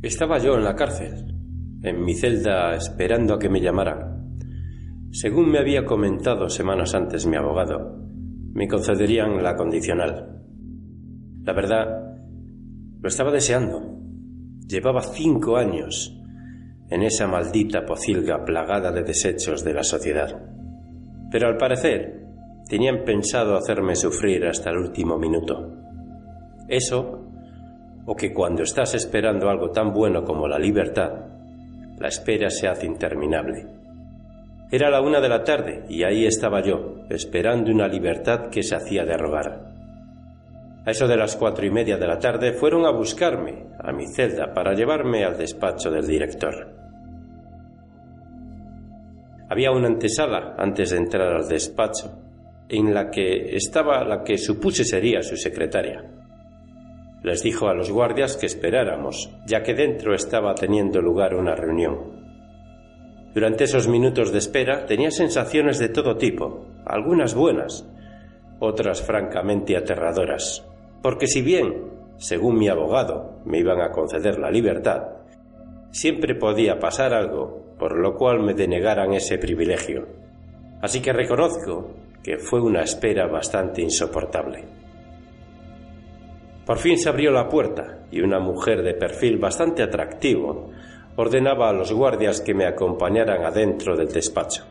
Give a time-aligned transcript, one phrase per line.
[0.00, 1.34] Estaba yo en la cárcel,
[1.82, 4.38] en mi celda esperando a que me llamaran.
[5.10, 7.98] Según me había comentado semanas antes mi abogado,
[8.52, 10.40] me concederían la condicional.
[11.42, 12.14] La verdad,
[13.00, 13.98] lo estaba deseando.
[14.68, 16.16] Llevaba cinco años
[16.90, 20.30] en esa maldita pocilga plagada de desechos de la sociedad.
[21.32, 22.24] Pero al parecer,
[22.68, 25.72] tenían pensado hacerme sufrir hasta el último minuto.
[26.68, 27.27] Eso
[28.10, 31.12] o que cuando estás esperando algo tan bueno como la libertad,
[31.98, 33.66] la espera se hace interminable.
[34.72, 38.74] Era la una de la tarde y ahí estaba yo, esperando una libertad que se
[38.74, 39.60] hacía de rogar.
[40.86, 44.06] A eso de las cuatro y media de la tarde fueron a buscarme a mi
[44.06, 46.66] celda para llevarme al despacho del director.
[49.50, 52.10] Había una antesala antes de entrar al despacho,
[52.70, 56.17] en la que estaba la que supuse sería su secretaria.
[57.22, 62.18] Les dijo a los guardias que esperáramos, ya que dentro estaba teniendo lugar una reunión.
[63.34, 67.86] Durante esos minutos de espera tenía sensaciones de todo tipo, algunas buenas,
[68.60, 70.64] otras francamente aterradoras,
[71.02, 75.02] porque si bien, según mi abogado, me iban a conceder la libertad,
[75.90, 80.06] siempre podía pasar algo por lo cual me denegaran ese privilegio.
[80.82, 81.90] Así que reconozco
[82.22, 84.77] que fue una espera bastante insoportable.
[86.68, 90.68] Por fin se abrió la puerta y una mujer de perfil bastante atractivo
[91.16, 94.66] ordenaba a los guardias que me acompañaran adentro del despacho.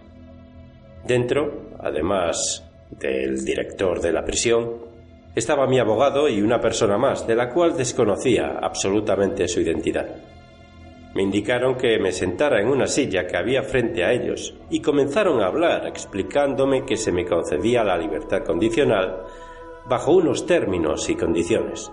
[1.04, 4.76] Dentro, además del director de la prisión,
[5.34, 10.06] estaba mi abogado y una persona más, de la cual desconocía absolutamente su identidad.
[11.16, 15.42] Me indicaron que me sentara en una silla que había frente a ellos y comenzaron
[15.42, 19.24] a hablar explicándome que se me concedía la libertad condicional
[19.88, 21.92] bajo unos términos y condiciones.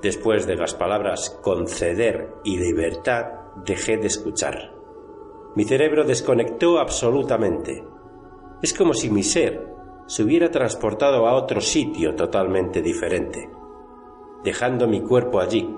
[0.00, 3.24] Después de las palabras conceder y libertad,
[3.64, 4.72] dejé de escuchar.
[5.56, 7.84] Mi cerebro desconectó absolutamente.
[8.62, 9.66] Es como si mi ser
[10.06, 13.50] se hubiera transportado a otro sitio totalmente diferente,
[14.44, 15.68] dejando mi cuerpo allí,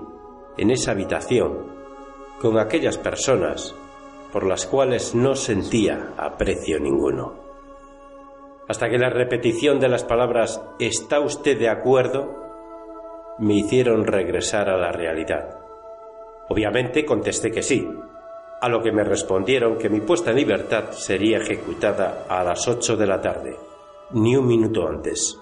[0.57, 1.71] en esa habitación,
[2.39, 3.73] con aquellas personas
[4.31, 7.40] por las cuales no sentía aprecio ninguno
[8.71, 12.39] hasta que la repetición de las palabras ¿Está usted de acuerdo?
[13.37, 15.57] me hicieron regresar a la realidad.
[16.47, 17.85] Obviamente contesté que sí,
[18.61, 22.95] a lo que me respondieron que mi puesta en libertad sería ejecutada a las ocho
[22.95, 23.57] de la tarde,
[24.11, 25.37] ni un minuto antes.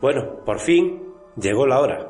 [0.00, 2.08] Bueno, por fin llegó la hora.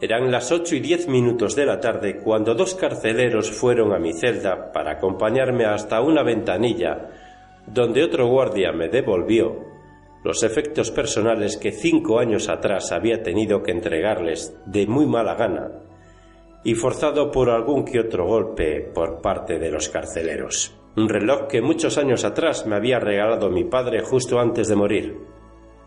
[0.00, 4.14] Eran las ocho y diez minutos de la tarde cuando dos carceleros fueron a mi
[4.14, 7.21] celda para acompañarme hasta una ventanilla
[7.66, 9.72] donde otro guardia me devolvió
[10.24, 15.72] los efectos personales que cinco años atrás había tenido que entregarles de muy mala gana
[16.64, 20.78] y forzado por algún que otro golpe por parte de los carceleros.
[20.96, 25.18] Un reloj que muchos años atrás me había regalado mi padre justo antes de morir,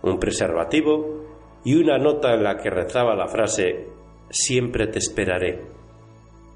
[0.02, 1.24] un preservativo
[1.63, 3.96] y una nota en la que rezaba la frase
[4.30, 5.62] Siempre te esperaré,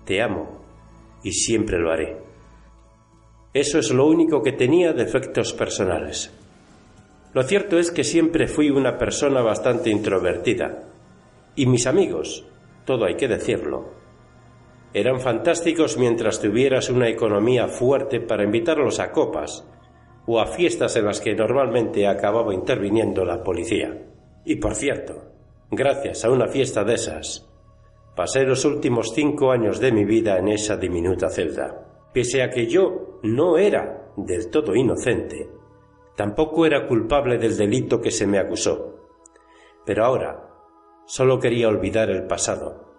[0.03, 0.59] te amo
[1.23, 2.28] y siempre lo haré.
[3.53, 6.31] Eso es lo único que tenía de efectos personales.
[7.33, 10.83] Lo cierto es que siempre fui una persona bastante introvertida.
[11.55, 12.45] Y mis amigos,
[12.85, 13.99] todo hay que decirlo,
[14.93, 19.63] eran fantásticos mientras tuvieras una economía fuerte para invitarlos a copas
[20.25, 23.95] o a fiestas en las que normalmente acababa interviniendo la policía.
[24.45, 25.31] Y por cierto,
[25.69, 27.47] gracias a una fiesta de esas,
[28.15, 31.88] pasé los últimos cinco años de mi vida en esa diminuta celda.
[32.13, 35.49] Pese a que yo no era del todo inocente,
[36.15, 38.95] tampoco era culpable del delito que se me acusó.
[39.85, 40.49] Pero ahora
[41.05, 42.89] solo quería olvidar el pasado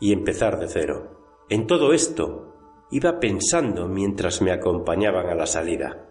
[0.00, 1.44] y empezar de cero.
[1.48, 2.54] En todo esto
[2.90, 6.08] iba pensando mientras me acompañaban a la salida.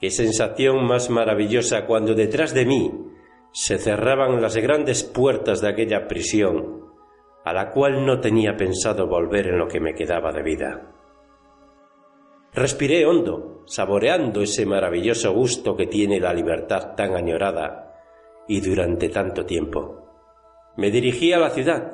[0.00, 2.90] Qué sensación más maravillosa cuando detrás de mí
[3.52, 6.86] se cerraban las grandes puertas de aquella prisión,
[7.44, 10.99] a la cual no tenía pensado volver en lo que me quedaba de vida.
[12.52, 17.94] Respiré hondo, saboreando ese maravilloso gusto que tiene la libertad tan añorada
[18.48, 20.72] y durante tanto tiempo.
[20.76, 21.92] Me dirigí a la ciudad.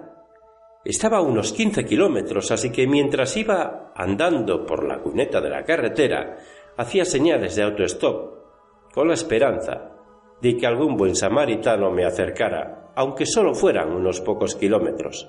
[0.82, 5.62] Estaba a unos quince kilómetros, así que mientras iba andando por la cuneta de la
[5.62, 6.38] carretera,
[6.78, 9.90] hacía señales de autostop, con la esperanza
[10.40, 15.28] de que algún buen samaritano me acercara, aunque solo fueran unos pocos kilómetros.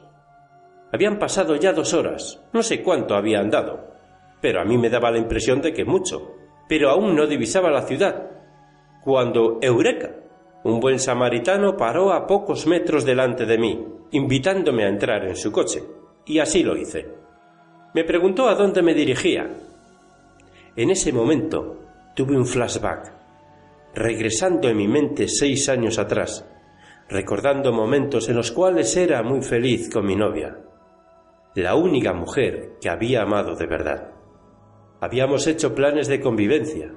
[0.93, 3.96] Habían pasado ya dos horas, no sé cuánto había andado,
[4.41, 6.35] pero a mí me daba la impresión de que mucho.
[6.67, 8.31] Pero aún no divisaba la ciudad,
[9.03, 10.11] cuando Eureka,
[10.63, 13.87] un buen samaritano, paró a pocos metros delante de mí.
[14.11, 15.83] invitándome a entrar en su coche,
[16.25, 17.07] y así lo hice.
[17.93, 19.49] Me preguntó a dónde me dirigía.
[20.75, 21.79] En ese momento
[22.15, 23.11] tuve un flashback,
[23.95, 26.45] regresando en mi mente seis años atrás,
[27.09, 30.57] recordando momentos en los cuales era muy feliz con mi novia,
[31.55, 34.16] la única mujer que había amado de verdad.
[34.99, 36.91] Habíamos hecho planes de convivencia,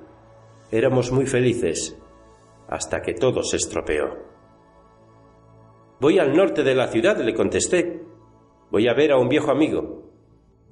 [0.70, 1.98] éramos muy felices,
[2.68, 4.30] hasta que todo se estropeó.
[6.00, 8.00] Voy al norte de la ciudad, le contesté.
[8.70, 10.10] Voy a ver a un viejo amigo.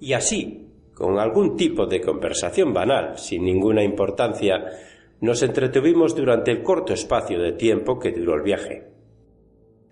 [0.01, 4.65] Y así, con algún tipo de conversación banal, sin ninguna importancia,
[5.21, 8.98] nos entretuvimos durante el corto espacio de tiempo que duró el viaje.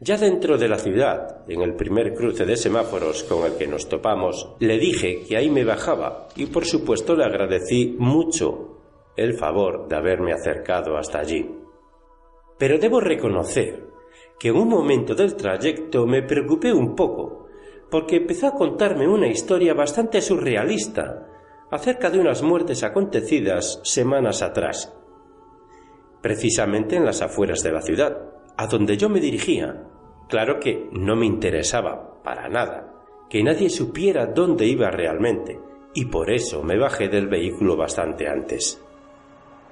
[0.01, 3.89] Ya dentro de la ciudad, en el primer cruce de semáforos con el que nos
[3.89, 8.77] topamos, le dije que ahí me bajaba y por supuesto le agradecí mucho
[9.17, 11.51] el favor de haberme acercado hasta allí.
[12.59, 13.87] Pero debo reconocer
[14.39, 17.47] que en un momento del trayecto me preocupé un poco,
[17.91, 21.27] porque empezó a contarme una historia bastante surrealista
[21.71, 24.95] acerca de unas muertes acontecidas semanas atrás,
[26.21, 29.85] precisamente en las afueras de la ciudad a donde yo me dirigía.
[30.29, 32.93] Claro que no me interesaba para nada
[33.29, 35.59] que nadie supiera dónde iba realmente,
[35.95, 38.81] y por eso me bajé del vehículo bastante antes.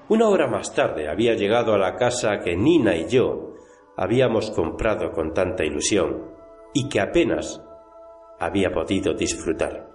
[0.08, 3.54] Una hora más tarde había llegado a la casa que Nina y yo
[3.96, 6.32] habíamos comprado con tanta ilusión
[6.74, 7.62] y que apenas
[8.38, 9.88] había podido disfrutar.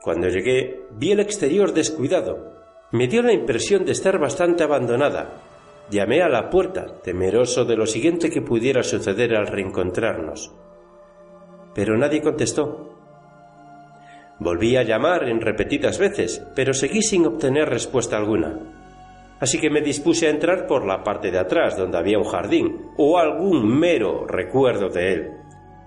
[0.00, 2.58] Cuando llegué vi el exterior descuidado.
[2.92, 5.42] Me dio la impresión de estar bastante abandonada
[5.90, 10.54] Llamé a la puerta, temeroso de lo siguiente que pudiera suceder al reencontrarnos.
[11.74, 12.94] Pero nadie contestó.
[14.38, 18.56] Volví a llamar en repetidas veces, pero seguí sin obtener respuesta alguna.
[19.40, 22.90] Así que me dispuse a entrar por la parte de atrás, donde había un jardín,
[22.96, 25.30] o algún mero recuerdo de él,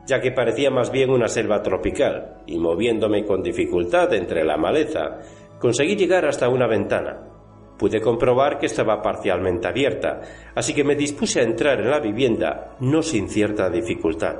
[0.05, 5.19] ya que parecía más bien una selva tropical, y moviéndome con dificultad entre la maleza,
[5.59, 7.32] conseguí llegar hasta una ventana.
[7.77, 10.21] Pude comprobar que estaba parcialmente abierta,
[10.55, 14.35] así que me dispuse a entrar en la vivienda no sin cierta dificultad.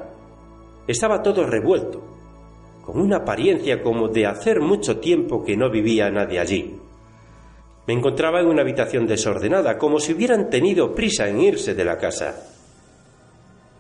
[0.88, 2.02] Estaba todo revuelto,
[2.86, 6.80] con una apariencia como de hacer mucho tiempo que no vivía nadie allí.
[7.88, 11.98] Me encontraba en una habitación desordenada, como si hubieran tenido prisa en irse de la
[11.98, 12.50] casa.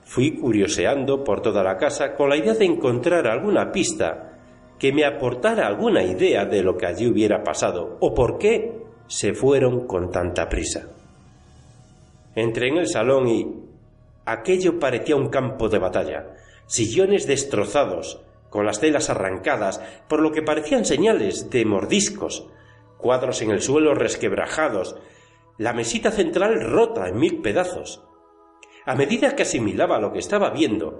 [0.03, 4.31] Fui curioseando por toda la casa con la idea de encontrar alguna pista
[4.77, 9.33] que me aportara alguna idea de lo que allí hubiera pasado o por qué se
[9.33, 10.87] fueron con tanta prisa.
[12.35, 13.47] Entré en el salón y
[14.25, 16.35] aquello parecía un campo de batalla,
[16.65, 22.47] sillones destrozados, con las telas arrancadas, por lo que parecían señales de mordiscos,
[22.97, 24.95] cuadros en el suelo resquebrajados,
[25.57, 28.03] la mesita central rota en mil pedazos.
[28.85, 30.99] A medida que asimilaba lo que estaba viendo,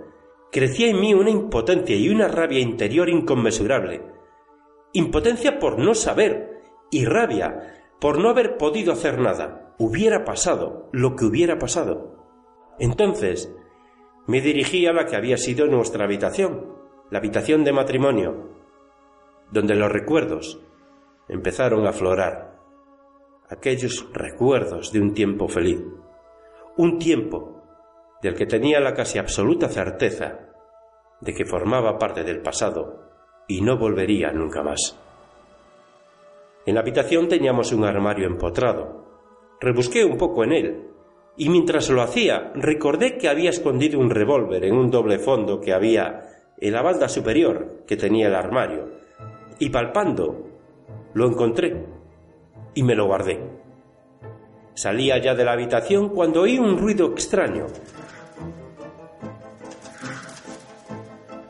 [0.52, 4.02] crecía en mí una impotencia y una rabia interior inconmensurable.
[4.94, 6.62] Impotencia por no saber
[6.92, 7.73] y rabia
[8.04, 9.74] por no haber podido hacer nada.
[9.78, 12.18] Hubiera pasado lo que hubiera pasado.
[12.78, 13.50] Entonces
[14.28, 16.76] me dirigí a la que había sido nuestra habitación,
[17.10, 18.50] la habitación de matrimonio,
[19.52, 20.60] donde los recuerdos
[21.30, 22.60] empezaron a aflorar,
[23.50, 25.82] aquellos recuerdos de un tiempo feliz,
[26.76, 27.64] un tiempo
[28.22, 30.50] del que tenía la casi absoluta certeza
[31.22, 33.14] de que formaba parte del pasado
[33.48, 35.00] y no volvería nunca más.
[36.66, 39.04] En la habitación teníamos un armario empotrado.
[39.60, 40.88] Rebusqué un poco en él,
[41.36, 45.74] y mientras lo hacía recordé que había escondido un revólver en un doble fondo que
[45.74, 46.22] había
[46.58, 48.92] en la balda superior que tenía el armario,
[49.60, 50.48] y palpando
[51.14, 51.86] lo encontré
[52.74, 53.42] y me lo guardé.
[54.74, 57.68] Salía ya de la habitación cuando oí un ruido extraño.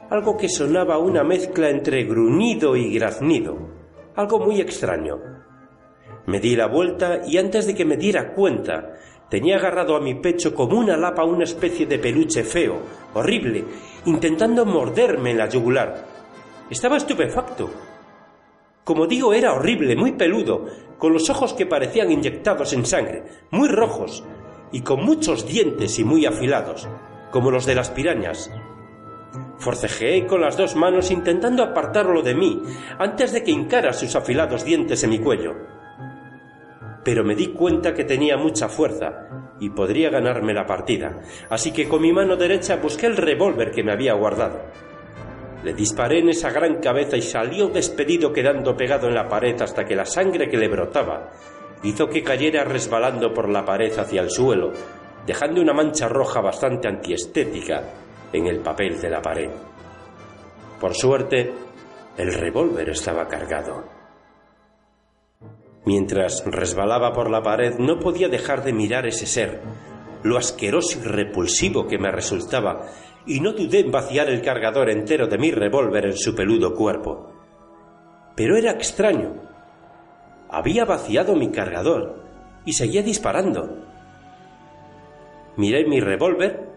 [0.10, 3.73] Algo que sonaba una mezcla entre gruñido y graznido
[4.16, 5.20] algo muy extraño.
[6.26, 8.94] Me di la vuelta y antes de que me diera cuenta,
[9.30, 12.80] tenía agarrado a mi pecho como una lapa una especie de peluche feo,
[13.14, 13.64] horrible,
[14.06, 16.06] intentando morderme en la yugular.
[16.70, 17.70] Estaba estupefacto.
[18.84, 20.66] Como digo, era horrible, muy peludo,
[20.98, 24.24] con los ojos que parecían inyectados en sangre, muy rojos,
[24.72, 26.88] y con muchos dientes y muy afilados,
[27.32, 28.52] como los de las pirañas.
[29.64, 32.62] Forcejeé con las dos manos intentando apartarlo de mí
[33.00, 35.56] antes de que hincara sus afilados dientes en mi cuello.
[37.06, 41.88] Pero me di cuenta que tenía mucha fuerza y podría ganarme la partida, así que
[41.88, 44.66] con mi mano derecha busqué el revólver que me había guardado.
[45.64, 49.86] Le disparé en esa gran cabeza y salió despedido quedando pegado en la pared hasta
[49.86, 51.32] que la sangre que le brotaba
[51.84, 54.74] hizo que cayera resbalando por la pared hacia el suelo,
[55.26, 57.84] dejando una mancha roja bastante antiestética
[58.34, 59.50] en el papel de la pared.
[60.80, 61.54] Por suerte,
[62.18, 63.84] el revólver estaba cargado.
[65.86, 69.62] Mientras resbalaba por la pared no podía dejar de mirar ese ser,
[70.24, 72.88] lo asqueroso y repulsivo que me resultaba,
[73.26, 77.32] y no dudé en vaciar el cargador entero de mi revólver en su peludo cuerpo.
[78.36, 79.42] Pero era extraño.
[80.50, 82.24] Había vaciado mi cargador
[82.66, 83.84] y seguía disparando.
[85.58, 86.73] Miré mi revólver,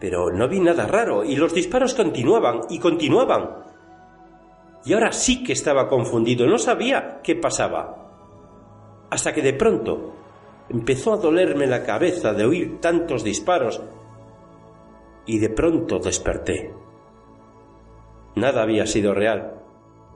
[0.00, 3.64] pero no vi nada raro y los disparos continuaban y continuaban.
[4.84, 9.06] Y ahora sí que estaba confundido, no sabía qué pasaba.
[9.10, 10.14] Hasta que de pronto
[10.70, 13.82] empezó a dolerme la cabeza de oír tantos disparos
[15.26, 16.72] y de pronto desperté.
[18.36, 19.60] Nada había sido real.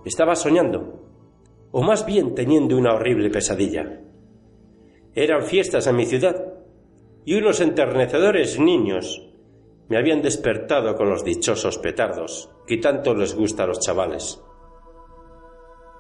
[0.07, 1.03] Estaba soñando,
[1.73, 4.01] o más bien teniendo una horrible pesadilla.
[5.15, 6.55] Eran fiestas en mi ciudad
[7.27, 9.34] y unos enternecedores niños
[9.89, 14.43] me habían despertado con los dichosos petardos que tanto les gusta a los chavales.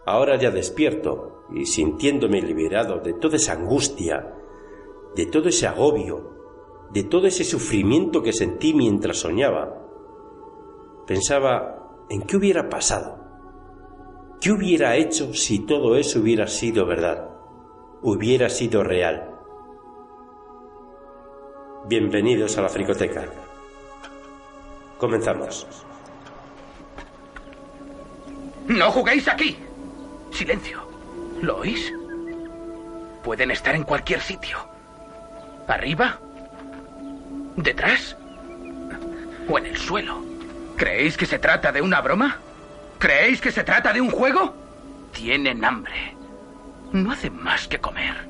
[0.07, 4.35] Ahora ya despierto y sintiéndome liberado de toda esa angustia,
[5.14, 6.33] de todo ese agobio,
[6.91, 9.83] de todo ese sufrimiento que sentí mientras soñaba,
[11.07, 13.19] pensaba en qué hubiera pasado,
[14.41, 17.31] qué hubiera hecho si todo eso hubiera sido verdad,
[18.03, 19.31] hubiera sido real.
[21.87, 23.44] Bienvenidos a la Fricoteca.
[25.04, 25.66] Comenzamos.
[28.66, 29.58] ¡No juguéis aquí!
[30.32, 30.88] Silencio.
[31.42, 31.92] ¿Lo oís?
[33.23, 34.56] Pueden estar en cualquier sitio.
[35.68, 36.18] ¿Arriba?
[37.56, 38.16] ¿Detrás?
[39.46, 40.25] ¿O en el suelo?
[40.78, 42.38] ¿Creéis que se trata de una broma?
[42.99, 44.54] ¿Creéis que se trata de un juego?
[45.12, 46.16] Tienen hambre.
[46.92, 48.26] No hacen más que comer.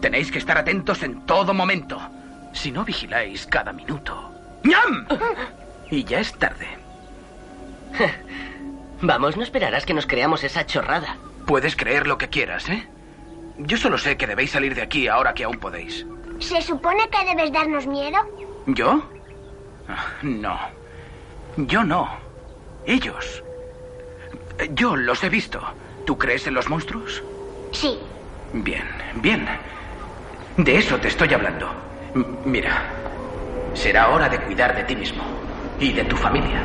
[0.00, 2.00] Tenéis que estar atentos en todo momento.
[2.54, 4.32] Si no vigiláis cada minuto.
[4.62, 5.06] ¡Ñam!
[5.90, 6.66] Y ya es tarde.
[9.02, 11.16] Vamos, no esperarás que nos creamos esa chorrada.
[11.46, 12.86] Puedes creer lo que quieras, ¿eh?
[13.58, 16.06] Yo solo sé que debéis salir de aquí ahora que aún podéis.
[16.38, 18.18] ¿Se supone que debes darnos miedo?
[18.66, 19.02] ¿Yo?
[19.88, 20.58] Ah, No.
[21.56, 22.08] Yo no.
[22.86, 23.42] Ellos.
[24.70, 25.60] Yo los he visto.
[26.06, 27.22] ¿Tú crees en los monstruos?
[27.72, 27.98] Sí.
[28.52, 28.84] Bien,
[29.16, 29.46] bien.
[30.56, 31.68] De eso te estoy hablando.
[32.14, 32.82] M- mira,
[33.74, 35.22] será hora de cuidar de ti mismo
[35.80, 36.62] y de tu familia.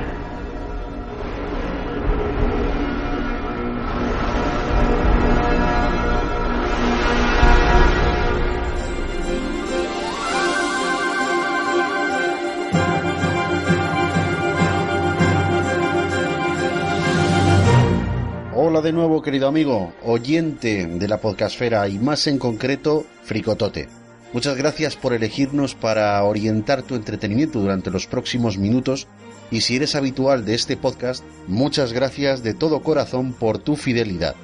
[18.53, 24.04] Hola de nuevo, querido amigo, oyente de la podcastfera y más en concreto, Fricotote.
[24.33, 29.07] Muchas gracias por elegirnos para orientar tu entretenimiento durante los próximos minutos
[29.51, 34.35] y si eres habitual de este podcast, muchas gracias de todo corazón por tu fidelidad.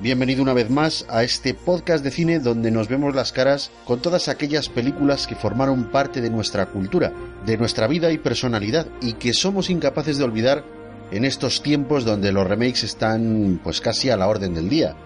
[0.00, 4.02] Bienvenido una vez más a este podcast de cine donde nos vemos las caras con
[4.02, 7.12] todas aquellas películas que formaron parte de nuestra cultura,
[7.46, 10.64] de nuestra vida y personalidad y que somos incapaces de olvidar
[11.12, 14.96] en estos tiempos donde los remakes están pues casi a la orden del día.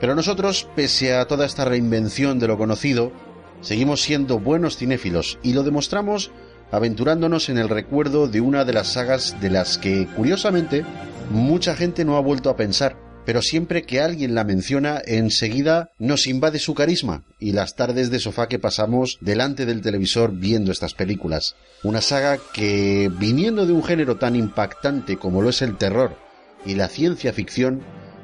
[0.00, 3.12] Pero nosotros, pese a toda esta reinvención de lo conocido,
[3.60, 6.30] seguimos siendo buenos cinéfilos y lo demostramos
[6.70, 10.84] aventurándonos en el recuerdo de una de las sagas de las que, curiosamente,
[11.30, 16.26] mucha gente no ha vuelto a pensar, pero siempre que alguien la menciona, enseguida nos
[16.26, 20.94] invade su carisma y las tardes de sofá que pasamos delante del televisor viendo estas
[20.94, 21.56] películas.
[21.82, 26.16] Una saga que, viniendo de un género tan impactante como lo es el terror
[26.64, 27.82] y la ciencia ficción,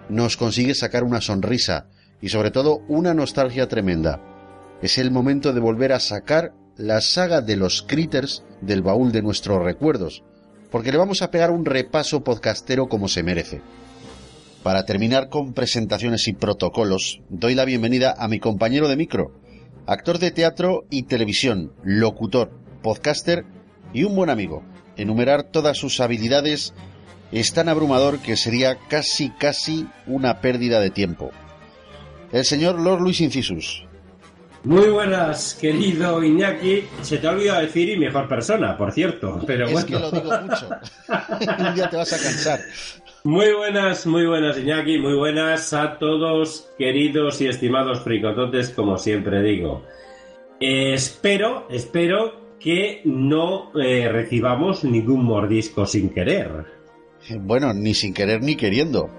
[0.09, 1.87] nos consigue sacar una sonrisa
[2.21, 4.36] y sobre todo una nostalgia tremenda.
[4.83, 9.23] Es el momento de volver a sacar la saga de los Critters del baúl de
[9.23, 10.23] nuestros recuerdos,
[10.71, 13.63] porque le vamos a pegar un repaso podcastero como se merece.
[14.63, 19.33] Para terminar con presentaciones y protocolos, doy la bienvenida a mi compañero de micro,
[19.87, 22.51] actor de teatro y televisión, locutor,
[22.83, 23.45] podcaster
[23.95, 24.63] y un buen amigo.
[24.97, 26.75] Enumerar todas sus habilidades
[27.33, 31.31] es tan abrumador que sería casi casi una pérdida de tiempo.
[32.33, 33.87] El señor Lord Luis Incisus.
[34.67, 36.89] Muy buenas, querido Iñaki.
[37.01, 39.41] Se te ha olvidado decir y mejor persona, por cierto.
[39.47, 39.87] Pero es bueno.
[39.87, 40.69] que lo digo mucho.
[41.69, 42.61] un día te vas a cansar.
[43.23, 49.41] Muy buenas, muy buenas Iñaki, muy buenas a todos queridos y estimados fricototes, como siempre
[49.41, 49.85] digo.
[50.59, 56.67] Eh, espero, espero que no eh, recibamos ningún mordisco sin querer.
[57.39, 59.11] Bueno, ni sin querer ni queriendo.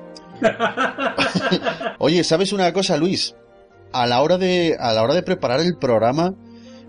[2.00, 3.34] Oye, ¿sabes una cosa, Luis?
[3.92, 6.36] A la hora de a la hora de preparar el programa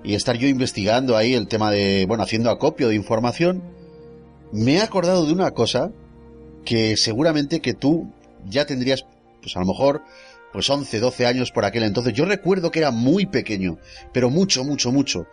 [0.05, 3.62] y estar yo investigando ahí el tema de, bueno, haciendo acopio de información,
[4.52, 5.93] me he acordado de una cosa
[6.64, 8.12] que seguramente que tú
[8.47, 9.05] ya tendrías,
[9.43, 10.02] pues a lo mejor,
[10.52, 12.14] pues 11, 12 años por aquel entonces.
[12.14, 13.78] Yo recuerdo que era muy pequeño,
[14.12, 15.26] pero mucho, mucho, mucho.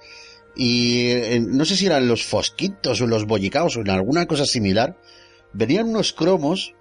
[0.55, 4.45] Y eh, no sé si eran los fosquitos o los bollicaos o en alguna cosa
[4.45, 4.97] similar,
[5.53, 6.73] venían unos cromos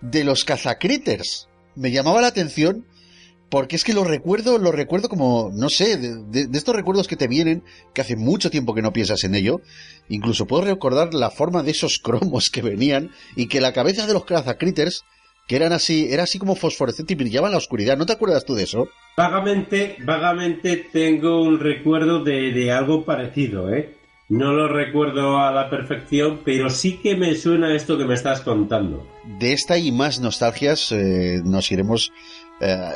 [0.00, 1.48] de los cazacritters.
[1.74, 2.86] Me llamaba la atención
[3.48, 7.28] porque es que lo recuerdo, lo recuerdo como, no sé, de, estos recuerdos que te
[7.28, 7.62] vienen,
[7.94, 9.60] que hace mucho tiempo que no piensas en ello.
[10.08, 14.14] Incluso puedo recordar la forma de esos cromos que venían y que la cabeza de
[14.14, 15.04] los cazacritters,
[15.46, 17.96] que eran así, era así como fosforescente y brillaba en la oscuridad.
[17.96, 18.88] ¿No te acuerdas tú de eso?
[19.16, 23.94] Vagamente, vagamente tengo un recuerdo de, de algo parecido, ¿eh?
[24.28, 28.40] No lo recuerdo a la perfección, pero sí que me suena esto que me estás
[28.40, 29.06] contando.
[29.38, 32.12] De esta y más nostalgias eh, nos iremos
[32.60, 32.90] eh,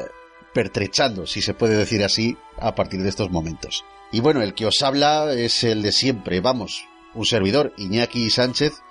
[0.52, 3.84] pertrechando, si se puede decir así, a partir de estos momentos.
[4.12, 8.82] Y bueno, el que os habla es el de siempre, vamos, un servidor, Iñaki Sánchez,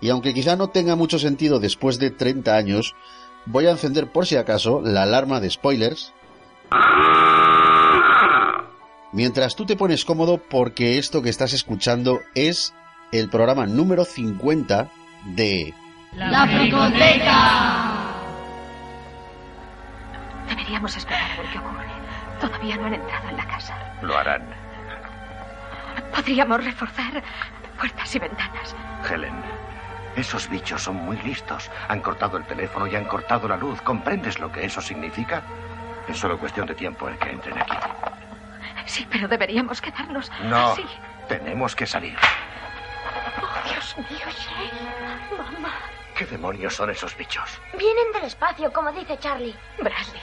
[0.00, 2.94] y aunque quizá no tenga mucho sentido después de 30 años,
[3.46, 6.12] voy a encender por si acaso la alarma de spoilers
[9.12, 12.74] Mientras tú te pones cómodo porque esto que estás escuchando es
[13.10, 14.90] el programa número 50
[15.34, 15.74] de...
[16.14, 17.97] La Fricoteca.
[20.48, 21.86] Deberíamos esperar a ver qué ocurre.
[22.40, 23.76] Todavía no han entrado en la casa.
[24.02, 24.42] Lo harán.
[26.14, 27.22] Podríamos reforzar
[27.78, 28.74] puertas y ventanas.
[29.08, 29.34] Helen,
[30.16, 31.70] esos bichos son muy listos.
[31.88, 33.80] Han cortado el teléfono y han cortado la luz.
[33.82, 35.42] ¿Comprendes lo que eso significa?
[36.08, 37.76] Es solo cuestión de tiempo el que entren aquí.
[38.86, 40.86] Sí, pero deberíamos quedarnos no, así.
[41.28, 42.16] tenemos que salir.
[43.42, 44.70] Oh, Dios mío, Shay.
[45.36, 45.74] Mamá.
[46.16, 47.60] ¿Qué demonios son esos bichos?
[47.78, 49.54] Vienen del espacio, como dice Charlie.
[49.78, 50.22] Bradley.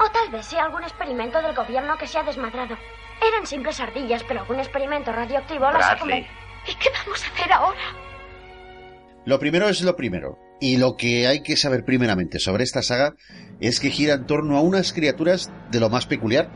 [0.00, 2.76] O tal vez sea algún experimento del gobierno que se ha desmadrado.
[3.26, 6.26] Eran simples ardillas, pero algún experimento radioactivo las ha Bradley.
[6.66, 7.80] ¿Y qué vamos a hacer ahora?
[9.24, 10.38] Lo primero es lo primero.
[10.60, 13.14] Y lo que hay que saber primeramente sobre esta saga
[13.60, 16.50] es que gira en torno a unas criaturas de lo más peculiar.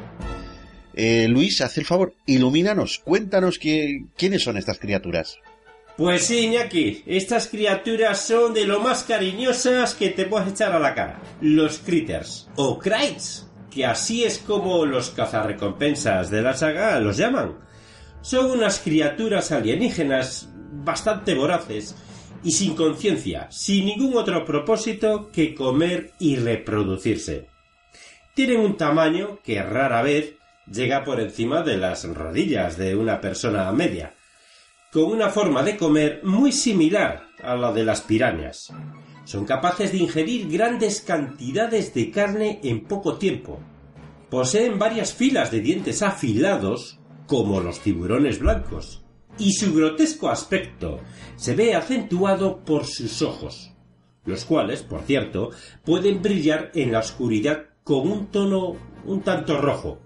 [0.94, 5.38] Eh, Luis, haz el favor, ilumínanos, cuéntanos que, quiénes son estas criaturas.
[5.98, 10.78] Pues sí, Iñaki, estas criaturas son de lo más cariñosas que te puedes echar a
[10.78, 11.20] la cara.
[11.40, 17.58] Los critters, o krites, que así es como los cazarrecompensas de la saga los llaman.
[18.20, 21.96] Son unas criaturas alienígenas bastante voraces
[22.44, 27.48] y sin conciencia, sin ningún otro propósito que comer y reproducirse.
[28.34, 30.34] Tienen un tamaño que rara vez
[30.70, 34.14] llega por encima de las rodillas de una persona media,
[34.92, 38.72] con una forma de comer muy similar a la de las pirañas.
[39.24, 43.60] Son capaces de ingerir grandes cantidades de carne en poco tiempo.
[44.30, 49.04] Poseen varias filas de dientes afilados, como los tiburones blancos,
[49.38, 51.00] y su grotesco aspecto
[51.36, 53.72] se ve acentuado por sus ojos,
[54.24, 55.50] los cuales, por cierto,
[55.84, 59.98] pueden brillar en la oscuridad con un tono un tanto rojo.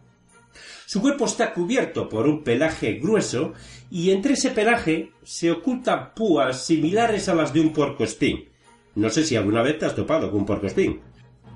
[0.93, 3.55] Su cuerpo está cubierto por un pelaje grueso
[3.91, 8.51] y entre ese pelaje se ocultan púas similares a las de un puercoespín.
[8.95, 11.01] No sé si alguna vez te has topado con un puercoespín,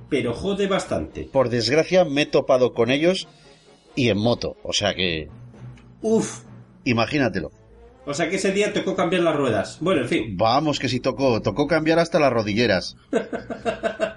[0.09, 1.29] pero jode bastante.
[1.31, 3.29] Por desgracia me he topado con ellos
[3.94, 5.29] y en moto, o sea que...
[6.01, 6.44] Uf,
[6.85, 7.51] Imagínatelo.
[8.07, 9.77] o sea que ese día tocó cambiar las ruedas.
[9.83, 10.37] Bueno, en fin.
[10.38, 12.96] Vamos que si tocó, tocó cambiar hasta las rodilleras.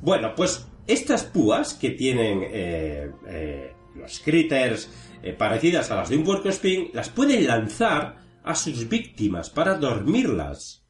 [0.00, 4.88] Bueno, pues estas púas que tienen eh, eh, los critters
[5.22, 10.84] eh, parecidas a las de un puercoespín, las pueden lanzar a sus víctimas para dormirlas.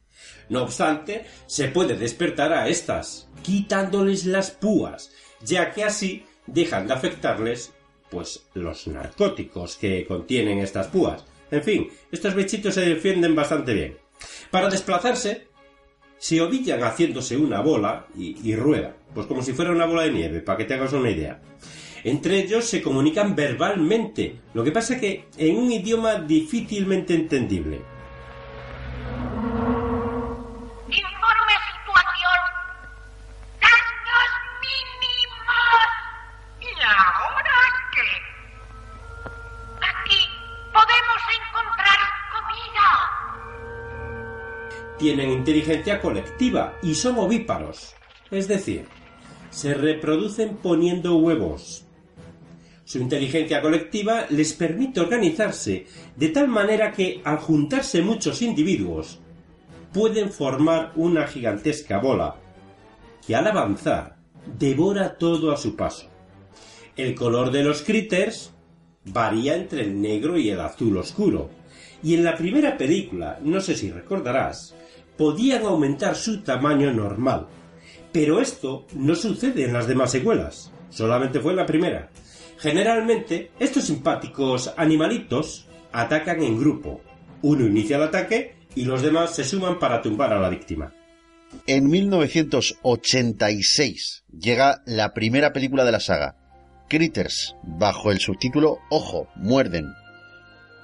[0.49, 6.95] No obstante, se puede despertar a estas, quitándoles las púas, ya que así dejan de
[6.95, 7.73] afectarles,
[8.11, 11.25] pues, los narcóticos que contienen estas púas.
[11.51, 13.97] En fin, estos bichitos se defienden bastante bien.
[14.51, 15.49] Para desplazarse,
[16.19, 20.13] se ovillan haciéndose una bola y, y rueda, pues como si fuera una bola de
[20.13, 21.41] nieve, para que te hagas una idea.
[22.05, 27.81] Entre ellos se comunican verbalmente, lo que pasa que en un idioma difícilmente entendible.
[30.89, 32.41] Informe situación.
[33.61, 34.31] Daños
[34.63, 35.89] mínimos.
[36.61, 37.59] ¿Y ahora
[37.95, 38.09] qué?
[39.81, 40.21] Aquí
[40.73, 41.99] podemos encontrar
[42.33, 42.87] comida.
[44.99, 47.95] Tienen inteligencia colectiva y son ovíparos,
[48.31, 48.87] es decir,
[49.51, 51.88] se reproducen poniendo huevos.
[52.89, 55.85] Su inteligencia colectiva les permite organizarse
[56.17, 59.21] de tal manera que, al juntarse muchos individuos,
[59.93, 62.37] pueden formar una gigantesca bola
[63.27, 64.17] que al avanzar
[64.59, 66.09] devora todo a su paso.
[66.97, 68.55] El color de los critters
[69.05, 71.51] varía entre el negro y el azul oscuro,
[72.03, 74.75] Y en la primera película, no sé si recordarás,
[75.19, 77.49] podían aumentar su tamaño normal.
[78.13, 82.09] Pero esto no sucede en las demás secuelas, solamente fue en la primera.
[82.59, 87.01] Generalmente, estos simpáticos animalitos atacan en grupo.
[87.43, 90.93] Uno inicia el ataque y los demás se suman para tumbar a la víctima.
[91.67, 96.37] En 1986 llega la primera película de la saga,
[96.89, 99.95] Critters, bajo el subtítulo Ojo, muerden.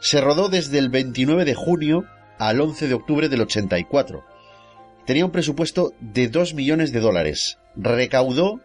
[0.01, 2.05] Se rodó desde el 29 de junio
[2.39, 4.25] al 11 de octubre del 84.
[5.07, 7.59] Tenía un presupuesto de 2 millones de dólares.
[7.75, 8.61] Recaudó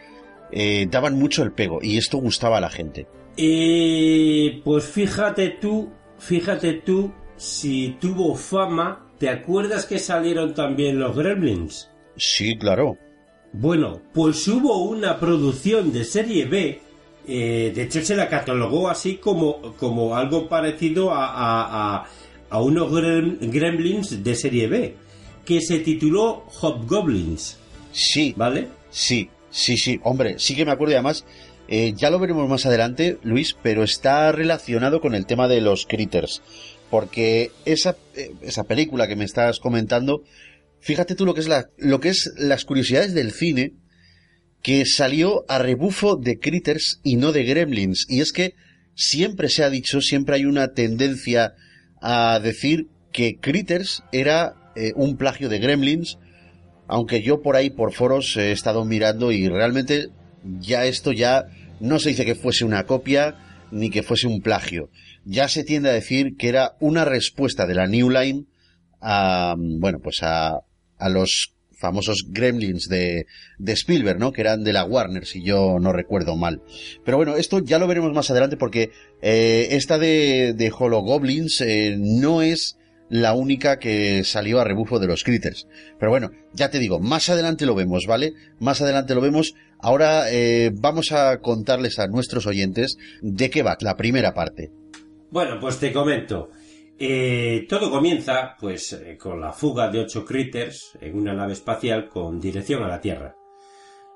[0.51, 3.07] eh, daban mucho el pego y esto gustaba a la gente.
[3.37, 9.01] Eh, pues fíjate tú, fíjate tú si tuvo fama.
[9.17, 11.89] ¿Te acuerdas que salieron también los Gremlins?
[12.17, 12.97] Sí, claro.
[13.53, 16.81] Bueno, pues hubo una producción de serie B.
[17.27, 22.07] Eh, de hecho, se la catalogó así como, como algo parecido a
[22.49, 24.95] a unos gremlins de serie B,
[25.43, 27.57] que se tituló Hobgoblins.
[27.91, 28.33] Sí.
[28.37, 28.69] ¿Vale?
[28.89, 29.99] Sí, sí, sí.
[30.03, 31.25] Hombre, sí que me acuerdo y además,
[31.67, 35.85] eh, ya lo veremos más adelante, Luis, pero está relacionado con el tema de los
[35.85, 36.41] critters.
[36.89, 40.23] Porque esa, eh, esa película que me estás comentando,
[40.79, 43.73] fíjate tú lo que es la, lo que es las curiosidades del cine,
[44.65, 48.07] que salió a rebufo de critters y no de gremlins.
[48.09, 48.55] Y es que
[48.95, 51.53] siempre se ha dicho, siempre hay una tendencia
[52.01, 56.17] a decir que Critters era eh, un plagio de Gremlins,
[56.87, 60.09] aunque yo por ahí por foros he estado mirando y realmente
[60.43, 61.45] ya esto ya
[61.79, 64.89] no se dice que fuese una copia ni que fuese un plagio.
[65.25, 68.45] Ya se tiende a decir que era una respuesta de la New Line
[68.99, 70.61] a, bueno, pues a,
[70.97, 74.31] a los famosos gremlins de, de, Spielberg, ¿no?
[74.31, 76.61] Que eran de la Warner, si yo no recuerdo mal.
[77.03, 81.95] Pero bueno, esto ya lo veremos más adelante porque eh, esta de, de Hologoblins eh,
[81.97, 82.77] no es
[83.09, 85.67] la única que salió a rebufo de los critters.
[85.99, 88.33] Pero bueno, ya te digo, más adelante lo vemos, ¿vale?
[88.59, 89.53] Más adelante lo vemos.
[89.79, 94.71] Ahora eh, vamos a contarles a nuestros oyentes de qué va la primera parte.
[95.29, 96.49] Bueno, pues te comento.
[96.97, 102.07] Eh, todo comienza, pues, eh, con la fuga de ocho critters en una nave espacial
[102.07, 103.35] con dirección a la Tierra.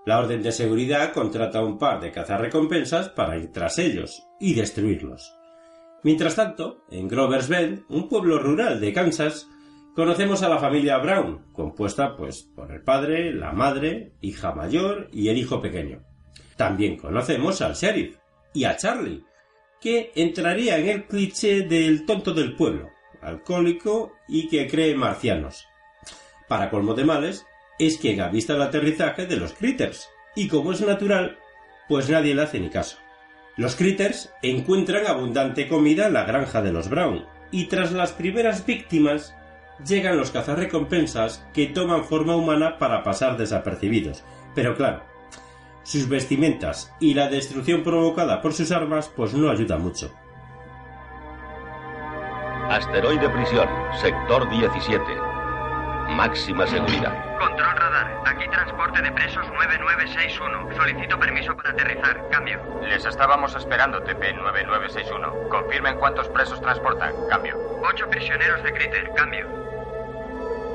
[0.06, 4.54] La Orden de Seguridad contrata a un par de cazarrecompensas para ir tras ellos y
[4.54, 5.36] destruirlos.
[6.04, 9.50] Mientras tanto, en Grover's Bend, un pueblo rural de Kansas,
[9.94, 15.28] conocemos a la familia Brown, compuesta pues por el padre, la madre, hija mayor y
[15.28, 16.02] el hijo pequeño.
[16.56, 18.18] También conocemos al sheriff
[18.54, 19.26] y a Charlie,
[19.82, 25.68] que entraría en el cliché del tonto del pueblo, alcohólico y que cree marcianos.
[26.48, 27.46] Para colmo de males,
[27.78, 31.38] es quien avista el aterrizaje de los critters, y como es natural,
[31.88, 32.98] pues nadie le hace ni caso.
[33.56, 38.66] Los critters encuentran abundante comida en la granja de los Brown, y tras las primeras
[38.66, 39.36] víctimas,
[39.86, 44.24] llegan los cazarrecompensas que toman forma humana para pasar desapercibidos.
[44.56, 45.04] Pero claro,
[45.84, 50.12] sus vestimentas y la destrucción provocada por sus armas pues no ayuda mucho.
[52.70, 53.68] Asteroide prisión,
[54.00, 55.04] sector 17.
[56.10, 57.38] Máxima seguridad.
[57.40, 60.76] Control radar, aquí transporte de presos 9961.
[60.76, 62.30] Solicito permiso para aterrizar.
[62.30, 62.60] Cambio.
[62.84, 65.50] Les estábamos esperando, TP9961.
[65.50, 67.14] Confirmen cuántos presos transportan.
[67.30, 67.58] Cambio.
[67.82, 69.12] Ocho prisioneros de Critter.
[69.16, 69.69] Cambio.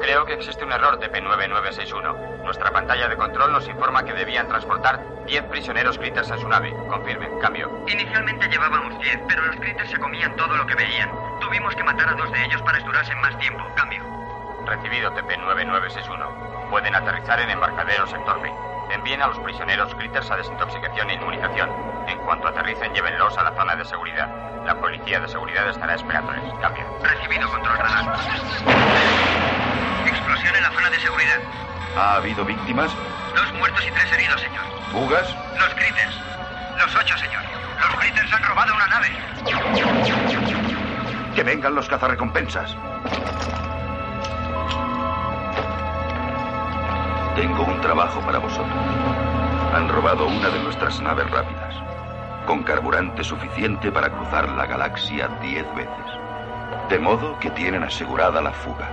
[0.01, 2.43] Creo que existe un error de P9961.
[2.45, 6.75] Nuestra pantalla de control nos informa que debían transportar 10 prisioneros critters en su nave.
[6.89, 7.71] Confirme, cambio.
[7.89, 11.11] Inicialmente llevábamos 10, pero los critters se comían todo lo que veían.
[11.41, 13.65] Tuvimos que matar a dos de ellos para esturarse más tiempo.
[13.77, 14.03] Cambio.
[14.67, 16.71] Recibido TP9961.
[16.71, 18.74] Pueden aterrizar en embarcadero sector B.
[18.95, 21.69] Envíen a los prisioneros critters a desintoxicación e inmunización.
[22.07, 24.29] En cuanto aterricen, llévenlos a la zona de seguridad.
[24.65, 26.43] La policía de seguridad estará esperándoles.
[26.61, 26.87] Cambio.
[27.03, 28.17] Recibido, control radar.
[30.07, 31.41] Explosión en la zona de seguridad.
[31.97, 32.93] ¿Ha habido víctimas?
[33.35, 34.65] Dos muertos y tres heridos, señor.
[34.93, 35.29] ¿Fugas?
[35.59, 36.21] Los critters.
[36.79, 37.43] Los ocho, señor.
[37.81, 39.09] Los critters han robado una nave.
[41.35, 42.77] Que vengan los cazarrecompensas.
[47.35, 48.73] Tengo un trabajo para vosotros.
[49.75, 51.75] Han robado una de nuestras naves rápidas,
[52.47, 56.07] con carburante suficiente para cruzar la galaxia diez veces.
[56.89, 58.89] De modo que tienen asegurada la fuga.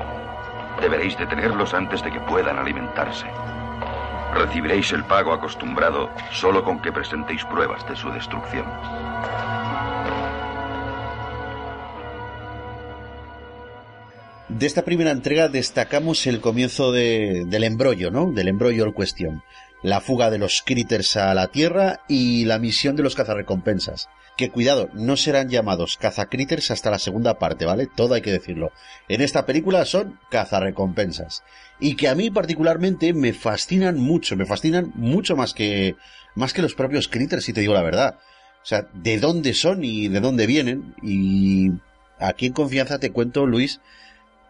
[0.79, 3.27] Deberéis detenerlos antes de que puedan alimentarse.
[4.33, 8.65] Recibiréis el pago acostumbrado solo con que presentéis pruebas de su destrucción.
[14.57, 18.31] De esta primera entrega destacamos el comienzo de- del embrollo, ¿no?
[18.31, 19.43] Del embrollo en cuestión.
[19.81, 24.07] La fuga de los critters a la Tierra y la misión de los cazarrecompensas.
[24.37, 27.87] Que cuidado, no serán llamados cazacritters hasta la segunda parte, ¿vale?
[27.87, 28.71] Todo hay que decirlo.
[29.07, 31.43] En esta película son cazarrecompensas.
[31.79, 35.95] Y que a mí particularmente me fascinan mucho, me fascinan mucho más que,
[36.35, 38.15] más que los propios critters, si te digo la verdad.
[38.63, 40.93] O sea, de dónde son y de dónde vienen.
[41.01, 41.71] Y
[42.19, 43.81] aquí en confianza te cuento, Luis,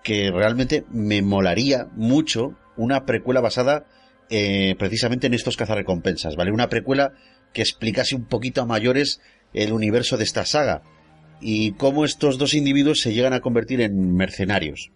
[0.03, 3.85] que realmente me molaría mucho una precuela basada
[4.29, 6.51] eh, precisamente en estos cazarrecompensas, ¿vale?
[6.51, 7.13] Una precuela
[7.53, 9.19] que explicase un poquito a mayores
[9.53, 10.83] el universo de esta saga
[11.41, 14.91] y cómo estos dos individuos se llegan a convertir en mercenarios.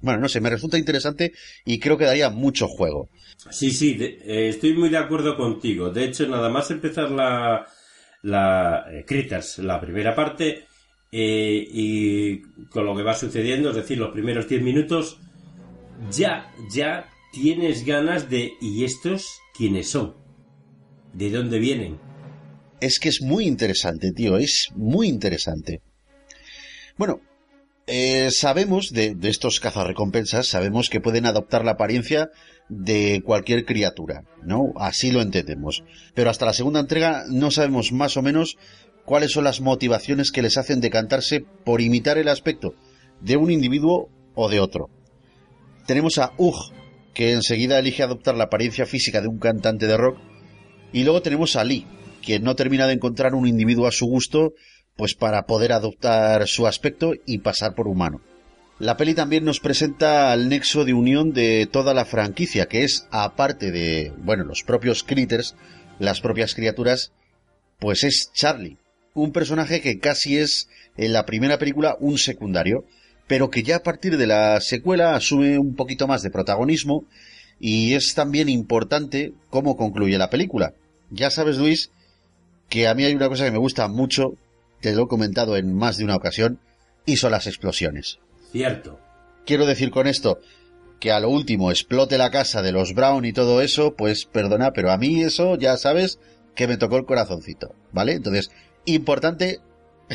[0.00, 1.32] Bueno, no sé, me resulta interesante
[1.64, 3.08] y creo que daría mucho juego.
[3.50, 5.90] Sí, sí, eh, estoy muy de acuerdo contigo.
[5.90, 7.66] De hecho, nada más empezar la,
[8.22, 10.66] la eh, Critters, la primera parte,
[11.12, 15.18] eh, y con lo que va sucediendo, es decir, los primeros 10 minutos,
[16.10, 20.14] ya, ya tienes ganas de ¿y estos quiénes son?
[21.12, 21.98] ¿De dónde vienen?
[22.80, 25.82] Es que es muy interesante, tío, es muy interesante.
[26.96, 27.20] Bueno,
[27.86, 32.30] eh, sabemos de, de estos cazarrecompensas, sabemos que pueden adoptar la apariencia
[32.68, 34.72] de cualquier criatura, ¿no?
[34.76, 35.84] Así lo entendemos.
[36.14, 38.56] Pero hasta la segunda entrega no sabemos más o menos
[39.04, 42.74] cuáles son las motivaciones que les hacen decantarse por imitar el aspecto
[43.20, 44.90] de un individuo o de otro.
[45.86, 46.72] Tenemos a Ugh,
[47.14, 50.18] que enseguida elige adoptar la apariencia física de un cantante de rock,
[50.92, 51.86] y luego tenemos a Lee,
[52.22, 54.52] quien no termina de encontrar un individuo a su gusto,
[54.96, 58.20] pues para poder adoptar su aspecto y pasar por humano.
[58.78, 63.06] La peli también nos presenta al nexo de unión de toda la franquicia, que es,
[63.10, 65.54] aparte de, bueno, los propios critters,
[65.98, 67.12] las propias criaturas,
[67.78, 68.78] pues es Charlie,
[69.14, 72.84] un personaje que casi es en la primera película un secundario,
[73.26, 77.04] pero que ya a partir de la secuela asume un poquito más de protagonismo
[77.60, 80.74] y es también importante cómo concluye la película.
[81.10, 81.90] Ya sabes, Luis,
[82.68, 84.34] que a mí hay una cosa que me gusta mucho,
[84.80, 86.58] te lo he comentado en más de una ocasión,
[87.06, 88.18] y son las explosiones.
[88.50, 88.98] Cierto.
[89.44, 90.40] Quiero decir con esto
[91.00, 94.72] que a lo último explote la casa de los Brown y todo eso, pues perdona,
[94.72, 96.18] pero a mí eso ya sabes
[96.54, 98.12] que me tocó el corazoncito, ¿vale?
[98.12, 98.50] Entonces,
[98.84, 99.60] importante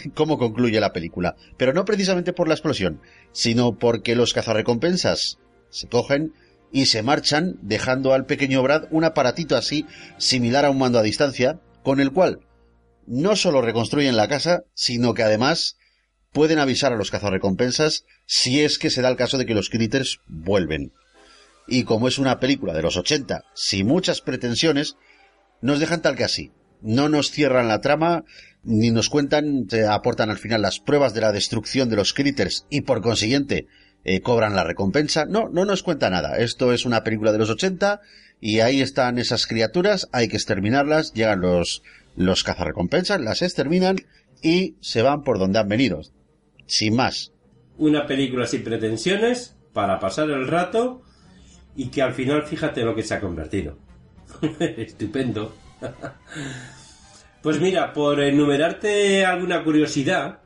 [0.13, 3.01] cómo concluye la película, pero no precisamente por la explosión,
[3.31, 5.37] sino porque los cazarrecompensas
[5.69, 6.33] se cogen
[6.71, 9.85] y se marchan dejando al pequeño Brad un aparatito así
[10.17, 12.41] similar a un mando a distancia, con el cual
[13.05, 15.77] no solo reconstruyen la casa, sino que además
[16.33, 19.69] pueden avisar a los cazarrecompensas si es que se da el caso de que los
[19.69, 20.91] critters vuelven.
[21.67, 24.95] Y como es una película de los 80, sin muchas pretensiones,
[25.61, 26.51] nos dejan tal que así.
[26.81, 28.23] No nos cierran la trama,
[28.63, 32.81] ni nos cuentan, aportan al final las pruebas de la destrucción de los critters y
[32.81, 33.67] por consiguiente
[34.03, 35.25] eh, cobran la recompensa.
[35.25, 36.37] No, no nos cuenta nada.
[36.37, 38.01] Esto es una película de los 80
[38.39, 41.81] y ahí están esas criaturas, hay que exterminarlas, llegan los,
[42.15, 43.97] los cazarrecompensas, las exterminan
[44.41, 46.01] y se van por donde han venido.
[46.65, 47.31] Sin más.
[47.77, 51.01] Una película sin pretensiones para pasar el rato
[51.75, 53.77] y que al final fíjate lo que se ha convertido.
[54.59, 55.55] Estupendo.
[57.41, 60.39] pues mira, por enumerarte alguna curiosidad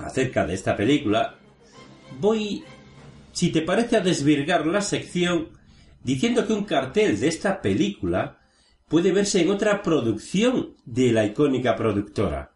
[0.00, 1.36] acerca de esta película,
[2.20, 2.64] voy,
[3.32, 5.48] si te parece, a desvirgar la sección
[6.02, 8.38] diciendo que un cartel de esta película
[8.88, 12.52] puede verse en otra producción de la icónica productora.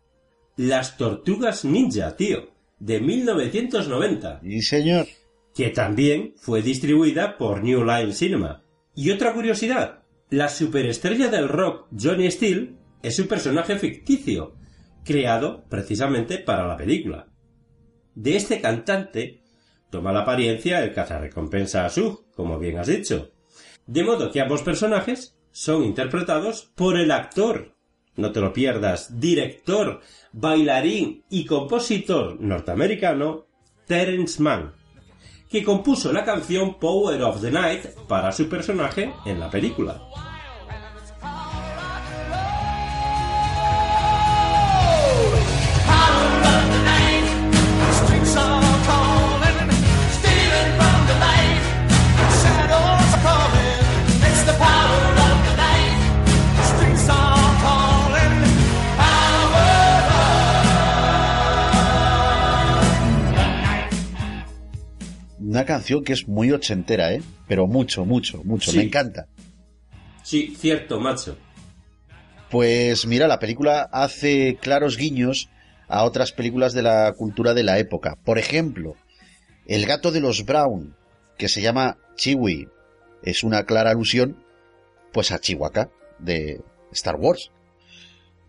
[0.56, 4.40] Las Tortugas Ninja, tío, de 1990.
[4.42, 5.06] Y señor.
[5.54, 8.62] Que también fue distribuida por New Line Cinema.
[8.94, 14.56] Y otra curiosidad, la superestrella del rock Johnny Steele es un personaje ficticio,
[15.04, 17.28] creado precisamente para la película.
[18.14, 19.42] De este cantante
[19.90, 23.30] toma la apariencia el cazarrecompensa Sug, como bien has dicho.
[23.86, 27.76] De modo que ambos personajes son interpretados por el actor,
[28.16, 30.00] no te lo pierdas, director,
[30.32, 33.46] bailarín y compositor norteamericano
[33.86, 34.72] Terence Mann,
[35.50, 40.25] que compuso la canción Power of the Night para su personaje en la película.
[65.56, 67.22] Una canción que es muy ochentera, ¿eh?
[67.48, 68.70] Pero mucho, mucho, mucho.
[68.70, 68.76] Sí.
[68.76, 69.26] Me encanta.
[70.22, 71.38] Sí, cierto, macho.
[72.50, 75.48] Pues mira, la película hace claros guiños
[75.88, 78.18] a otras películas de la cultura de la época.
[78.22, 78.96] Por ejemplo,
[79.66, 80.94] El gato de los Brown,
[81.38, 82.68] que se llama Chiwi,
[83.22, 84.44] es una clara alusión
[85.10, 85.88] pues a Chihuahua
[86.18, 86.60] de
[86.92, 87.50] Star Wars.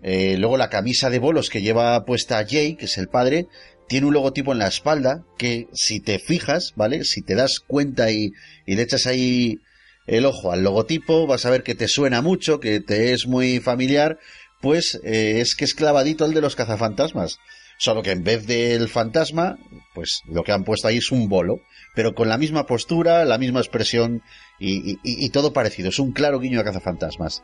[0.03, 3.47] Eh, luego la camisa de bolos que lleva puesta Jay, que es el padre,
[3.87, 7.03] tiene un logotipo en la espalda que si te fijas, ¿vale?
[7.03, 8.31] Si te das cuenta y,
[8.65, 9.59] y le echas ahí
[10.05, 13.59] el ojo al logotipo, vas a ver que te suena mucho, que te es muy
[13.59, 14.19] familiar,
[14.61, 17.39] pues eh, es que es clavadito el de los cazafantasmas.
[17.79, 19.57] Solo que en vez del fantasma,
[19.93, 21.61] pues lo que han puesto ahí es un bolo,
[21.93, 24.23] pero con la misma postura, la misma expresión
[24.59, 25.89] y, y- y todo parecido.
[25.89, 27.43] Es un claro guiño a cazafantasmas.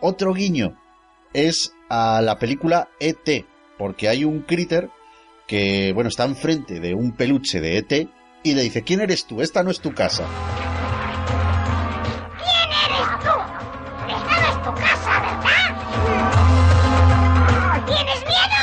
[0.00, 0.76] Otro guiño
[1.32, 3.44] es a la película ET,
[3.78, 4.90] porque hay un critter
[5.48, 8.08] que, bueno, está enfrente de un peluche de ET
[8.44, 9.42] y le dice, ¿quién eres tú?
[9.42, 10.24] Esta no es tu casa.
[12.38, 13.34] ¿Quién eres tú?
[14.06, 15.72] Esta no es tu casa, ¿verdad?
[17.86, 18.58] ¿Tienes miedo?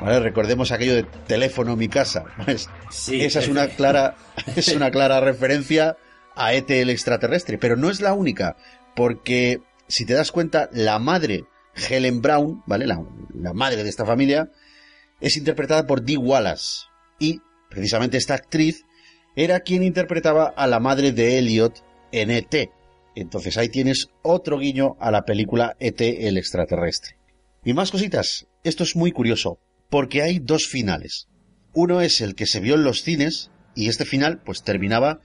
[0.00, 0.20] ¿Vale?
[0.20, 2.24] Recordemos aquello de teléfono mi casa.
[2.44, 3.20] Pues, Sí.
[3.22, 4.14] esa es una clara,
[4.56, 5.96] es una clara referencia
[6.34, 8.56] a ET el extraterrestre, pero no es la única,
[8.96, 11.44] porque si te das cuenta, la madre
[11.88, 12.86] Helen Brown, ¿vale?
[12.86, 14.50] La, la madre de esta familia,
[15.20, 16.86] es interpretada por Dee Wallace.
[17.18, 18.84] Y precisamente esta actriz
[19.36, 22.70] era quien interpretaba a la madre de Elliot en ET.
[23.14, 27.16] Entonces ahí tienes otro guiño a la película ET el extraterrestre.
[27.64, 28.46] Y más cositas.
[28.64, 31.28] Esto es muy curioso, porque hay dos finales.
[31.72, 35.20] Uno es el que se vio en los cines y este final pues terminaba,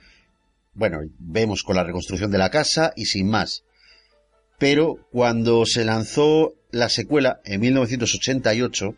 [0.74, 3.64] bueno, vemos con la reconstrucción de la casa y sin más.
[4.58, 8.96] Pero cuando se lanzó la secuela en 1988,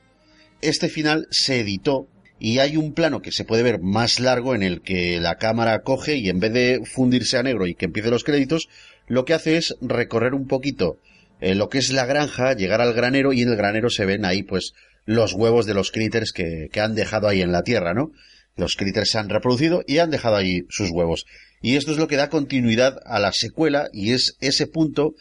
[0.62, 2.08] este final se editó
[2.40, 5.80] y hay un plano que se puede ver más largo en el que la cámara
[5.80, 8.70] coge y en vez de fundirse a negro y que empiece los créditos,
[9.08, 11.00] lo que hace es recorrer un poquito
[11.40, 14.26] eh, lo que es la granja, llegar al granero y en el granero se ven
[14.26, 14.74] ahí pues
[15.06, 18.12] los huevos de los critters que, que han dejado ahí en la tierra, ¿no?
[18.56, 21.26] Los critters se han reproducido y han dejado ahí sus huevos.
[21.62, 25.14] Y esto es lo que da continuidad a la secuela y es ese punto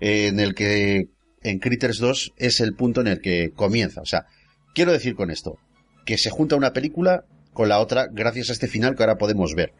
[0.00, 1.08] en el que
[1.42, 4.00] en Critters 2 es el punto en el que comienza.
[4.00, 4.26] O sea,
[4.74, 5.58] quiero decir con esto
[6.04, 9.54] que se junta una película con la otra gracias a este final que ahora podemos
[9.54, 9.72] ver.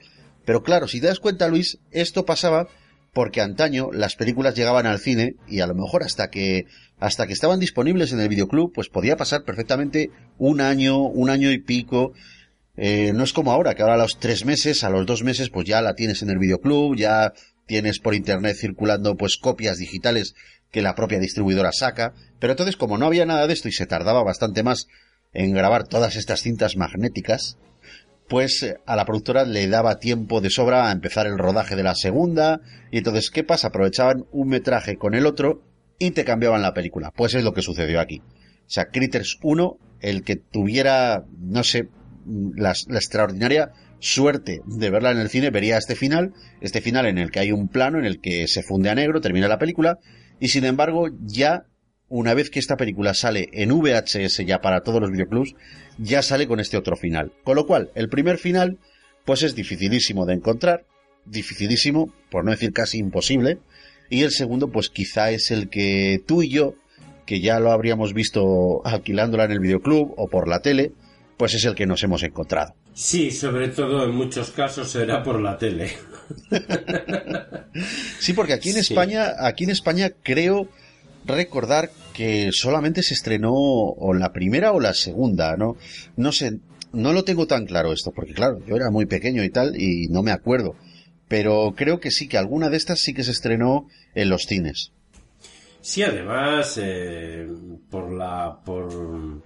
[0.45, 2.69] Pero claro, si te das cuenta, Luis, esto pasaba
[3.13, 6.67] porque antaño las películas llegaban al cine y a lo mejor hasta que
[6.99, 11.51] hasta que estaban disponibles en el videoclub, pues podía pasar perfectamente un año, un año
[11.51, 12.13] y pico.
[12.77, 15.51] Eh, no es como ahora, que ahora a los tres meses, a los dos meses,
[15.51, 17.33] pues ya la tienes en el videoclub, ya
[17.67, 20.35] tienes por internet circulando pues copias digitales
[20.71, 22.15] que la propia distribuidora saca.
[22.41, 24.89] Pero entonces, como no había nada de esto y se tardaba bastante más
[25.33, 27.59] en grabar todas estas cintas magnéticas,
[28.29, 31.83] pues eh, a la productora le daba tiempo de sobra a empezar el rodaje de
[31.83, 33.69] la segunda, y entonces, ¿qué pasa?
[33.69, 35.63] Aprovechaban un metraje con el otro
[35.99, 37.13] y te cambiaban la película.
[37.15, 38.21] Pues es lo que sucedió aquí.
[38.67, 41.89] O sea, Critters 1, el que tuviera, no sé,
[42.57, 43.73] la, la extraordinaria
[44.05, 47.53] suerte de verla en el cine, vería este final, este final en el que hay
[47.53, 49.99] un plano en el que se funde a negro, termina la película,
[50.41, 51.65] y sin embargo, ya
[52.09, 55.55] una vez que esta película sale en VHS ya para todos los videoclubs,
[55.97, 57.33] ya sale con este otro final.
[57.45, 58.79] Con lo cual, el primer final,
[59.25, 60.85] pues es dificilísimo de encontrar,
[61.25, 63.59] dificilísimo, por no decir casi imposible,
[64.11, 66.75] y el segundo, pues quizá es el que tú y yo,
[67.25, 70.93] que ya lo habríamos visto alquilándola en el videoclub o por la tele,
[71.37, 72.75] pues es el que nos hemos encontrado.
[72.93, 75.91] Sí, sobre todo en muchos casos será por la tele.
[78.21, 78.81] Sí, porque aquí en Sí.
[78.93, 80.69] España, aquí en España creo
[81.27, 85.77] recordar que solamente se estrenó o la primera o la segunda, ¿no?
[86.17, 86.61] No sé,
[86.93, 90.07] no lo tengo tan claro esto, porque claro, yo era muy pequeño y tal y
[90.09, 90.77] no me acuerdo.
[91.29, 94.93] Pero creo que sí, que alguna de estas sí que se estrenó en los cines.
[95.81, 97.47] Sí, además, eh,
[97.91, 98.59] por la.
[98.65, 99.43] por.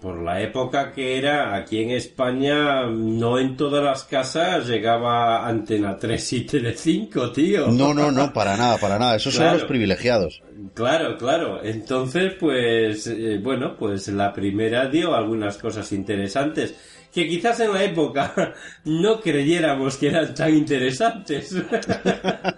[0.00, 5.96] Por la época que era aquí en España, no en todas las casas llegaba Antena
[5.96, 7.68] 3 y Tele 5, tío.
[7.68, 9.16] No, no, no, para nada, para nada.
[9.16, 10.42] Esos son los privilegiados.
[10.74, 11.64] Claro, claro.
[11.64, 16.74] Entonces, pues, eh, bueno, pues la primera dio algunas cosas interesantes
[17.12, 21.54] que quizás en la época no creyéramos que eran tan interesantes.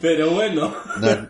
[0.00, 0.74] Pero bueno.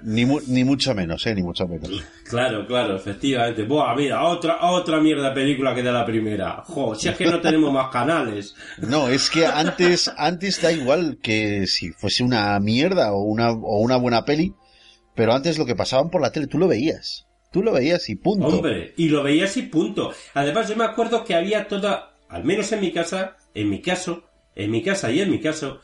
[0.03, 1.35] ni, ni, mucho menos, ¿eh?
[1.35, 1.91] Ni mucho menos.
[2.29, 3.63] Claro, claro, efectivamente.
[3.63, 6.63] Buah, mira, otra, otra mierda película que de la primera.
[6.65, 8.55] Jo, si es que no tenemos más canales.
[8.79, 13.81] No, es que antes, antes da igual que si fuese una mierda o una, o
[13.81, 14.55] una buena peli,
[15.15, 17.27] pero antes lo que pasaban por la tele, tú lo veías.
[17.53, 18.49] Tú lo veías y punto.
[18.49, 20.13] Hombre, y lo veías y punto.
[20.35, 24.25] Además, yo me acuerdo que había toda al menos en mi casa, en mi caso,
[24.55, 25.81] en mi casa y en mi caso,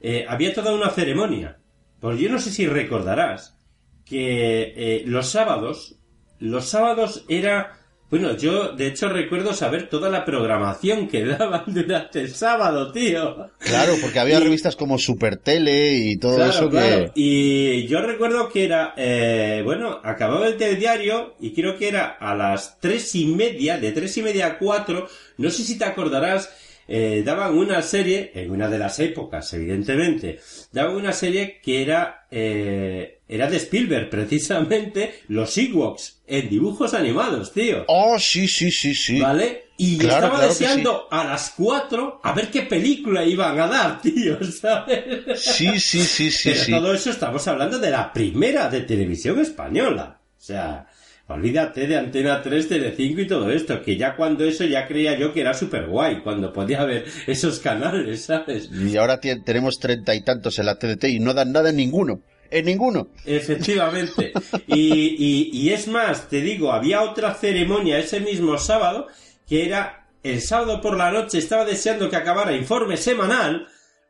[0.00, 1.57] eh, había toda una ceremonia.
[2.00, 3.56] Pues yo no sé si recordarás
[4.04, 5.96] que eh, los sábados,
[6.38, 7.78] los sábados era
[8.10, 13.50] bueno, yo de hecho recuerdo saber toda la programación que daban durante el sábado, tío.
[13.58, 17.10] Claro, porque había revistas como Super Tele y todo eso que...
[17.14, 22.34] Y yo recuerdo que era, eh, bueno, acababa el telediario y creo que era a
[22.34, 26.50] las tres y media, de tres y media a cuatro, no sé si te acordarás,
[26.90, 30.40] eh, daban una serie, en una de las épocas, evidentemente,
[30.72, 37.52] daban una serie que era, eh, era de Spielberg, precisamente, los Ewoks, en dibujos animados,
[37.52, 37.84] tío.
[37.88, 39.20] Oh, sí, sí, sí, sí.
[39.20, 39.68] ¿Vale?
[39.76, 45.40] Y estaba deseando a las cuatro a ver qué película iban a dar, tío, ¿sabes?
[45.40, 46.50] Sí, sí, sí, sí.
[46.66, 50.18] Pero todo eso estamos hablando de la primera de televisión española.
[50.36, 50.86] O sea,
[51.28, 55.32] Olvídate de Antena 3, Tele5 y todo esto, que ya cuando eso ya creía yo
[55.32, 58.70] que era súper guay, cuando podía ver esos canales, ¿sabes?
[58.72, 62.22] Y ahora tenemos treinta y tantos en la TDT y no dan nada en ninguno.
[62.50, 63.08] En ninguno.
[63.26, 64.32] Efectivamente.
[64.68, 69.06] y, y es más, te digo, había otra ceremonia ese mismo sábado
[69.46, 73.68] que era el sábado por la noche, estaba deseando que acabara informe semanal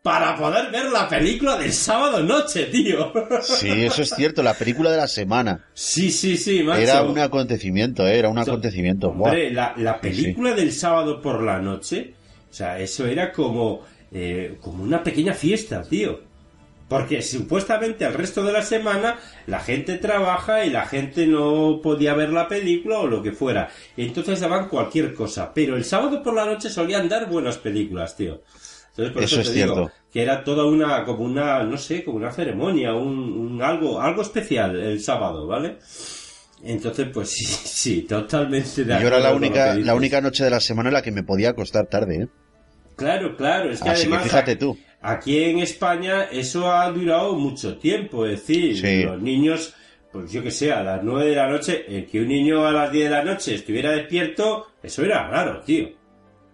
[0.08, 3.12] para poder ver la película del sábado noche, tío.
[3.42, 5.66] Sí, eso es cierto, la película de la semana.
[5.74, 6.80] Sí, sí, sí, macho.
[6.80, 9.08] Era un acontecimiento, eh, era un acontecimiento.
[9.08, 12.14] Hombre, la, película del sábado por la noche,
[12.50, 16.20] o sea, eso era como, eh, como una pequeña fiesta, tío.
[16.88, 22.14] Porque supuestamente el resto de la semana la gente trabaja y la gente no podía
[22.14, 23.68] ver la película o lo que fuera.
[23.94, 25.52] Entonces daban cualquier cosa.
[25.52, 28.40] Pero el sábado por la noche solían dar buenas películas, tío.
[28.98, 29.92] Entonces, por eso, es cierto.
[30.12, 34.74] que era toda una, como una, no sé, como una ceremonia, un, algo, algo especial
[34.74, 35.76] el sábado, ¿vale?
[36.64, 40.58] Entonces, pues sí, sí, totalmente de Yo era la única, la única noche de la
[40.58, 42.28] semana en la que me podía acostar tarde, ¿eh?
[42.96, 44.24] Claro, claro, es que Así además.
[44.24, 44.76] Que fíjate tú.
[45.00, 49.74] Aquí en España eso ha durado mucho tiempo, es decir, los niños,
[50.10, 52.72] pues yo que sé, a las nueve de la noche, el que un niño a
[52.72, 55.90] las 10 de la noche estuviera despierto, eso era raro, tío.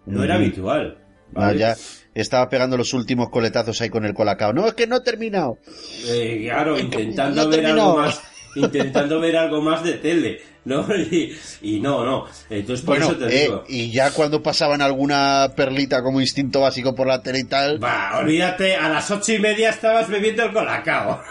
[0.05, 1.04] No era habitual.
[1.33, 1.75] Ah, ya
[2.15, 4.53] estaba pegando los últimos coletazos ahí con el colacao.
[4.53, 5.59] No, es que no he terminado.
[6.07, 8.21] Eh, claro, intentando ver algo más,
[8.55, 10.87] intentando ver algo más de tele, ¿no?
[11.61, 12.25] Y, no, no.
[12.49, 13.65] Entonces por eso te eh, digo.
[13.67, 17.83] Y ya cuando pasaban alguna perlita como instinto básico por la tele y tal.
[17.83, 21.21] Va, olvídate, a las ocho y media estabas bebiendo el colacao.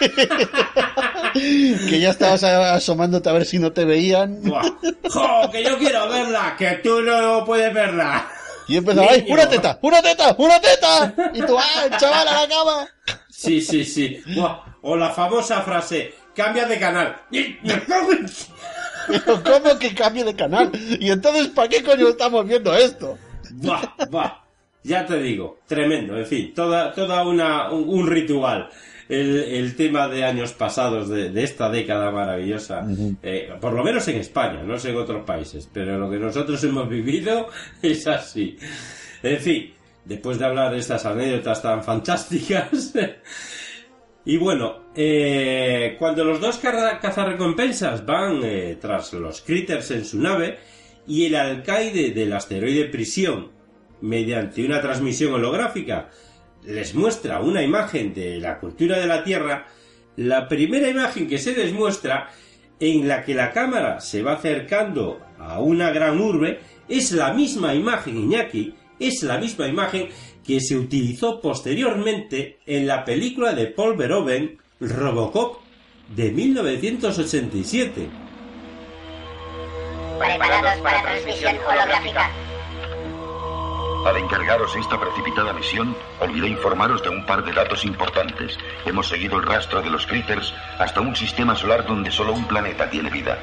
[1.34, 4.40] que ya estabas asomándote a ver si no te veían.
[4.44, 5.50] ¡Jo!
[5.52, 8.33] Que yo quiero verla, que tú no puedes verla.
[8.66, 9.78] Y empezaba, ¡ay, una teta!
[9.82, 10.34] ¡Una teta!
[10.38, 11.14] ¡Una teta!
[11.34, 12.88] Y tú, ¡ah, chaval, a la cama!
[13.30, 14.22] Sí, sí, sí.
[14.82, 17.16] O la famosa frase, cambia de canal.
[19.44, 20.70] ¿Cómo que cambie de canal?
[20.98, 23.18] Y entonces, ¿para qué coño estamos viendo esto?
[23.50, 24.44] Buah, buah.
[24.82, 28.68] Ya te digo, tremendo, en fin, toda, toda una, un ritual
[29.08, 32.86] el, tema de años pasados de, esta década maravillosa,
[33.22, 36.62] eh, por lo menos en España, no sé en otros países, pero lo que nosotros
[36.64, 37.48] hemos vivido
[37.82, 38.56] es así.
[39.22, 39.74] En fin,
[40.04, 42.94] después de hablar de estas anécdotas tan fantásticas,
[44.24, 50.58] y bueno, eh, cuando los dos cazarrecompensas van eh, tras los critters en su nave
[51.06, 53.52] y el alcaide del asteroide prisión,
[54.00, 56.10] mediante una transmisión holográfica,
[56.66, 59.66] les muestra una imagen de la cultura de la Tierra,
[60.16, 62.30] la primera imagen que se les muestra,
[62.80, 67.74] en la que la cámara se va acercando a una gran urbe, es la misma
[67.74, 70.08] imagen, Iñaki, es la misma imagen
[70.44, 75.60] que se utilizó posteriormente en la película de Paul Verhoeven, Robocop,
[76.14, 78.08] de 1987.
[80.18, 82.53] Preparados para transmisión holográfica.
[84.04, 88.58] Al encargaros esta precipitada misión, olvidé informaros de un par de datos importantes.
[88.84, 92.90] Hemos seguido el rastro de los critters hasta un sistema solar donde solo un planeta
[92.90, 93.38] tiene vida.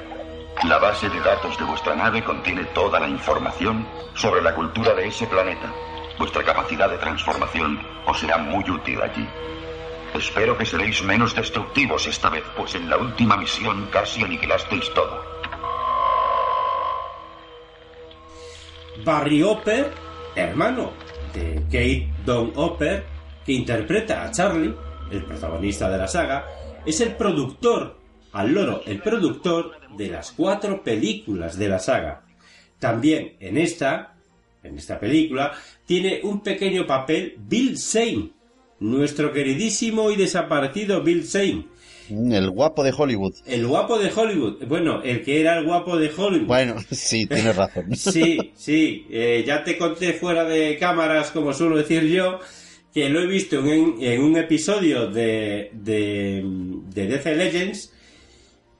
[0.68, 5.08] La base de datos de vuestra nave contiene toda la información sobre la cultura de
[5.08, 5.74] ese planeta.
[6.20, 9.28] Vuestra capacidad de transformación os será muy útil allí.
[10.14, 15.24] Espero que seréis menos destructivos esta vez, pues en la última misión casi aniquilasteis todo.
[19.04, 19.92] Barry Hopper,
[20.36, 20.92] hermano
[21.34, 23.04] de Kate Don Hopper,
[23.46, 24.74] que interpreta a Charlie,
[25.12, 26.46] el protagonista de la saga,
[26.86, 28.00] es el productor,
[28.32, 32.24] al loro, el productor de las cuatro películas de la saga.
[32.80, 34.16] También en esta,
[34.64, 35.54] en esta película,
[35.86, 38.32] tiene un pequeño papel Bill Zane,
[38.80, 41.68] nuestro queridísimo y desaparecido Bill Zane.
[42.10, 43.34] Mm, El guapo de Hollywood.
[43.46, 44.66] El guapo de Hollywood.
[44.68, 46.48] Bueno, el que era el guapo de Hollywood.
[46.48, 47.86] Bueno, sí, tienes razón.
[47.96, 49.06] Sí, sí.
[49.10, 52.40] eh, ya te conté fuera de cámaras, como suelo decir yo,
[52.94, 56.42] que lo he visto en, en un episodio de, de,
[56.94, 57.94] de DC Legends.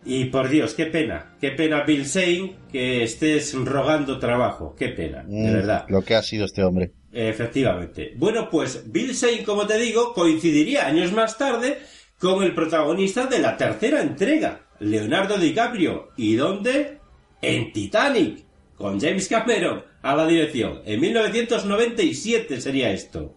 [0.04, 1.36] Y por Dios, qué pena.
[1.40, 4.76] Qué pena, Bill Zane, que estés rogando trabajo.
[4.78, 5.86] Qué pena, de Mm, verdad.
[5.90, 6.92] Lo que ha sido este hombre.
[7.14, 8.14] Efectivamente.
[8.18, 11.78] Bueno, pues Bill Zane, como te digo, coincidiría años más tarde
[12.22, 16.10] con el protagonista de la tercera entrega, Leonardo DiCaprio.
[16.16, 17.00] ¿Y dónde?
[17.42, 18.46] En Titanic,
[18.76, 20.84] con James Cameron a la dirección.
[20.86, 23.34] En 1997 sería esto.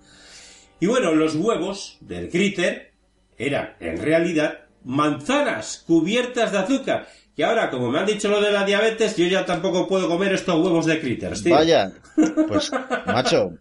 [0.80, 2.92] Y bueno, los huevos del critter
[3.38, 7.08] eran, en realidad, manzanas cubiertas de azúcar.
[7.36, 10.34] Que ahora, como me han dicho lo de la diabetes, yo ya tampoco puedo comer
[10.34, 11.52] estos huevos de critters, tío.
[11.56, 11.90] Vaya,
[12.48, 12.70] pues,
[13.06, 13.54] macho,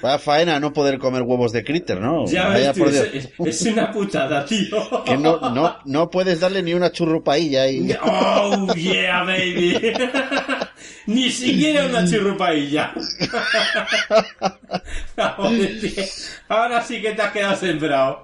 [0.00, 2.24] vaya faena no poder comer huevos de critter, ¿no?
[2.26, 3.06] Ya Vaya ves por Dios.
[3.12, 5.04] es, es- una putada, tío.
[5.04, 7.92] Que no, no, no puedes darle ni una churrupailla y...
[8.02, 9.92] Oh, yeah, baby.
[11.06, 12.94] Ni siquiera una churrupailla.
[16.48, 18.22] Ahora sí que te has quedado sembrado.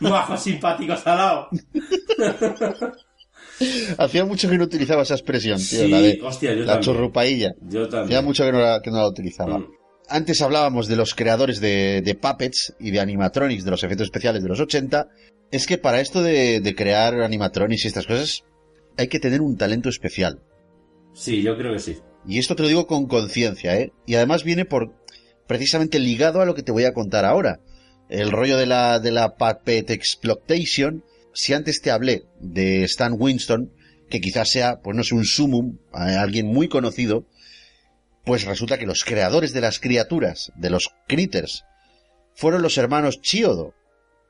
[0.00, 1.48] Bajo simpático salado.
[3.98, 6.80] Hacía mucho que no utilizaba esa expresión, tío, Sí, la de hostia, yo la también.
[6.82, 7.54] churrupailla.
[7.68, 8.04] Yo también.
[8.04, 9.58] Hacía mucho que no la, que no la utilizaba.
[9.58, 9.66] Mm.
[10.08, 14.42] Antes hablábamos de los creadores de, de puppets y de animatronics, de los efectos especiales
[14.42, 15.08] de los 80.
[15.50, 18.42] Es que para esto de, de crear animatronics y estas cosas
[18.98, 20.40] hay que tener un talento especial.
[21.14, 21.96] Sí, yo creo que sí.
[22.26, 23.92] Y esto te lo digo con conciencia, ¿eh?
[24.06, 24.92] Y además viene por
[25.46, 27.60] precisamente ligado a lo que te voy a contar ahora.
[28.08, 31.04] El rollo de la, de la puppet exploitation.
[31.34, 33.72] Si antes te hablé de Stan Winston,
[34.10, 37.26] que quizás sea, pues no sé, un sumum, a alguien muy conocido,
[38.24, 41.64] pues resulta que los creadores de las criaturas, de los critters,
[42.34, 43.74] fueron los hermanos Chiodo,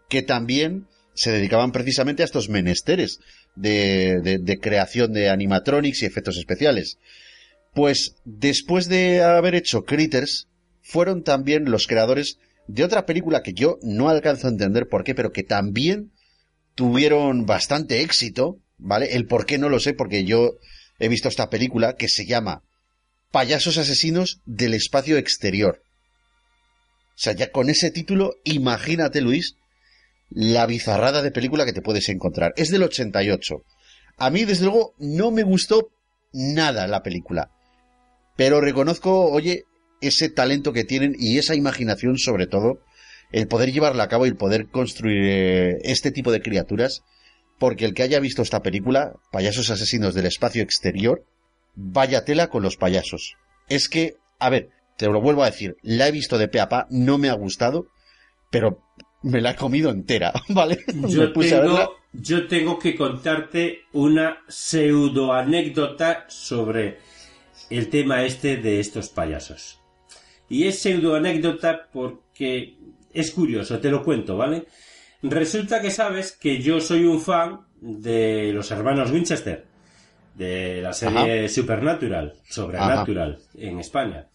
[0.09, 3.19] que también se dedicaban precisamente a estos menesteres
[3.55, 6.99] de, de- de creación de animatronics y efectos especiales.
[7.75, 10.49] Pues después de haber hecho Critters,
[10.83, 15.15] fueron también los creadores de otra película que yo no alcanzo a entender por qué,
[15.15, 16.13] pero que también
[16.75, 19.15] tuvieron bastante éxito, ¿vale?
[19.15, 20.59] El por qué no lo sé, porque yo
[20.99, 22.63] he visto esta película que se llama
[23.31, 25.83] Payasos Asesinos del Espacio Exterior.
[27.15, 29.57] O sea, ya con ese título, imagínate, Luis,
[30.31, 32.53] la bizarrada de película que te puedes encontrar.
[32.57, 33.63] Es del 88.
[34.17, 35.91] A mí, desde luego, no me gustó
[36.33, 37.51] nada la película.
[38.37, 39.65] Pero reconozco, oye,
[40.01, 42.81] ese talento que tienen y esa imaginación sobre todo,
[43.33, 47.03] el poder llevarla a cabo y el poder construir eh, este tipo de criaturas,
[47.59, 51.25] porque el que haya visto esta película, Payasos Asesinos del Espacio Exterior,
[51.75, 53.37] vaya tela con los payasos.
[53.69, 56.69] Es que, a ver, te lo vuelvo a decir, la he visto de pe a
[56.69, 57.87] pa, no me ha gustado,
[58.51, 58.83] pero
[59.23, 60.79] me la he comido entera, ¿vale?
[61.09, 66.99] Yo tengo, yo tengo que contarte una pseudo anécdota sobre
[67.71, 69.81] el tema este de estos payasos.
[70.49, 72.77] Y es pseudo anécdota porque
[73.13, 74.67] es curioso, te lo cuento, ¿vale?
[75.23, 79.65] Resulta que sabes que yo soy un fan de los hermanos Winchester,
[80.35, 84.27] de la serie Supernatural, Sobrenatural, en España.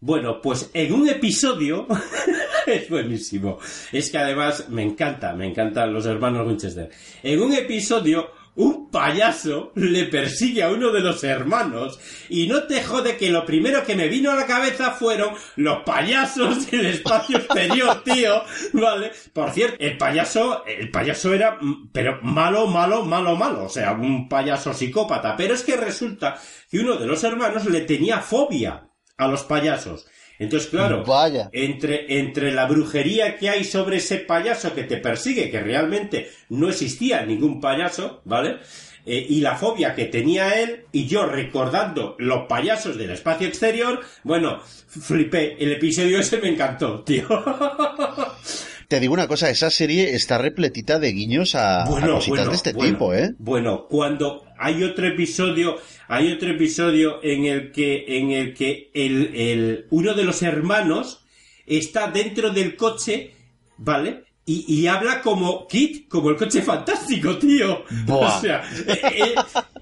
[0.00, 1.86] Bueno, pues en un episodio
[2.66, 3.58] es buenísimo.
[3.92, 6.90] Es que además me encanta, me encantan los hermanos Winchester.
[7.22, 11.98] En un episodio un payaso le persigue a uno de los hermanos
[12.28, 15.84] y no te jode que lo primero que me vino a la cabeza fueron los
[15.84, 18.42] payasos del espacio exterior, tío,
[18.72, 19.12] ¿vale?
[19.32, 23.92] Por cierto, el payaso, el payaso era, mm, pero malo, malo, malo, malo, o sea,
[23.92, 26.38] un payaso psicópata, pero es que resulta
[26.70, 30.06] que uno de los hermanos le tenía fobia a los payasos.
[30.40, 31.50] Entonces, claro, Vaya.
[31.52, 36.70] entre, entre la brujería que hay sobre ese payaso que te persigue, que realmente no
[36.70, 38.56] existía ningún payaso, ¿vale?
[39.04, 44.00] Eh, y la fobia que tenía él, y yo recordando los payasos del espacio exterior,
[44.24, 45.62] bueno, flipé.
[45.62, 47.26] El episodio ese me encantó, tío.
[48.88, 52.72] Te digo una cosa, esa serie está repletita de guiños a, a cositas de este
[52.72, 53.34] bueno, tipo, ¿eh?
[53.38, 55.76] Bueno, cuando hay otro episodio,
[56.08, 61.24] hay otro episodio en el que, en el que el, el, uno de los hermanos
[61.66, 63.32] está dentro del coche,
[63.78, 64.24] ¿vale?
[64.46, 67.84] Y, y habla como Kit, como el coche fantástico, tío.
[68.08, 69.34] O sea, eh, eh,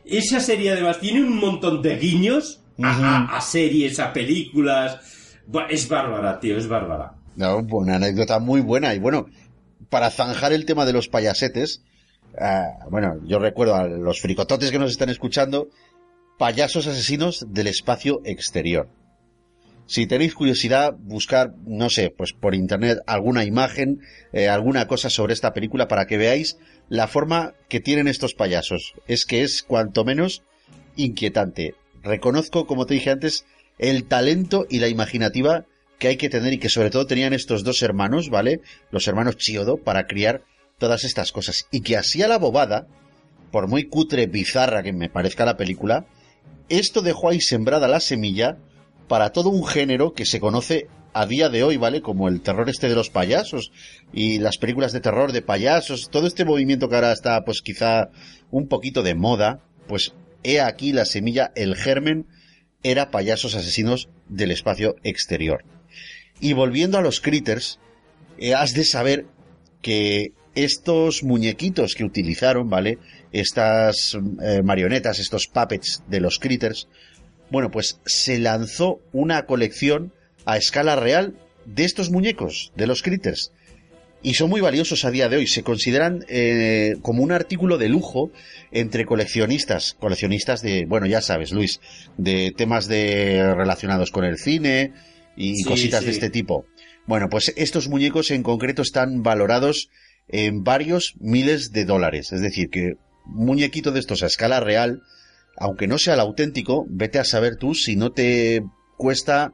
[0.05, 2.91] esa serie además tiene un montón de guiños a,
[3.33, 4.99] a- a series, a películas.
[5.71, 7.15] Es bárbara, tío, es bárbara.
[7.37, 8.95] No, una anécdota muy buena.
[8.95, 9.27] Y bueno,
[9.89, 11.83] para zanjar el tema de los payasetes,
[12.41, 15.69] ah, bueno, yo recuerdo a los fricototes que nos están escuchando,
[16.39, 18.89] payasos asesinos del espacio exterior.
[19.87, 24.01] Si tenéis curiosidad, buscar, no sé, pues por internet alguna imagen,
[24.35, 26.59] eh, alguna cosa sobre esta película para que veáis
[26.91, 28.93] la forma que tienen estos payasos.
[29.07, 30.43] Es que es cuanto menos
[30.97, 31.75] inquietante.
[32.03, 33.47] Reconozco, como te dije antes,
[33.79, 35.65] el talento y la imaginativa
[35.99, 38.61] que hay que tener y que sobre todo tenían estos dos hermanos, ¿vale?
[38.91, 40.43] Los hermanos Chiodo para criar
[40.79, 41.67] todas estas cosas.
[41.71, 42.87] Y que así a la bobada,
[43.51, 46.07] por muy cutre, bizarra que me parezca la película,
[46.69, 48.59] esto dejó ahí sembrada la semilla
[49.09, 52.03] para todo un género que se conoce a día de hoy, ¿vale?
[52.03, 53.73] Como el terror este de los payasos
[54.13, 58.11] y las películas de terror de payasos, todo este movimiento que ahora está pues quizá
[58.51, 60.13] un poquito de moda, pues
[60.43, 62.27] he aquí la semilla, el germen
[62.83, 65.65] era payasos asesinos del espacio exterior.
[66.41, 67.81] Y volviendo a los critters,
[68.39, 69.27] eh, has de saber
[69.83, 72.99] que estos muñequitos que utilizaron, ¿vale?
[73.33, 76.89] Estas eh, marionetas, estos puppets de los critters,
[77.51, 80.13] bueno, pues se lanzó una colección
[80.45, 81.35] a escala real
[81.65, 83.53] de estos muñecos, de los critters.
[84.21, 85.47] Y son muy valiosos a día de hoy.
[85.47, 88.33] Se consideran eh, como un artículo de lujo
[88.73, 89.95] entre coleccionistas.
[90.01, 91.81] Coleccionistas de, bueno, ya sabes, Luis,
[92.17, 94.93] de temas de relacionados con el cine
[95.37, 96.07] y Sí, cositas sí.
[96.07, 96.67] de este tipo.
[97.07, 99.89] Bueno, pues estos muñecos en concreto están valorados
[100.29, 102.33] en varios miles de dólares.
[102.33, 102.95] Es decir, que
[103.27, 105.03] un muñequito de estos a escala real,
[105.57, 108.63] aunque no sea el auténtico, vete a saber tú si no te
[108.97, 109.53] cuesta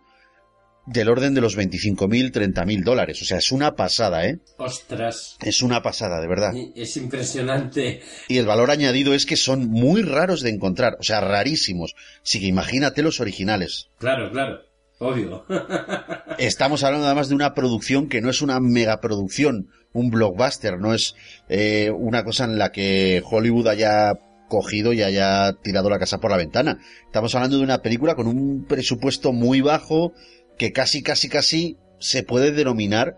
[0.87, 3.23] del orden de los 25.000, 30.000 dólares.
[3.23, 4.39] O sea, es una pasada, ¿eh?
[4.59, 5.37] Ostras.
[5.43, 6.53] Es una pasada, de verdad.
[6.75, 8.03] Es impresionante.
[8.29, 11.95] Y el valor añadido es que son muy raros de encontrar, o sea, rarísimos.
[12.23, 13.89] Así que imagínate los originales.
[13.99, 14.74] Claro, claro.
[14.99, 15.45] Obvio.
[16.39, 21.15] Estamos hablando además de una producción que no es una megaproducción, un blockbuster, no es
[21.49, 24.13] eh, una cosa en la que Hollywood haya
[24.49, 26.79] cogido y haya tirado la casa por la ventana.
[27.07, 30.13] Estamos hablando de una película con un presupuesto muy bajo
[30.59, 33.17] que casi, casi, casi se puede denominar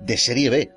[0.00, 0.70] de serie B.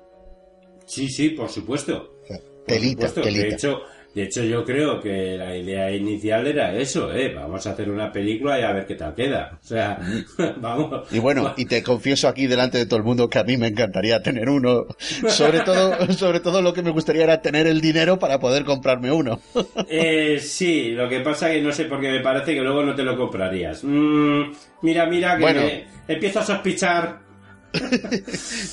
[0.86, 2.12] Sí, sí, por supuesto.
[2.28, 3.22] Por Telita, supuesto.
[3.22, 3.46] telita.
[3.46, 3.78] De hecho,
[4.16, 7.34] de hecho, yo creo que la idea inicial era eso, ¿eh?
[7.34, 9.58] Vamos a hacer una película y a ver qué tal queda.
[9.62, 9.98] O sea,
[10.56, 11.06] vamos.
[11.12, 13.66] Y bueno, y te confieso aquí delante de todo el mundo que a mí me
[13.66, 14.86] encantaría tener uno.
[15.28, 19.12] Sobre todo, sobre todo lo que me gustaría era tener el dinero para poder comprarme
[19.12, 19.38] uno.
[19.88, 22.94] Eh, sí, lo que pasa que no sé por qué me parece que luego no
[22.94, 23.84] te lo comprarías.
[23.84, 24.50] Mm,
[24.80, 25.60] mira, mira, que Bueno.
[26.08, 27.18] empiezo a sospechar.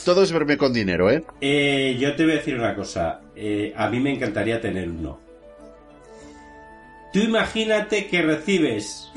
[0.06, 1.24] Todo es verme con dinero, ¿eh?
[1.42, 3.20] Eh, yo te voy a decir una cosa.
[3.36, 5.23] Eh, a mí me encantaría tener uno.
[7.14, 9.08] Tú imagínate que recibes.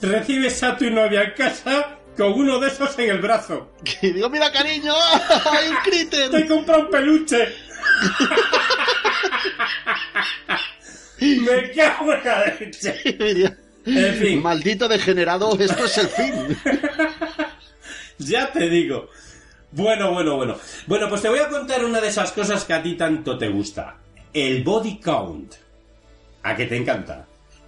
[0.00, 3.70] recibes a tu novia en casa con uno de esos en el brazo.
[4.00, 4.94] Y digo, mira cariño,
[5.52, 6.30] hay un critter.
[6.30, 7.54] Te compra un peluche.
[11.20, 13.56] me cago en la leche.
[13.86, 14.42] En fin.
[14.42, 16.58] Maldito degenerado, esto es el fin.
[18.18, 19.08] Ya te digo.
[19.72, 20.58] Bueno, bueno, bueno.
[20.86, 23.48] Bueno, pues te voy a contar una de esas cosas que a ti tanto te
[23.48, 23.96] gusta.
[24.32, 25.54] El body count.
[26.42, 27.26] ¿A que te encanta?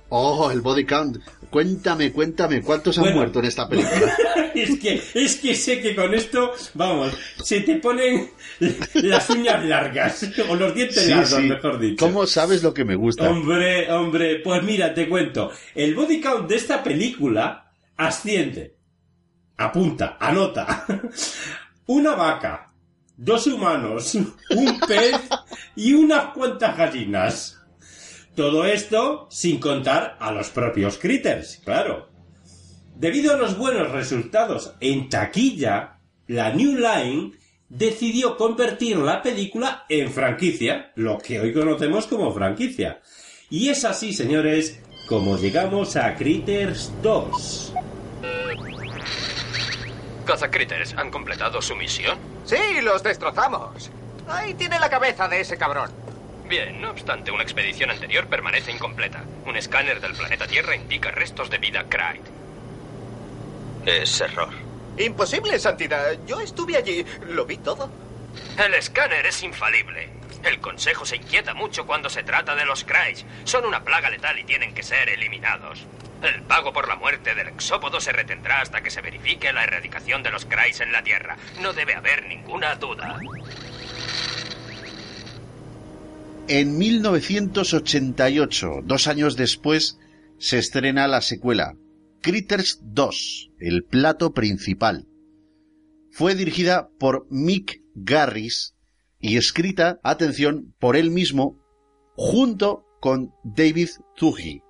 [0.08, 1.18] Oh, el body count.
[1.50, 3.16] Cuéntame, cuéntame, ¿cuántos han Bueno.
[3.18, 4.14] muerto en esta película?
[4.54, 8.30] es que es que sé que con esto, vamos, se te ponen
[8.94, 11.42] las uñas largas o los dientes Sí, largos, sí.
[11.42, 12.04] mejor dicho.
[12.04, 13.28] ¿Cómo sabes lo que me gusta?
[13.30, 15.50] Hombre, hombre, pues mira, te cuento.
[15.74, 18.74] El body count de esta película asciende.
[19.58, 20.86] Apunta, anota.
[21.86, 22.71] Una vaca,
[23.22, 24.14] dos humanos,
[24.50, 25.20] un pez
[25.76, 27.58] y unas cuantas gallinas.
[28.34, 32.08] Todo esto sin contar a los propios critters, claro.
[32.96, 37.32] Debido a los buenos resultados en taquilla, la New Line
[37.68, 43.00] decidió convertir la película en franquicia, lo que hoy conocemos como franquicia.
[43.50, 47.74] Y es así, señores, como llegamos a Critters 2.
[50.26, 52.31] Cazacritters han completado su misión.
[52.44, 53.90] Sí, los destrozamos.
[54.28, 55.90] Ahí tiene la cabeza de ese cabrón.
[56.48, 59.22] Bien, no obstante, una expedición anterior permanece incompleta.
[59.46, 62.22] Un escáner del planeta Tierra indica restos de vida Cryde.
[63.86, 64.50] Es error.
[64.98, 66.18] Imposible, Santidad.
[66.26, 67.04] Yo estuve allí.
[67.28, 67.90] Lo vi todo.
[68.58, 70.10] El escáner es infalible.
[70.44, 73.24] El Consejo se inquieta mucho cuando se trata de los Kreis.
[73.44, 75.86] Son una plaga letal y tienen que ser eliminados.
[76.22, 80.22] El pago por la muerte del exópodo se retendrá hasta que se verifique la erradicación
[80.22, 81.36] de los Kreis en la Tierra.
[81.60, 83.18] No debe haber ninguna duda.
[86.48, 89.98] En 1988, dos años después,
[90.38, 91.76] se estrena la secuela,
[92.20, 95.08] Critters 2, el plato principal.
[96.10, 98.74] Fue dirigida por Mick Garris
[99.18, 101.58] y escrita, atención, por él mismo,
[102.16, 104.62] junto con David Zuhi.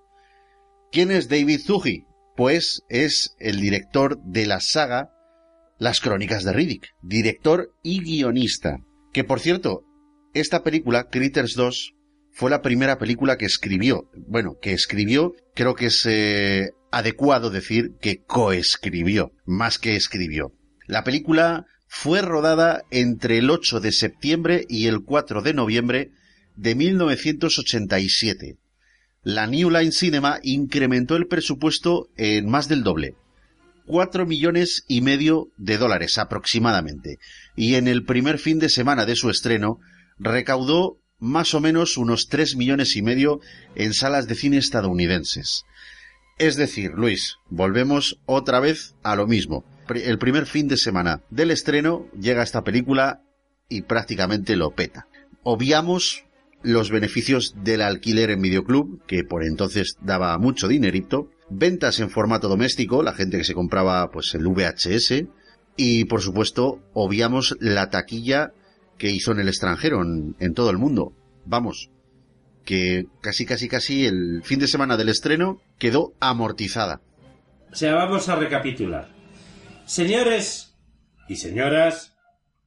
[0.93, 2.05] ¿Quién es David Zuhi?
[2.37, 5.09] Pues es el director de la saga
[5.79, 8.77] Las Crónicas de Riddick, director y guionista.
[9.11, 9.85] Que por cierto,
[10.35, 11.95] esta película, Critters 2,
[12.31, 14.11] fue la primera película que escribió.
[14.29, 20.53] Bueno, que escribió, creo que es eh, adecuado decir que coescribió, más que escribió.
[20.87, 26.11] La película fue rodada entre el 8 de septiembre y el 4 de noviembre
[26.55, 28.59] de 1987.
[29.25, 33.15] La New Line Cinema incrementó el presupuesto en más del doble.
[33.87, 37.19] Cuatro millones y medio de dólares aproximadamente.
[37.55, 39.79] Y en el primer fin de semana de su estreno
[40.19, 43.41] recaudó más o menos unos tres millones y medio
[43.77, 45.63] en salas de cine estadounidenses.
[46.39, 49.65] Es decir, Luis, volvemos otra vez a lo mismo.
[49.89, 53.23] El primer fin de semana del estreno llega esta película
[53.69, 55.07] y prácticamente lo peta.
[55.45, 56.25] Obviamos
[56.63, 62.49] los beneficios del alquiler en videoclub, que por entonces daba mucho dinerito, ventas en formato
[62.49, 65.25] doméstico, la gente que se compraba pues el VHS,
[65.77, 68.53] y por supuesto obviamos la taquilla
[68.99, 71.13] que hizo en el extranjero, en, todo el mundo.
[71.45, 71.91] Vamos,
[72.65, 77.01] que casi, casi, casi el fin de semana del estreno quedó amortizada.
[77.73, 79.09] O sea, vamos a recapitular.
[79.87, 80.77] Señores
[81.29, 82.15] y señoras,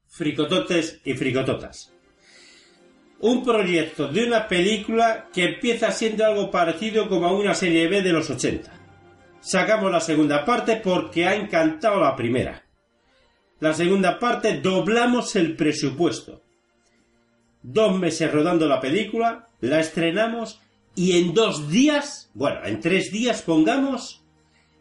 [0.08, 1.95] fricototes y fricototas.
[3.20, 8.02] Un proyecto de una película que empieza siendo algo parecido como a una serie B
[8.02, 8.72] de los 80.
[9.40, 12.64] Sacamos la segunda parte porque ha encantado la primera.
[13.60, 16.42] La segunda parte doblamos el presupuesto.
[17.62, 20.60] Dos meses rodando la película, la estrenamos
[20.94, 24.24] y en dos días, bueno, en tres días pongamos,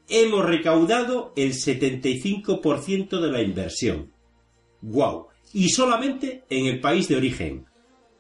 [0.09, 4.11] hemos recaudado el 75% de la inversión.
[4.81, 5.27] ¡Wow!
[5.53, 7.65] Y solamente en el país de origen.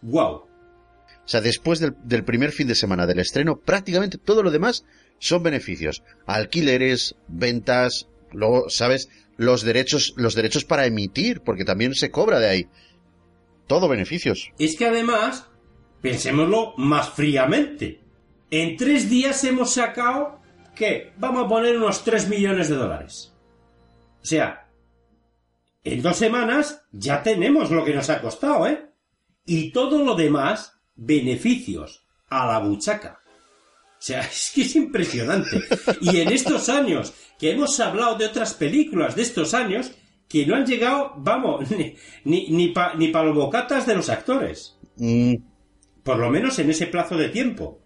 [0.05, 0.31] ¡Wow!
[0.35, 4.85] O sea, después del, del, primer fin de semana del estreno, prácticamente todo lo demás
[5.19, 6.03] son beneficios.
[6.27, 9.09] Alquileres, ventas, luego, ¿sabes?
[9.37, 12.67] los derechos, los derechos para emitir, porque también se cobra de ahí.
[13.67, 14.51] Todo beneficios.
[14.59, 15.47] Es que además,
[16.01, 18.01] pensémoslo más fríamente.
[18.51, 20.39] En tres días hemos sacado
[20.75, 23.33] que vamos a poner unos 3 millones de dólares.
[24.21, 24.69] O sea,
[25.83, 28.89] en dos semanas ya tenemos lo que nos ha costado, ¿eh?
[29.45, 33.21] Y todo lo demás, beneficios a la buchaca.
[33.25, 35.61] O sea, es que es impresionante.
[36.01, 39.91] Y en estos años que hemos hablado de otras películas de estos años
[40.27, 41.69] que no han llegado, vamos,
[42.25, 44.77] ni, ni, ni para los bocatas de los actores.
[44.97, 45.35] Mm.
[46.03, 47.79] Por lo menos en ese plazo de tiempo.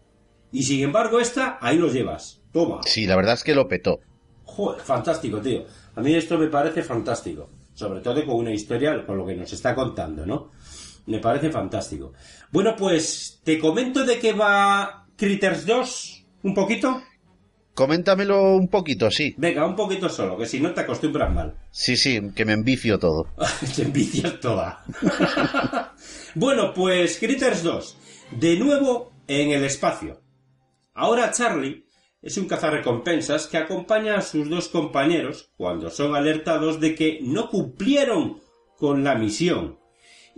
[0.52, 2.42] Y sin embargo, esta, ahí lo llevas.
[2.52, 2.82] Toma.
[2.84, 4.00] Sí, la verdad es que lo petó.
[4.44, 5.66] Joder, fantástico, tío.
[5.96, 7.50] A mí esto me parece fantástico.
[7.74, 10.52] Sobre todo con una historia, con lo que nos está contando, ¿no?
[11.10, 12.14] Me parece fantástico.
[12.52, 17.02] Bueno, pues, te comento de qué va Critters 2, un poquito.
[17.74, 19.34] Coméntamelo un poquito, sí.
[19.36, 21.56] Venga, un poquito solo, que si no te acostumbras mal.
[21.72, 23.28] Sí, sí, que me envicio todo.
[23.76, 24.84] te envicias toda.
[26.36, 27.98] bueno, pues Critters 2.
[28.40, 30.22] De nuevo en el espacio.
[30.94, 31.86] Ahora Charlie
[32.22, 37.50] es un cazarrecompensas que acompaña a sus dos compañeros cuando son alertados de que no
[37.50, 38.42] cumplieron
[38.78, 39.79] con la misión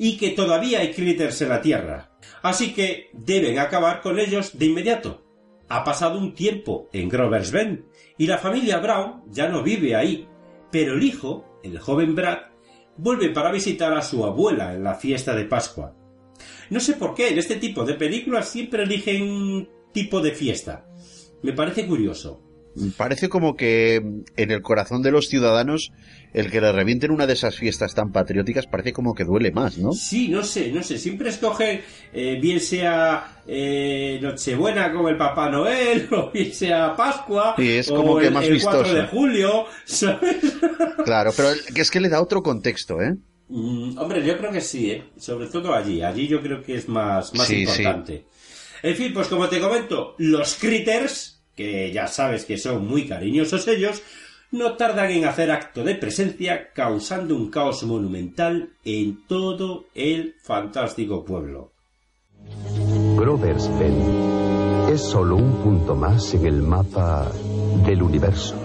[0.03, 2.09] y que todavía hay critters en la Tierra.
[2.41, 5.23] Así que deben acabar con ellos de inmediato.
[5.69, 7.83] Ha pasado un tiempo en Grover's Bend
[8.17, 10.27] y la familia Brown ya no vive ahí,
[10.71, 12.39] pero el hijo, el joven Brad,
[12.97, 15.95] vuelve para visitar a su abuela en la fiesta de Pascua.
[16.71, 20.83] No sé por qué en este tipo de películas siempre eligen tipo de fiesta.
[21.43, 22.41] Me parece curioso.
[22.97, 25.91] Parece como que en el corazón de los ciudadanos
[26.33, 29.77] el que le revienten una de esas fiestas tan patrióticas parece como que duele más,
[29.77, 29.91] ¿no?
[29.91, 30.97] Sí, no sé, no sé.
[30.97, 31.81] Siempre escogen,
[32.13, 37.89] eh, bien sea eh, Nochebuena como el Papá Noel, o bien sea Pascua, sí, es
[37.89, 40.37] como que el, más el 4 de julio, ¿sabes?
[41.03, 43.15] Claro, pero es que le da otro contexto, ¿eh?
[43.49, 45.03] Mm, hombre, yo creo que sí, ¿eh?
[45.17, 46.01] Sobre todo allí.
[46.01, 48.25] Allí yo creo que es más, más importante.
[48.81, 53.67] En fin, pues como te comento, los critters que ya sabes que son muy cariñosos
[53.67, 54.01] ellos,
[54.51, 61.23] no tardan en hacer acto de presencia causando un caos monumental en todo el fantástico
[61.23, 61.71] pueblo.
[63.17, 67.31] Grover's Bend es solo un punto más en el mapa
[67.85, 68.55] del universo.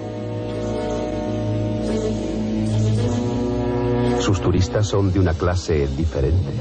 [4.18, 6.52] Sus turistas son de una clase diferente.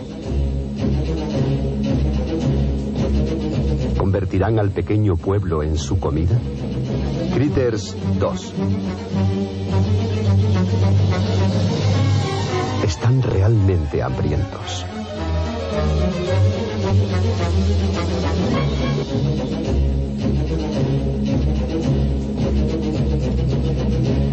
[3.98, 6.40] ¿Convertirán al pequeño pueblo en su comida?
[7.36, 8.54] Critters 2.
[12.86, 14.86] Están realmente hambrientos.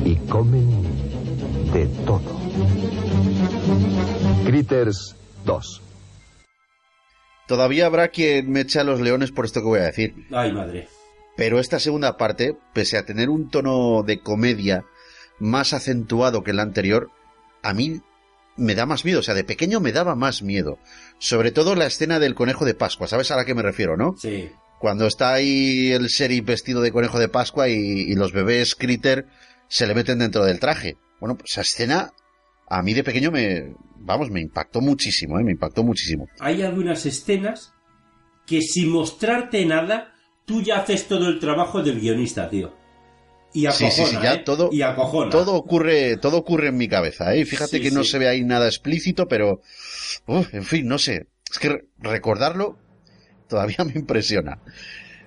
[0.05, 0.71] Y comen
[1.73, 2.21] de todo.
[4.47, 5.83] Critters 2.
[7.49, 10.15] Todavía habrá quien me eche a los leones por esto que voy a decir.
[10.31, 10.87] Ay, madre.
[11.37, 14.85] Pero esta segunda parte, pese a tener un tono de comedia
[15.39, 17.11] más acentuado que el anterior,
[17.63, 18.01] a mí
[18.57, 19.21] me da más miedo.
[19.21, 20.79] O sea, de pequeño me daba más miedo.
[21.19, 23.09] Sobre todo la escena del conejo de Pascua.
[23.09, 24.15] ¿Sabes a la que me refiero, no?
[24.19, 24.51] Sí.
[24.79, 29.27] Cuando está ahí el sheriff vestido de conejo de Pascua y, y los bebés Critter
[29.69, 30.97] se le meten dentro del traje.
[31.21, 32.13] Bueno, pues esa escena
[32.69, 35.45] a mí de pequeño me, vamos, me impactó muchísimo, ¿eh?
[35.45, 36.27] me impactó muchísimo.
[36.41, 37.73] Hay algunas escenas
[38.47, 40.12] que sin mostrarte nada,
[40.45, 42.73] tú ya haces todo el trabajo del guionista, tío.
[43.55, 44.39] Y acojona, sí, sí, sí, ya ¿eh?
[44.39, 45.31] todo, y acojona.
[45.31, 47.45] todo ocurre, todo ocurre en mi cabeza, ¿eh?
[47.45, 49.61] Fíjate que no se ve ahí nada explícito, pero,
[50.27, 51.27] uf, en fin, no sé.
[51.51, 52.79] Es que re- recordarlo
[53.49, 54.63] todavía me impresiona.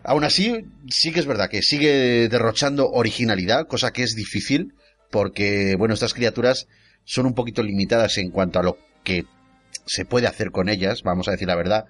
[0.04, 4.74] Aún así, sí que es verdad que sigue derrochando originalidad, cosa que es difícil,
[5.12, 6.68] porque, bueno, estas criaturas
[7.04, 9.26] son un poquito limitadas en cuanto a lo que
[9.86, 11.86] se puede hacer con ellas, vamos a decir la verdad.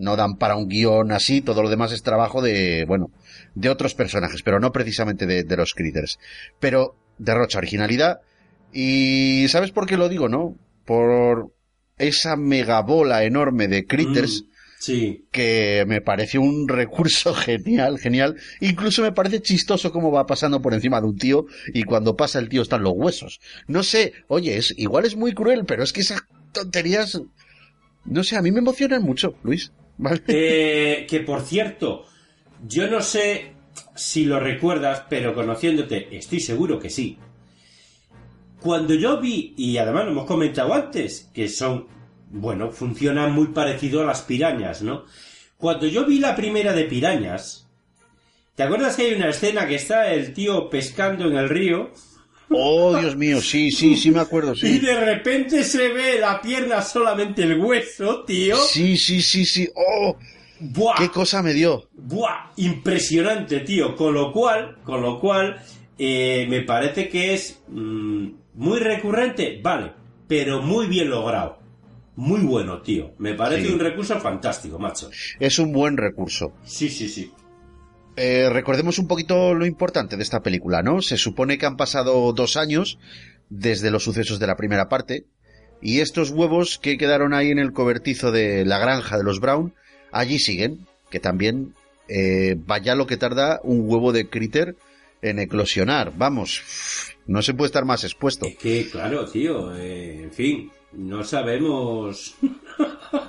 [0.00, 3.10] No dan para un guion así, todo lo demás es trabajo de, bueno,
[3.54, 6.18] de otros personajes, pero no precisamente de, de los critters.
[6.58, 8.20] Pero derrocha originalidad.
[8.72, 10.56] Y ¿sabes por qué lo digo, no?
[10.84, 11.52] Por
[11.98, 14.44] esa megabola enorme de critters
[14.78, 15.26] Sí.
[15.30, 18.36] que me parece un recurso genial, genial.
[18.60, 21.44] Incluso me parece chistoso cómo va pasando por encima de un tío
[21.74, 23.40] y cuando pasa el tío están los huesos.
[23.66, 26.22] No sé, oye, es, igual es muy cruel, pero es que esas
[26.52, 27.20] tonterías,
[28.06, 29.70] no sé, a mí me emocionan mucho, Luis.
[30.28, 32.06] Eh, que por cierto,
[32.66, 33.52] yo no sé
[33.94, 37.18] si lo recuerdas, pero conociéndote, estoy seguro que sí.
[38.60, 41.86] Cuando yo vi, y además lo hemos comentado antes, que son,
[42.30, 45.04] bueno, funcionan muy parecido a las pirañas, ¿no?
[45.56, 47.68] Cuando yo vi la primera de pirañas,
[48.54, 51.90] ¿te acuerdas que hay una escena que está el tío pescando en el río?
[52.50, 54.78] Oh, Dios mío, sí, sí, sí me acuerdo, Y sí.
[54.80, 58.56] de repente se ve la pierna solamente el hueso, tío.
[58.56, 59.68] Sí, sí, sí, sí.
[59.74, 60.16] Oh,
[60.58, 60.94] ¡Buah!
[60.98, 61.88] qué cosa me dio.
[61.94, 62.50] ¡Buah!
[62.56, 63.94] Impresionante, tío.
[63.94, 65.62] Con lo cual, con lo cual,
[65.98, 69.92] eh, me parece que es mm, muy recurrente, vale,
[70.26, 71.58] pero muy bien logrado.
[72.16, 73.12] Muy bueno, tío.
[73.18, 73.72] Me parece Sí.
[73.72, 75.08] un recurso fantástico, macho.
[75.38, 76.52] Es un buen recurso.
[76.64, 77.30] Sí, sí, sí.
[78.22, 81.00] Eh, recordemos un poquito lo importante de esta película, ¿no?
[81.00, 82.98] Se supone que han pasado dos años
[83.48, 85.24] desde los sucesos de la primera parte
[85.80, 89.72] y estos huevos que quedaron ahí en el cobertizo de la granja de los Brown,
[90.12, 91.72] allí siguen, que también
[92.08, 94.76] eh, vaya lo que tarda un huevo de critter
[95.22, 96.12] en eclosionar.
[96.14, 96.62] Vamos,
[97.26, 98.46] no se puede estar más expuesto.
[98.60, 102.36] Que claro, tío, eh, en fin, no sabemos.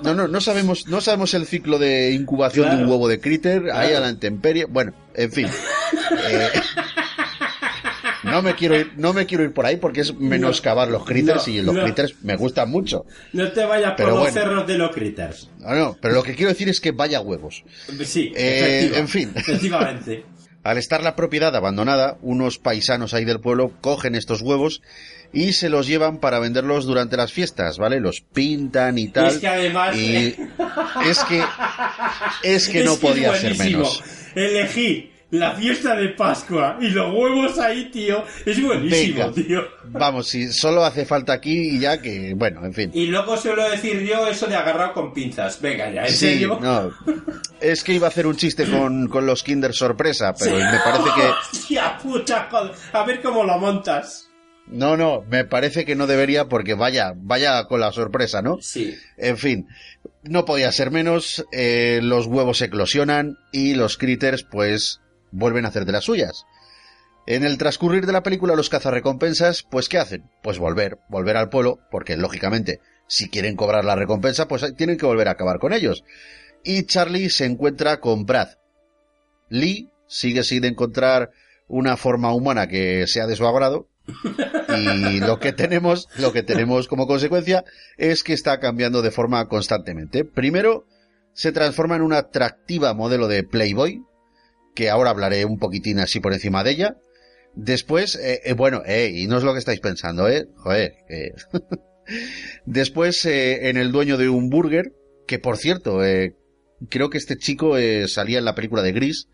[0.02, 3.70] No, no, no sabemos, no sabemos el ciclo de incubación de un huevo de critter,
[3.72, 4.64] ahí a la intemperie.
[4.66, 5.48] Bueno, en fin.
[6.28, 6.48] Eh,
[8.24, 11.48] no me quiero ir, no me quiero ir por ahí porque es menoscabar los critters
[11.48, 11.82] no, y los no.
[11.82, 13.04] critters me gustan mucho.
[13.32, 14.32] No te vayas por Pero los bueno.
[14.34, 15.50] cerros de los critters.
[15.58, 17.64] No, no, pero lo que quiero decir es que vaya huevos.
[18.04, 19.32] Sí, Eh, en fin.
[19.34, 20.24] Efectivamente.
[20.64, 24.80] Al estar la propiedad abandonada, unos paisanos ahí del pueblo cogen estos huevos
[25.32, 28.00] y se los llevan para venderlos durante las fiestas, ¿vale?
[28.00, 29.26] Los pintan y tal.
[29.28, 29.96] Es que además.
[29.96, 30.36] Y
[31.06, 31.42] es que
[32.42, 34.02] es que no podía ser menos.
[34.34, 38.22] Elegí la fiesta de Pascua y los huevos ahí, tío.
[38.44, 39.32] Es buenísimo, Venga.
[39.32, 39.62] tío.
[39.84, 42.90] Vamos, si solo hace falta aquí y ya que, bueno, en fin.
[42.92, 45.58] Y luego suelo decir yo eso de agarrar con pinzas.
[45.62, 46.58] Venga ya, ¿en Sí, serio?
[46.60, 46.90] no.
[47.62, 51.08] Es que iba a hacer un chiste con, con los Kinder sorpresa, pero me parece
[51.16, 51.30] que.
[51.56, 52.48] Hostia puta.
[52.92, 54.28] A ver cómo lo montas.
[54.66, 58.58] No, no, me parece que no debería porque vaya, vaya con la sorpresa, ¿no?
[58.60, 58.96] Sí.
[59.16, 59.68] En fin,
[60.22, 65.00] no podía ser menos, eh, los huevos eclosionan y los critters pues
[65.30, 66.44] vuelven a hacer de las suyas.
[67.26, 70.30] En el transcurrir de la película los cazarrecompensas pues ¿qué hacen?
[70.42, 75.06] Pues volver, volver al pueblo, porque lógicamente si quieren cobrar la recompensa pues tienen que
[75.06, 76.04] volver a acabar con ellos.
[76.64, 78.50] Y Charlie se encuentra con Brad.
[79.48, 81.30] Lee sigue sin encontrar
[81.68, 86.88] una forma humana que sea de su agrado, Y lo que tenemos, lo que tenemos
[86.88, 87.64] como consecuencia
[87.96, 90.24] es que está cambiando de forma constantemente.
[90.24, 90.86] Primero,
[91.34, 94.02] se transforma en una atractiva modelo de Playboy,
[94.74, 96.96] que ahora hablaré un poquitín así por encima de ella.
[97.54, 100.94] Después, eh, eh, bueno, eh, y no es lo que estáis pensando, eh, joder.
[102.66, 104.92] Después, eh, en el dueño de un burger,
[105.26, 106.34] que por cierto, eh,
[106.88, 107.76] creo que este chico
[108.08, 109.28] salía en la película de Gris,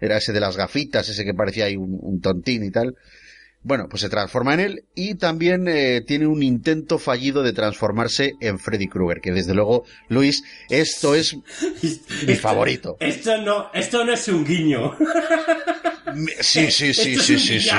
[0.00, 2.96] era ese de las gafitas, ese que parecía ahí un tontín y tal.
[3.64, 8.34] Bueno, pues se transforma en él y también eh, tiene un intento fallido de transformarse
[8.40, 11.34] en Freddy Krueger, que desde luego, Luis, esto es
[12.26, 12.98] mi favorito.
[13.00, 14.94] Esto no, esto no es un guiño.
[16.40, 17.70] Sí, sí, sí, Esto sí, es un sí, sí.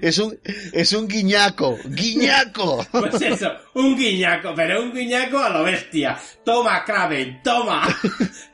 [0.00, 0.38] Es un,
[0.72, 2.86] es un guiñaco, guiñaco.
[2.90, 6.18] Pues eso, un guiñaco, pero un guiñaco a lo bestia.
[6.44, 7.86] Toma, Kraven, toma.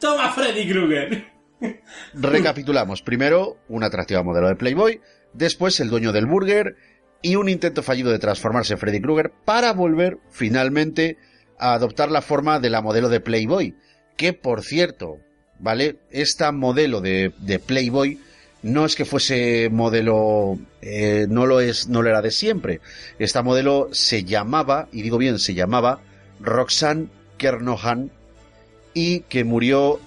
[0.01, 1.38] Toma, Freddy Krueger.
[2.15, 3.03] Recapitulamos.
[3.03, 5.01] Primero, una atractiva modelo de Playboy,
[5.33, 6.77] después el dueño del burger
[7.23, 11.17] y un intento fallido de transformarse en Freddy Krueger para volver finalmente
[11.59, 13.75] a adoptar la forma de la modelo de Playboy.
[14.17, 15.19] Que por cierto,
[15.59, 15.97] ¿vale?
[16.11, 18.19] Esta modelo de, de Playboy
[18.63, 22.81] no es que fuese modelo, eh, no lo es, no lo era de siempre.
[23.19, 26.01] Esta modelo se llamaba, y digo bien, se llamaba
[26.41, 28.11] Roxanne Kernohan
[28.95, 30.01] y que murió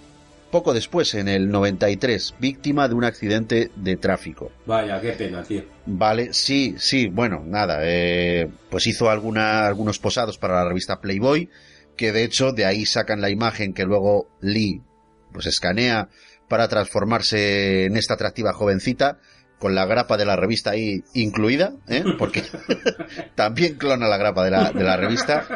[0.52, 4.52] poco después, en el 93, víctima de un accidente de tráfico.
[4.66, 5.64] Vaya, qué pena, tío.
[5.86, 11.50] Vale, sí, sí, bueno, nada, eh, pues hizo alguna, algunos posados para la revista Playboy,
[11.98, 14.82] que de hecho de ahí sacan la imagen que luego Lee
[15.32, 16.10] pues escanea
[16.48, 19.20] para transformarse en esta atractiva jovencita,
[19.58, 22.04] con la grapa de la revista ahí incluida, ¿eh?
[22.18, 22.44] porque
[23.36, 25.48] también clona la grapa de la, de la revista.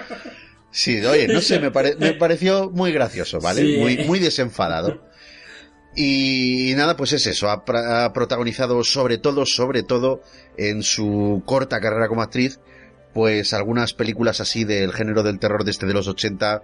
[0.78, 3.62] Sí, oye, no sé, me, pare- me pareció muy gracioso, ¿vale?
[3.62, 3.78] Sí.
[3.80, 5.02] Muy, muy desenfadado.
[5.96, 7.64] Y nada, pues es eso, ha,
[8.14, 10.22] protagonizado sobre todo, sobre todo,
[10.58, 12.60] en su corta carrera como actriz,
[13.14, 16.62] pues algunas películas así del género del terror de este de los 80,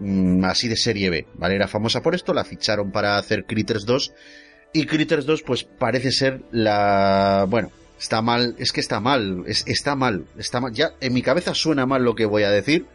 [0.00, 1.56] mm, así de serie B, ¿vale?
[1.56, 4.14] Era famosa por esto, la ficharon para hacer Critters 2,
[4.72, 7.44] y Critters 2 pues parece ser la...
[7.50, 7.70] bueno,
[8.00, 11.52] está mal, es que está mal, es- está mal, está mal, ya en mi cabeza
[11.52, 12.86] suena mal lo que voy a decir,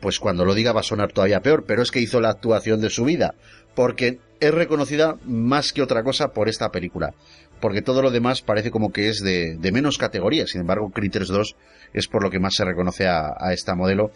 [0.00, 2.80] pues cuando lo diga va a sonar todavía peor, pero es que hizo la actuación
[2.80, 3.34] de su vida,
[3.74, 7.14] porque es reconocida más que otra cosa por esta película,
[7.60, 11.28] porque todo lo demás parece como que es de, de menos categoría, sin embargo Critters
[11.28, 11.56] 2
[11.92, 14.10] es por lo que más se reconoce a, a esta modelo,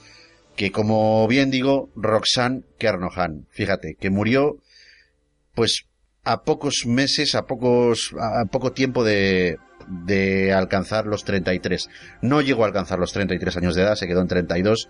[0.56, 4.56] que como bien digo, Roxanne Kernohan, fíjate, que murió
[5.54, 5.86] pues
[6.24, 11.88] a pocos meses, a pocos, a poco tiempo de, de alcanzar los 33.
[12.22, 14.88] No llegó a alcanzar los 33 años de edad, se quedó en 32.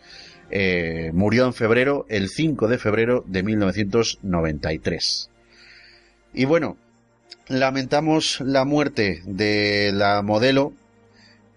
[0.50, 5.30] Eh, murió en febrero, el 5 de febrero de 1993.
[6.34, 6.76] Y bueno,
[7.48, 10.72] lamentamos la muerte de la modelo,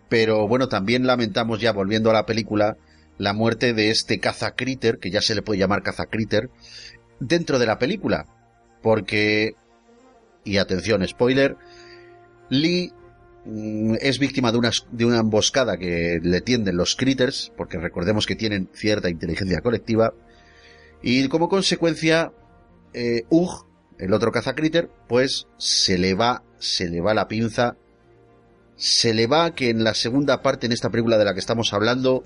[0.10, 2.78] pero bueno, también lamentamos ya volviendo a la película
[3.18, 6.50] la muerte de este caza critter, que ya se le puede llamar caza critter,
[7.20, 8.26] dentro de la película,
[8.82, 9.56] porque
[10.44, 11.56] y atención, spoiler,
[12.50, 12.92] Lee
[13.46, 18.36] es víctima de una, de una emboscada que le tienden los critters, porque recordemos que
[18.36, 20.14] tienen cierta inteligencia colectiva,
[21.02, 22.32] y como consecuencia,
[22.94, 23.66] eh, Ugh,
[23.98, 27.78] el otro cazacritter, pues se le va, se le va la pinza,
[28.76, 31.74] se le va que en la segunda parte, en esta película de la que estamos
[31.74, 32.24] hablando,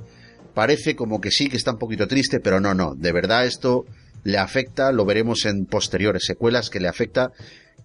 [0.54, 3.86] parece como que sí, que está un poquito triste, pero no, no, de verdad esto
[4.24, 7.32] le afecta, lo veremos en posteriores secuelas que le afecta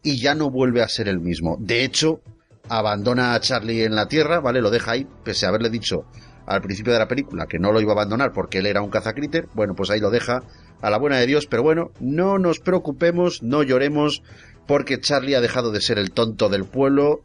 [0.03, 1.57] y ya no vuelve a ser el mismo.
[1.61, 2.23] De hecho,
[2.71, 4.63] abandona a Charlie en la Tierra, ¿vale?
[4.63, 6.05] Lo deja ahí, pese a haberle dicho
[6.47, 8.91] al principio de la película que no lo iba a abandonar porque él era un
[8.91, 10.43] cazacritter, bueno, pues ahí lo deja
[10.81, 14.23] a la buena de Dios, pero bueno, no nos preocupemos, no lloremos,
[14.67, 17.23] porque Charlie ha dejado de ser el tonto del pueblo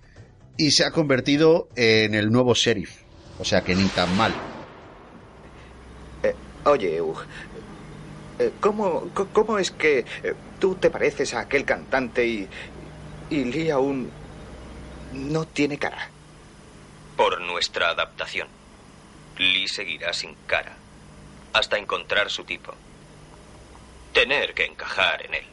[0.58, 3.02] y se ha convertido en el nuevo sheriff.
[3.40, 4.34] O sea que ni tan mal.
[6.24, 6.34] Eh,
[6.66, 7.20] oye, Hugh,
[8.40, 12.48] eh, ¿cómo, ¿cómo es que eh, tú te pareces a aquel cantante y,
[13.30, 14.10] y Lee aún
[15.16, 16.10] no tiene cara?
[17.18, 18.48] Por nuestra adaptación.
[19.38, 20.76] Lee seguirá sin cara
[21.54, 22.74] hasta encontrar su tipo.
[24.14, 25.46] Tener que encajar en él.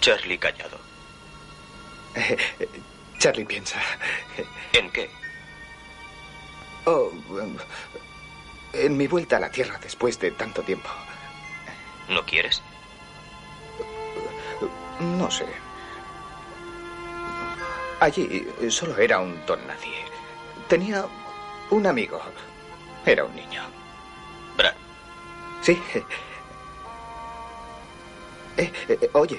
[0.00, 0.78] Charlie callado.
[2.14, 2.68] Eh, eh,
[3.18, 3.80] Charlie piensa.
[4.72, 5.08] ¿En qué?
[6.84, 7.12] Oh,
[8.72, 10.88] en mi vuelta a la Tierra después de tanto tiempo.
[12.08, 12.62] ¿No quieres?
[15.00, 15.46] No sé.
[18.00, 20.04] Allí solo era un don nadie.
[20.68, 21.04] Tenía
[21.70, 22.20] un amigo.
[23.04, 23.62] Era un niño.
[24.56, 24.74] Brad.
[25.62, 25.80] Sí.
[28.56, 29.38] Eh, eh, oye,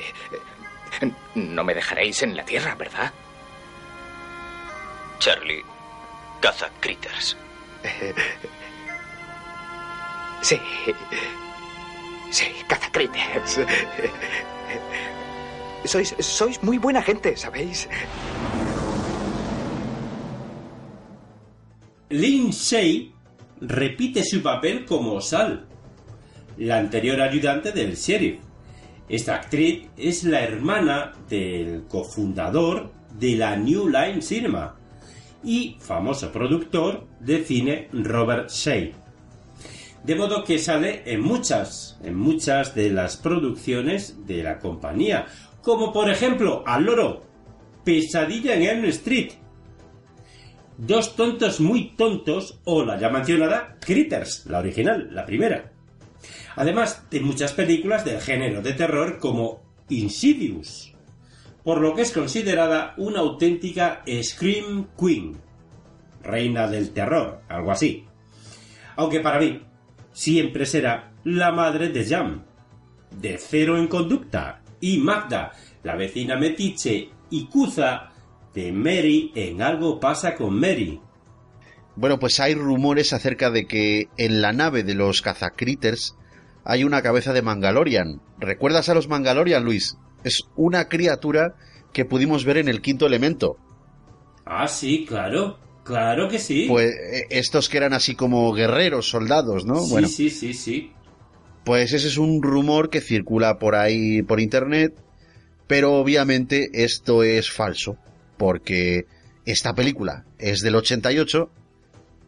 [1.35, 3.11] no me dejaréis en la tierra, ¿verdad?
[5.19, 5.65] Charlie,
[6.39, 7.35] caza critters.
[10.41, 10.57] Sí.
[12.31, 13.59] Sí, caza critters.
[15.85, 17.87] Sois, sois muy buena gente, ¿sabéis?
[22.09, 23.13] Lindsay
[23.61, 25.65] repite su papel como Sal,
[26.57, 28.39] la anterior ayudante del sheriff.
[29.07, 34.75] Esta actriz es la hermana del cofundador de la New Line Cinema
[35.43, 38.91] y famoso productor de cine Robert Shea.
[40.03, 45.25] De modo que sale en muchas, en muchas de las producciones de la compañía,
[45.61, 47.23] como por ejemplo Al Loro,
[47.83, 49.31] Pesadilla en Elm Street,
[50.81, 55.73] Dos tontos muy tontos o la ya mencionada Critters, la original, la primera.
[56.55, 60.93] Además de muchas películas del género de terror como Insidious,
[61.65, 65.35] por lo que es considerada una auténtica Scream Queen,
[66.23, 68.05] reina del terror, algo así.
[68.95, 69.61] Aunque para mí
[70.19, 72.43] siempre será la madre de Jam,
[73.09, 78.09] de Cero en Conducta, y Magda, la vecina metiche y Kuza
[78.53, 80.99] de Mary en Algo pasa con Mary.
[81.95, 86.17] Bueno, pues hay rumores acerca de que en la nave de los cazacritters
[86.65, 88.21] hay una cabeza de Mangalorian.
[88.39, 89.97] ¿Recuerdas a los Mangalorian, Luis?
[90.25, 91.55] Es una criatura
[91.93, 93.55] que pudimos ver en el quinto elemento.
[94.45, 95.59] Ah, sí, claro.
[95.89, 96.65] Claro que sí.
[96.67, 99.79] Pues eh, estos que eran así como guerreros, soldados, ¿no?
[99.79, 100.91] Sí, sí, sí, sí.
[101.65, 104.93] Pues ese es un rumor que circula por ahí por internet,
[105.65, 107.97] pero obviamente esto es falso
[108.37, 109.07] porque
[109.45, 111.49] esta película es del 88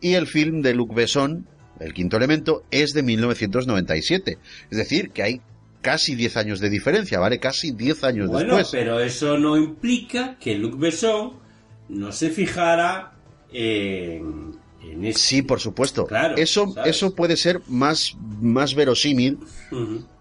[0.02, 1.46] y el film de Luc Besson,
[1.80, 4.40] El quinto elemento, es de 1997.
[4.72, 5.42] Es decir, que hay
[5.82, 7.40] casi 10 años de diferencia, ¿vale?
[7.40, 8.70] Casi 10 años bueno, después.
[8.72, 11.34] pero eso no implica que Luc Besson
[11.90, 13.21] no se fijara
[13.52, 16.06] en, en Sí, por supuesto.
[16.06, 16.96] Claro, eso, ¿sabes?
[16.96, 19.40] eso puede ser más, más verosímil.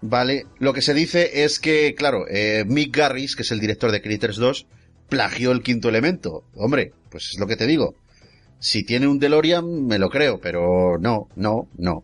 [0.01, 0.45] ¿vale?
[0.59, 4.01] Lo que se dice es que, claro, eh, Mick Garris, que es el director de
[4.01, 4.65] Critters 2,
[5.09, 6.43] plagió el quinto elemento.
[6.55, 7.95] Hombre, pues es lo que te digo.
[8.59, 12.03] Si tiene un DeLorean, me lo creo, pero no, no, no.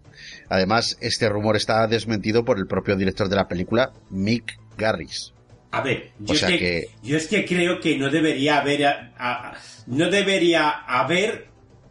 [0.49, 5.33] Además, este rumor está desmentido por el propio director de la película, Mick Garris.
[5.71, 8.59] A ver, yo, O sea es que, que- yo es que creo que no debería
[8.59, 9.57] haber a- a-
[9.87, 11.47] no debería haber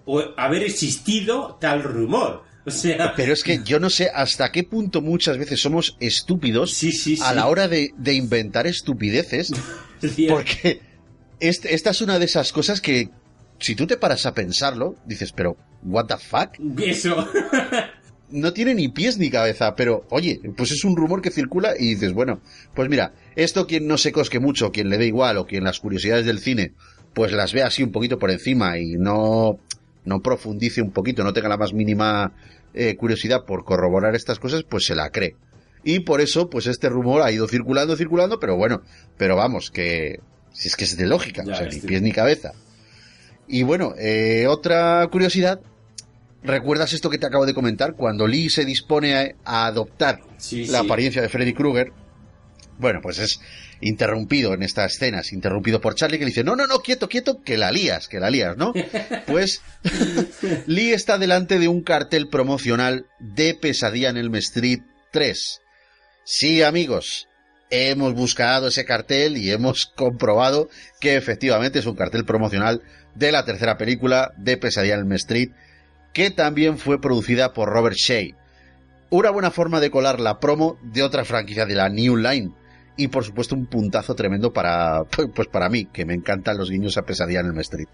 [0.06, 2.44] o haber existido tal rumor.
[2.64, 6.72] O sea, Pero es que yo no sé hasta qué punto muchas veces somos estúpidos
[6.72, 7.34] sí, a sí.
[7.36, 9.52] la hora de, de inventar estupideces,
[10.28, 10.80] porque
[11.38, 13.10] este- esta es una de esas cosas que
[13.60, 16.50] si tú te paras a pensarlo, dices, pero, ¿what the fuck?
[16.80, 17.28] eso.
[18.30, 21.94] No tiene ni pies ni cabeza, pero oye, pues es un rumor que circula y
[21.94, 22.40] dices, bueno,
[22.74, 25.78] pues mira, esto quien no se cosque mucho, quien le dé igual o quien las
[25.78, 26.72] curiosidades del cine,
[27.14, 29.58] pues las ve así un poquito por encima y no,
[30.04, 32.32] no profundice un poquito, no tenga la más mínima
[32.74, 35.36] eh, curiosidad por corroborar estas cosas, pues se la cree.
[35.84, 38.82] Y por eso, pues este rumor ha ido circulando, circulando, pero bueno,
[39.16, 40.18] pero vamos, que
[40.52, 42.52] si es que es de lógica, Ya, o sea, ni pies ni cabeza.
[43.46, 45.60] Y bueno, eh, otra curiosidad,
[46.46, 47.94] ¿recuerdas esto que te acabo de comentar?
[47.94, 50.84] Cuando Lee se dispone a, a adoptar Sí, la sí.
[50.86, 51.92] apariencia de Freddy Krueger,
[52.78, 53.40] bueno, pues es
[53.80, 57.42] interrumpido en estas escenas, interrumpido por Charlie que le dice, no, no, no, quieto, quieto,
[57.42, 58.72] que la lías, que la lías, ¿no?
[59.26, 59.60] Pues
[60.66, 64.80] Lee está delante de un cartel promocional de Pesadilla en Elm Street
[65.12, 65.60] 3.
[66.24, 67.28] Sí, amigos,
[67.70, 70.68] hemos buscado ese cartel y hemos comprobado
[71.00, 72.82] que efectivamente es un cartel promocional
[73.14, 75.50] de la tercera película de Pesadilla en Elm Street,
[76.16, 78.34] que también fue producida por Robert Shea.
[79.10, 82.52] Una buena forma de colar la promo de otra franquicia de la New Line.
[82.96, 86.96] Y por supuesto un puntazo tremendo para, pues para mí, que me encantan los guiños
[86.96, 87.88] a Pesadilla en Elm Street.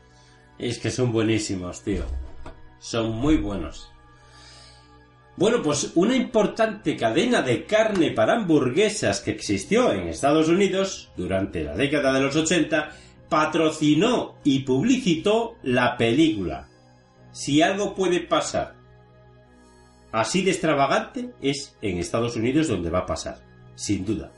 [0.57, 2.05] Es que son buenísimos, tío.
[2.79, 3.91] Son muy buenos.
[5.37, 11.65] Bueno, pues una importante cadena de carne para hamburguesas que existió en Estados Unidos durante
[11.65, 12.89] la década de los 80
[13.29, 16.69] patrocinó y publicitó la película.
[17.33, 18.83] Si algo puede pasar
[20.13, 23.41] así de extravagante es en Estados Unidos donde va a pasar,
[23.75, 24.31] sin duda.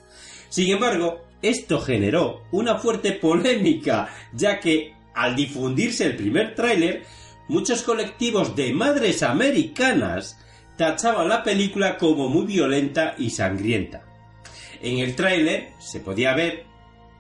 [0.49, 7.03] Sin embargo, esto generó una fuerte polémica, ya que al difundirse el primer tráiler,
[7.49, 10.39] muchos colectivos de madres americanas
[10.77, 14.05] tachaban la película como muy violenta y sangrienta.
[14.81, 16.65] En el tráiler se podía ver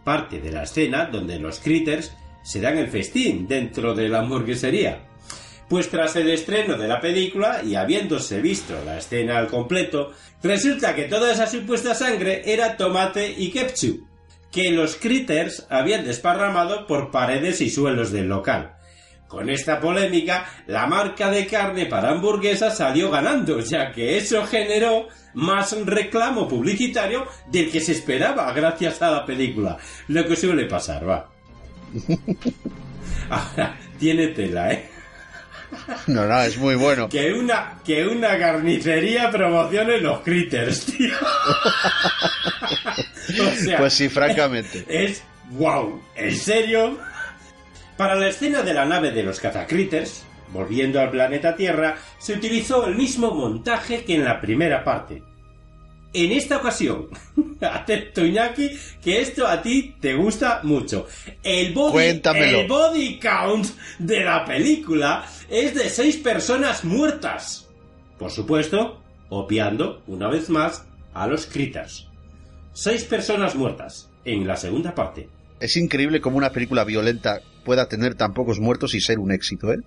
[0.04, 5.08] parte de la escena donde los critters se dan el festín dentro de la hamburguesería.
[5.68, 10.12] Pues tras el estreno de la película y habiéndose visto la escena al completo,
[10.42, 14.06] resulta que toda esa supuesta sangre era tomate y ketchup,
[14.52, 18.76] que los critters habían desparramado por paredes y suelos del local.
[19.26, 25.08] Con esta polémica, la marca de carne para hamburguesas salió ganando, ya que eso generó
[25.32, 29.78] más reclamo publicitario del que se esperaba gracias a la película.
[30.08, 31.30] Lo que suele pasar, va.
[33.30, 34.88] Ahora, tiene tela, ¿eh?
[36.06, 37.08] No, no, es muy bueno.
[37.08, 41.14] Que una, que una carnicería promocione los critters, tío.
[43.40, 44.84] O sea, Pues sí, francamente.
[44.86, 46.98] Es wow, ¿en serio?
[47.96, 52.86] Para la escena de la nave de los cazacritters, volviendo al planeta Tierra, se utilizó
[52.86, 55.22] el mismo montaje que en la primera parte.
[56.14, 57.08] En esta ocasión,
[57.60, 58.70] atento Iñaki,
[59.02, 61.08] que esto a ti te gusta mucho.
[61.42, 62.60] El body, Cuéntamelo.
[62.60, 63.66] el body count
[63.98, 67.68] de la película es de seis personas muertas.
[68.16, 72.06] Por supuesto, opiando, una vez más, a los critters.
[72.72, 75.28] Seis personas muertas en la segunda parte.
[75.58, 79.72] Es increíble cómo una película violenta pueda tener tan pocos muertos y ser un éxito,
[79.72, 79.78] ¿eh?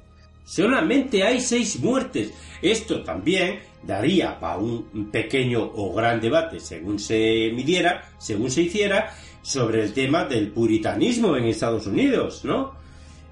[0.46, 2.32] Solamente hay seis muertes.
[2.62, 9.14] Esto también daría para un pequeño o gran debate, según se midiera, según se hiciera,
[9.42, 12.76] sobre el tema del puritanismo en Estados Unidos, ¿no?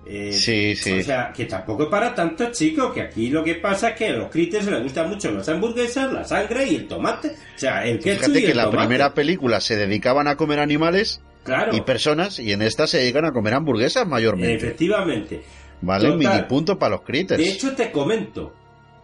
[0.07, 0.99] Eh, Sí, sí.
[0.99, 4.07] O sea, que tampoco es para tanto, chico, que aquí lo que pasa es que
[4.07, 7.29] a los critters les gustan mucho las hamburguesas, la sangre y el tomate.
[7.29, 8.87] O sea, el ketchup Fíjate y que el en la tomate.
[8.87, 11.75] primera película se dedicaban a comer animales Claro.
[11.75, 14.55] y personas, y en esta se dedican a comer hamburguesas mayormente.
[14.65, 15.41] Efectivamente.
[15.81, 16.17] Vale, Total.
[16.19, 17.43] mini punto para los critters.
[17.43, 18.53] De hecho, te comento.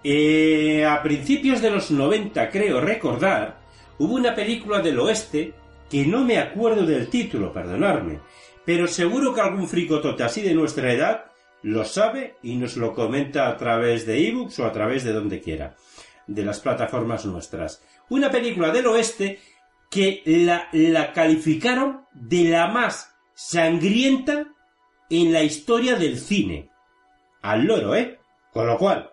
[0.03, 3.60] Eh, a principios de los 90, creo recordar,
[3.99, 5.53] hubo una película del oeste
[5.90, 8.19] que no me acuerdo del título, perdonadme,
[8.65, 11.26] pero seguro que algún fricotote así de nuestra edad
[11.64, 15.41] lo sabe y nos lo comenta a través de ebooks o a través de donde
[15.41, 15.76] quiera,
[16.26, 17.84] de las plataformas nuestras.
[18.10, 19.40] Una película del oeste
[19.90, 24.48] que la, la calificaron de la más sangrienta
[25.10, 26.69] en la historia del cine.
[27.41, 28.19] Al loro, ¿eh?
[28.53, 29.10] Con lo cual,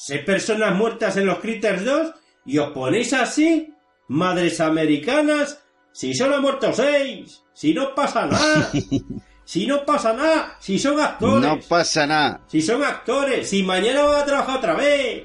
[0.00, 2.14] seis personas muertas en los Critters 2
[2.46, 3.74] y os ponéis así,
[4.06, 5.60] madres americanas,
[5.92, 8.70] si solo han muerto seis, si no pasa nada,
[9.44, 12.40] si no pasa nada, si son actores, No pasa nada.
[12.46, 15.24] si son actores, si mañana van a trabajar otra vez.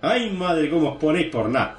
[0.00, 1.76] Ay, madre, cómo os ponéis por nada.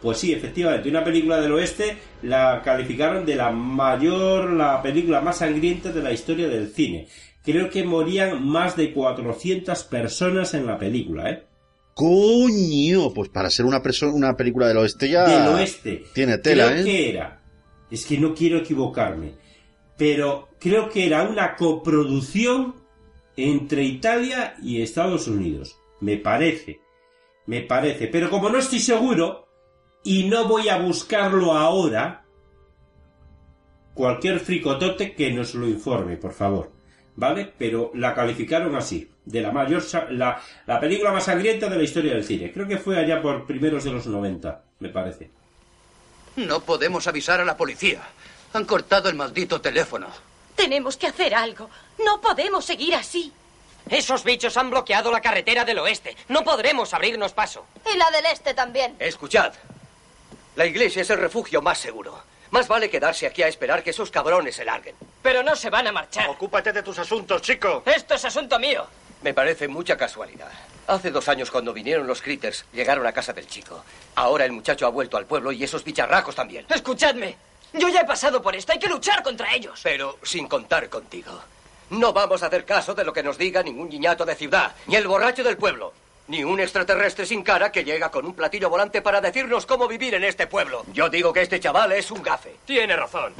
[0.00, 5.38] Pues sí, efectivamente, una película del oeste la calificaron de la mayor, la película más
[5.38, 7.08] sangrienta de la historia del cine.
[7.44, 11.49] Creo que morían más de 400 personas en la película, ¿eh?
[11.94, 16.04] Coño, pues para ser una persona, una película del oeste ya Del oeste.
[16.14, 16.84] tiene tela, creo ¿eh?
[16.84, 17.42] que era,
[17.90, 19.34] es que no quiero equivocarme,
[19.96, 22.74] pero creo que era una coproducción
[23.36, 25.78] entre Italia y Estados Unidos.
[26.00, 26.80] Me parece,
[27.46, 28.06] me parece.
[28.08, 29.48] Pero como no estoy seguro
[30.02, 32.24] y no voy a buscarlo ahora,
[33.94, 36.72] cualquier fricotote que nos lo informe, por favor.
[37.20, 37.52] ¿Vale?
[37.58, 41.82] Pero la calificaron así, de la mayor, sa- la, la película más sangrienta de la
[41.82, 42.50] historia del cine.
[42.50, 45.28] Creo que fue allá por primeros de los 90, me parece.
[46.36, 48.00] No podemos avisar a la policía.
[48.54, 50.06] Han cortado el maldito teléfono.
[50.56, 51.68] Tenemos que hacer algo.
[52.02, 53.30] No podemos seguir así.
[53.90, 56.16] Esos bichos han bloqueado la carretera del oeste.
[56.28, 57.66] No podremos abrirnos paso.
[57.92, 58.96] Y la del este también.
[58.98, 59.52] Escuchad.
[60.56, 62.22] La iglesia es el refugio más seguro.
[62.50, 64.96] Más vale quedarse aquí a esperar que esos cabrones se larguen.
[65.22, 66.28] Pero no se van a marchar.
[66.28, 67.82] Ocúpate de tus asuntos, chico.
[67.86, 68.86] Esto es asunto mío.
[69.22, 70.50] Me parece mucha casualidad.
[70.86, 73.84] Hace dos años cuando vinieron los critters, llegaron a casa del chico.
[74.16, 76.66] Ahora el muchacho ha vuelto al pueblo y esos bicharracos también.
[76.68, 77.36] Escuchadme.
[77.72, 78.72] Yo ya he pasado por esto.
[78.72, 79.78] Hay que luchar contra ellos.
[79.84, 81.40] Pero sin contar contigo.
[81.90, 84.96] No vamos a hacer caso de lo que nos diga ningún niñato de ciudad, ni
[84.96, 85.92] el borracho del pueblo,
[86.30, 90.14] ni un extraterrestre sin cara que llega con un platillo volante para decirnos cómo vivir
[90.14, 90.84] en este pueblo.
[90.92, 92.54] Yo digo que este chaval es un gafe.
[92.64, 93.34] Tiene razón.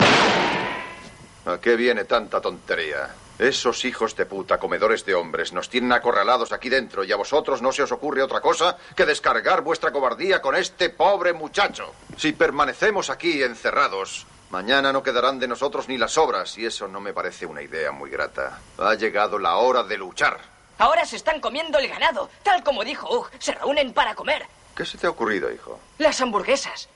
[1.47, 3.15] ¿A qué viene tanta tontería?
[3.39, 7.62] Esos hijos de puta, comedores de hombres, nos tienen acorralados aquí dentro y a vosotros
[7.62, 11.95] no se os ocurre otra cosa que descargar vuestra cobardía con este pobre muchacho.
[12.17, 17.01] Si permanecemos aquí encerrados, mañana no quedarán de nosotros ni las obras y eso no
[17.01, 18.61] me parece una idea muy grata.
[18.79, 20.60] Ha llegado la hora de luchar.
[20.81, 22.31] Ahora se están comiendo el ganado.
[22.43, 24.47] Tal como dijo Hugh, se reúnen para comer.
[24.74, 25.78] ¿Qué se te ha ocurrido, hijo?
[25.98, 26.89] Las hamburguesas.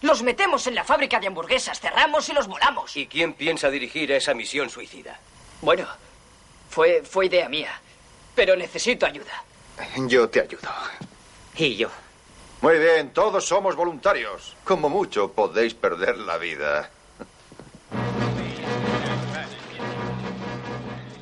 [0.00, 2.96] Los metemos en la fábrica de hamburguesas, cerramos y los volamos.
[2.96, 5.20] ¿Y quién piensa dirigir esa misión suicida?
[5.60, 5.86] Bueno,
[6.70, 7.78] fue, fue idea mía.
[8.34, 9.44] Pero necesito ayuda.
[10.06, 10.70] Yo te ayudo.
[11.54, 11.90] Y yo.
[12.62, 14.56] Muy bien, todos somos voluntarios.
[14.64, 16.90] Como mucho podéis perder la vida.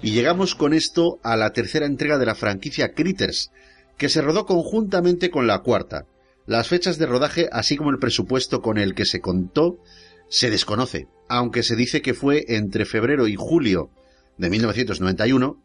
[0.06, 3.50] Y llegamos con esto a la tercera entrega de la franquicia Critters,
[3.98, 6.06] que se rodó conjuntamente con la cuarta.
[6.46, 9.82] Las fechas de rodaje, así como el presupuesto con el que se contó,
[10.28, 13.90] se desconoce, aunque se dice que fue entre febrero y julio
[14.38, 15.60] de 1991.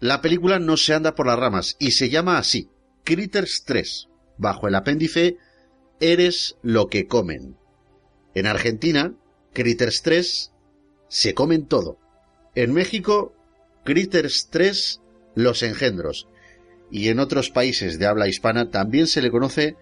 [0.00, 2.68] La película no se anda por las ramas y se llama así,
[3.04, 5.38] Critters 3, bajo el apéndice
[5.98, 7.56] Eres lo que comen.
[8.34, 9.14] En Argentina,
[9.54, 10.52] Critters 3
[11.08, 11.98] se comen todo.
[12.54, 13.32] En México,
[13.92, 15.00] Critters 3
[15.34, 16.28] los engendros.
[16.90, 19.76] Y en otros países de habla hispana también se le conoce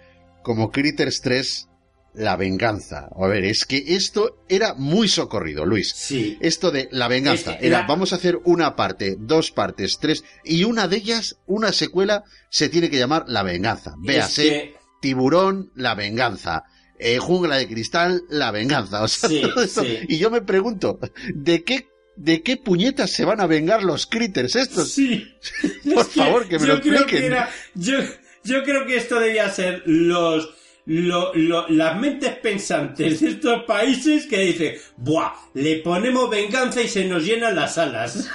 [0.45, 1.67] como Critters 3
[2.15, 3.09] la venganza.
[3.15, 5.93] A ver, es que esto era muy socorrido, Luis.
[5.95, 6.39] Sí.
[6.41, 7.55] Esto de la venganza.
[7.57, 11.73] Era, era- vamos a hacer una parte, dos partes, tres, y una de ellas, una
[11.73, 13.95] secuela, se tiene que llamar La venganza.
[13.99, 16.63] Véase, Tiburón, La venganza.
[16.99, 19.03] Eh, jungla de cristal, La venganza.
[19.03, 19.83] O sea, Sí, todo esto.
[19.85, 19.99] sí.
[20.09, 20.99] Y yo me pregunto,
[21.35, 24.93] ¿de qué, de qué puñetas se van a vengar los critters estos?
[24.93, 25.35] Sí.
[25.85, 27.21] Por Es que favor, que me yo lo creo expliquen.
[27.21, 27.99] que era- yo,
[28.45, 30.51] yo creo que esto debía ser los,
[30.87, 35.33] lo- lo- las mentes pensantes de estos países que dicen, ¡buah!
[35.55, 38.29] Le ponemos venganza y se nos llenan las alas.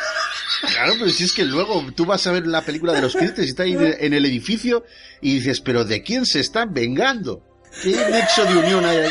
[0.74, 3.48] Claro, pero si es que luego tú vas a ver la película de los critters
[3.48, 4.86] y está ahí en el edificio
[5.22, 7.44] y dices, pero ¿de quién se están vengando?
[7.82, 9.10] ¿Qué nexo de unión hay ahí?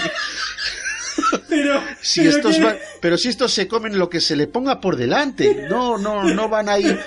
[1.49, 4.47] Pero, Si pero estos que- van- pero si estos se comen lo que se le
[4.47, 6.99] ponga por delante, no, no, no van ahí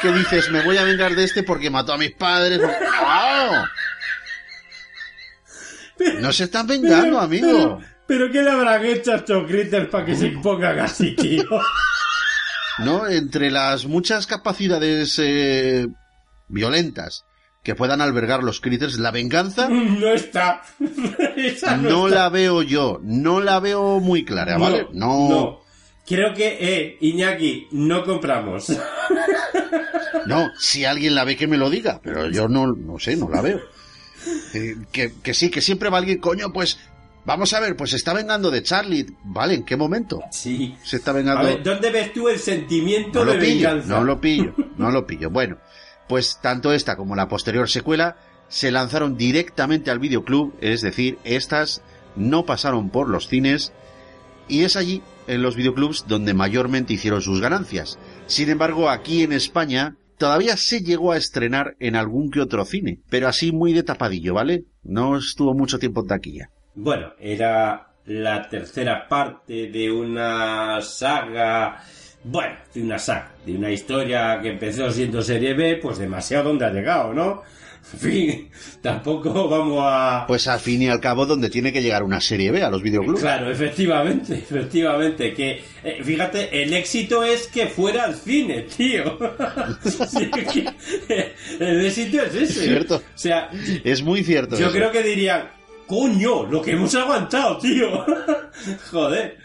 [0.00, 2.58] que dices, me voy a vengar de este porque mató a mis padres.
[2.58, 3.68] porque- ¡No!
[6.20, 7.80] No se están vengando, pero- amigo.
[8.06, 11.44] Pero, ¿qué le habrán hecho a estos critters para que se pongan así, tío?
[12.78, 13.06] ¿no?
[13.06, 15.86] Entre las muchas capacidades eh,
[16.48, 17.24] violentas
[17.68, 20.62] que puedan albergar los critters, la venganza No está.
[21.36, 22.20] Esa no, no está.
[22.20, 24.86] la veo yo, no la veo muy clara, ¿vale?
[24.94, 25.60] No, no.
[26.06, 28.72] Creo que, eh, Iñaki, no compramos.
[30.26, 33.28] no, si alguien la ve que me lo diga, pero yo no, no sé, no
[33.28, 33.60] la veo.
[34.54, 36.78] Eh, que, que sí, que siempre va alguien, coño, pues
[37.26, 39.52] vamos a ver, pues se está vengando de Charlie, ¿vale?
[39.56, 40.22] ¿En qué momento?
[40.30, 40.74] Sí.
[40.82, 41.44] Se está A vengando...
[41.44, 43.88] ver, ¿dónde ves tú el sentimiento No de lo pillo, venganza?
[43.98, 45.28] no lo pillo, no lo pillo.
[45.28, 45.58] Bueno,
[46.08, 48.16] pues tanto esta como la posterior secuela
[48.48, 51.82] se lanzaron directamente al videoclub, es decir, estas
[52.16, 53.72] no pasaron por los cines
[54.48, 57.98] y es allí, en los videoclubs, donde mayormente hicieron sus ganancias.
[58.26, 63.00] Sin embargo, aquí en España todavía se llegó a estrenar en algún que otro cine,
[63.10, 64.64] pero así muy de tapadillo, ¿vale?
[64.82, 66.50] No estuvo mucho tiempo en taquilla.
[66.74, 71.84] Bueno, era la tercera parte de una saga.
[72.30, 76.66] Bueno, de una saga, de una historia que empezó siendo serie B, pues demasiado donde
[76.66, 77.42] ha llegado, ¿no?
[77.90, 78.50] En fin,
[78.82, 80.24] tampoco vamos a.
[80.28, 82.82] Pues al fin y al cabo, donde tiene que llegar una serie B a los
[82.82, 83.20] videoclubs.
[83.20, 89.16] Claro, efectivamente, efectivamente, que eh, fíjate, el éxito es que fuera al cine, tío.
[90.06, 90.68] Sí, que-
[91.08, 92.60] eh, el éxito es ese.
[92.64, 92.96] Cierto.
[92.96, 93.48] O sea,
[93.84, 94.58] Es muy cierto.
[94.58, 94.74] yo eso.
[94.76, 95.48] creo que dirían,
[95.86, 98.04] coño, lo que hemos aguantado, tío.
[98.90, 99.38] Joder.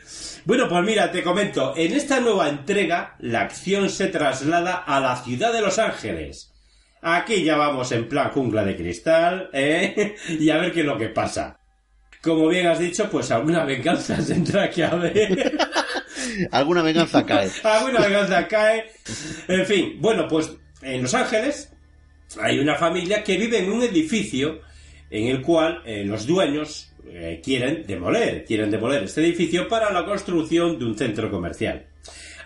[0.46, 5.16] Bueno, pues mira, te comento, en esta nueva entrega la acción se traslada a la
[5.16, 6.54] ciudad de Los Ángeles.
[7.02, 10.16] Aquí ya vamos en plan jungla de cristal, ¿eh?
[10.28, 11.60] Y a ver qué es lo que pasa.
[12.22, 15.58] Como bien has dicho, pues alguna venganza tendrá que haber.
[16.52, 17.50] Alguna venganza cae.
[17.64, 18.92] alguna venganza cae.
[19.48, 20.52] En fin, bueno, pues
[20.82, 21.72] en Los Ángeles
[22.42, 24.62] hay una familia que vive en un edificio
[25.10, 30.06] en el cual eh, los dueños eh, quieren demoler, quieren demoler este edificio para la
[30.06, 31.88] construcción de un centro comercial.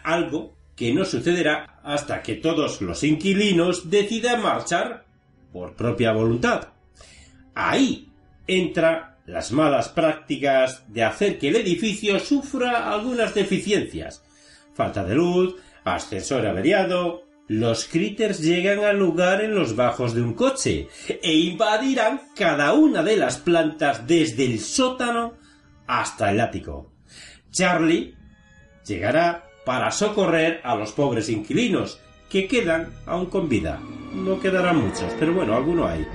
[0.04, 5.06] Algo que no sucederá hasta que todos los inquilinos decidan marchar
[5.52, 6.70] por propia voluntad.
[7.56, 8.10] Ahí
[8.46, 14.24] entra las malas prácticas de hacer que el edificio sufra algunas deficiencias.
[14.74, 17.27] Falta de luz, ascensor averiado.
[17.48, 23.04] Los critters llegan al lugar en los bajos de un coche e invadirán cada una
[23.04, 25.36] de las plantas desde el sótano
[25.88, 26.92] hasta el ático.
[27.50, 28.16] Charlie
[28.86, 33.80] llegará para socorrer a los pobres inquilinos que quedan aún con vida.
[34.14, 36.06] No quedarán muchos, pero bueno, alguno hay.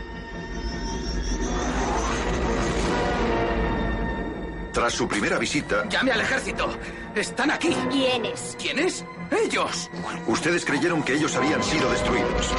[4.72, 6.68] Tras su primera visita, Llame al ejército.
[7.14, 7.74] Están aquí.
[7.90, 8.56] ¿Quiénes?
[8.58, 9.04] ¿Quiénes?
[9.32, 9.90] Ellos.
[10.26, 12.50] ustedes creyeron que ellos habían sido destruidos.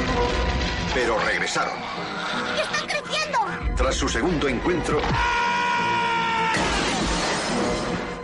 [0.94, 1.78] Pero regresaron.
[2.60, 3.40] ¡Están creciendo!
[3.76, 5.00] Tras su segundo encuentro,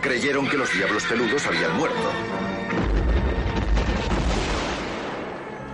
[0.00, 2.10] creyeron que los diablos peludos habían muerto.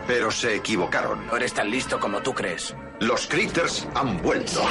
[0.07, 1.27] Pero se equivocaron.
[1.27, 2.75] No eres tan listo como tú crees.
[3.01, 4.63] Los critters han vuelto.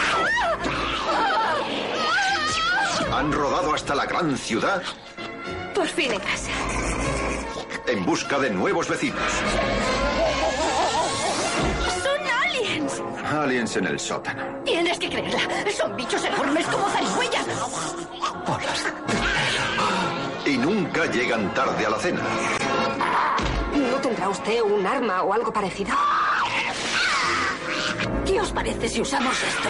[3.12, 4.82] Han rodado hasta la gran ciudad
[5.74, 6.52] Por fin en casa.
[7.88, 9.22] En busca de nuevos vecinos.
[12.04, 13.02] ¡Son aliens!
[13.32, 14.44] Aliens en el sótano.
[14.64, 15.40] Tienes que creerla.
[15.72, 17.46] Son bichos enormes como zarigüeyas.
[20.46, 22.22] Y nunca llegan tarde a la cena.
[23.74, 25.96] ¿No tendrá usted un arma o algo parecido?
[28.26, 29.70] ¿Qué os parece si usamos esto?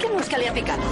[0.00, 0.82] ¿Qué mosca le ha picado?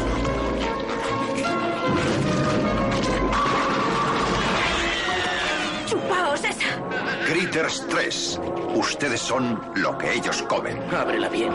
[7.26, 8.40] Critters 3.
[8.74, 10.78] Ustedes son lo que ellos comen.
[10.92, 11.52] Ábrela bien.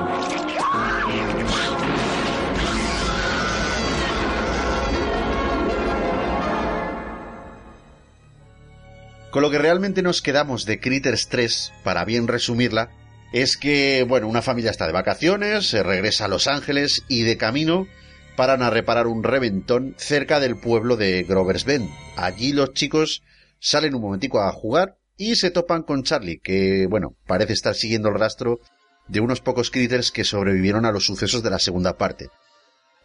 [9.29, 12.89] Con lo que realmente nos quedamos de Critters 3, para bien resumirla,
[13.33, 17.37] es que, bueno, una familia está de vacaciones, se regresa a Los Ángeles y de
[17.37, 17.87] camino
[18.35, 21.89] paran a reparar un reventón cerca del pueblo de Grover's Bend.
[22.15, 23.23] Allí los chicos
[23.59, 28.09] salen un momentico a jugar y se topan con Charlie, que, bueno, parece estar siguiendo
[28.09, 28.59] el rastro
[29.07, 32.29] de unos pocos critters que sobrevivieron a los sucesos de la segunda parte.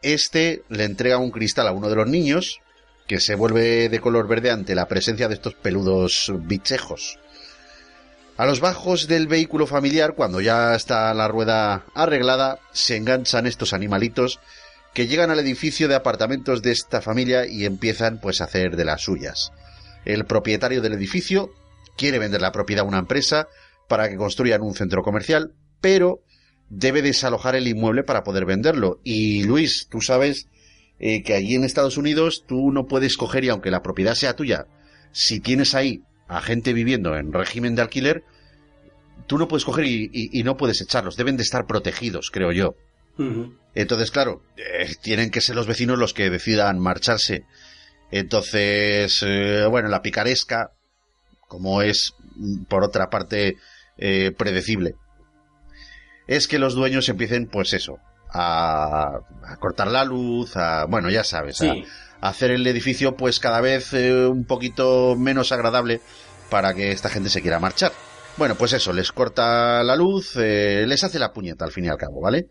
[0.03, 2.61] Este le entrega un cristal a uno de los niños,
[3.07, 7.19] que se vuelve de color verde ante la presencia de estos peludos bichejos.
[8.37, 13.75] A los bajos del vehículo familiar, cuando ya está la rueda arreglada, se enganchan estos
[13.75, 14.41] animalitos
[14.95, 18.85] que llegan al edificio de apartamentos de esta familia y empiezan pues a hacer de
[18.85, 19.53] las suyas.
[20.05, 21.51] El propietario del edificio
[21.97, 23.49] quiere vender la propiedad a una empresa
[23.89, 26.21] para que construyan un centro comercial, pero
[26.69, 29.01] debe desalojar el inmueble para poder venderlo.
[29.05, 30.47] Y Luis, tú sabes
[30.99, 34.37] eh, que allí en Estados Unidos tú no puedes coger y aunque la propiedad sea
[34.37, 34.67] tuya,
[35.13, 38.23] si tienes ahí a gente viviendo en régimen de alquiler,
[39.27, 41.17] tú no puedes coger y, y- y no puedes echarlos.
[41.17, 42.77] Deben de estar protegidos, creo yo.
[43.75, 47.45] Entonces, claro, eh, tienen que ser los vecinos los que decidan marcharse.
[48.11, 50.73] Entonces, eh, bueno, la picaresca,
[51.49, 53.57] como es, mm, por otra parte,
[53.99, 54.95] eh, predecible,
[56.27, 57.99] es que los dueños empiecen, pues eso,
[58.33, 61.85] a, a cortar la luz, a, bueno, ya sabes, a- Sí.
[62.21, 66.01] a, hacer el edificio, pues cada vez eh, un poquito menos agradable
[66.51, 67.93] para que esta gente se quiera marchar.
[68.37, 71.89] Bueno, pues eso, les corta la luz, eh, les hace la puñeta al fin y
[71.89, 72.49] al cabo, ¿vale?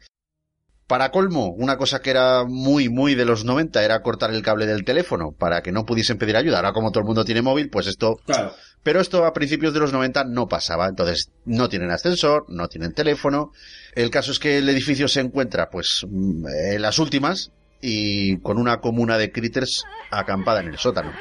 [0.90, 4.66] Para colmo, una cosa que era muy, muy de los 90 era cortar el cable
[4.66, 6.58] del teléfono para que no pudiesen pedir ayuda.
[6.58, 8.20] Ahora como todo el mundo tiene móvil, pues esto...
[8.26, 8.56] Claro.
[8.82, 10.88] Pero esto a principios de los 90 no pasaba.
[10.88, 13.52] Entonces, no tienen ascensor, no tienen teléfono.
[13.94, 17.52] El caso es que el edificio se encuentra, pues, mm, en las últimas
[17.82, 21.14] y con una comuna de critters acampada en el sótano.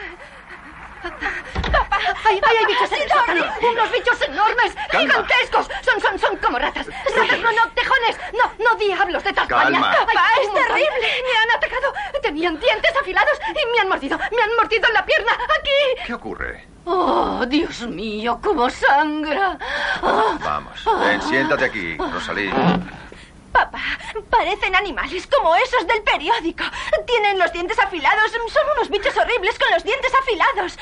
[2.25, 3.45] ¡Ay, ay, hay bichos en el sótano!
[3.71, 4.75] ¡Unos bichos enormes!
[4.91, 5.01] Calma.
[5.01, 5.69] ¡Gigantescos!
[5.83, 6.87] Son, son, son como ratas.
[6.87, 8.19] ¡Ratas, no, no, tejones!
[8.33, 9.81] ¡No, no, diablos de Tasmania!
[9.81, 9.93] Calma.
[9.93, 10.85] ¡Papá, es terrible!
[11.01, 11.95] ¡Me han atacado!
[12.23, 14.19] Tenían dientes afilados y me han mordido.
[14.19, 15.33] ¡Me han mordido en la pierna!
[15.33, 16.05] ¡Aquí!
[16.07, 16.67] ¿Qué ocurre?
[16.85, 18.39] ¡Oh, Dios mío!
[18.43, 19.59] ¡Cómo sangra!
[20.03, 22.51] Vamos, ven, siéntate aquí, Rosalí.
[23.59, 23.83] Papá,
[24.31, 26.63] parecen animales como esos del periódico.
[27.05, 28.31] Tienen los dientes afilados.
[28.31, 30.79] Son unos bichos horribles con los dientes afilados.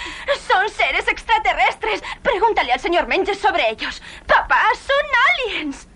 [0.47, 2.03] Son seres extraterrestres.
[2.23, 4.03] Pregúntale al señor Menges sobre ellos.
[4.27, 5.89] Papá, son aliens.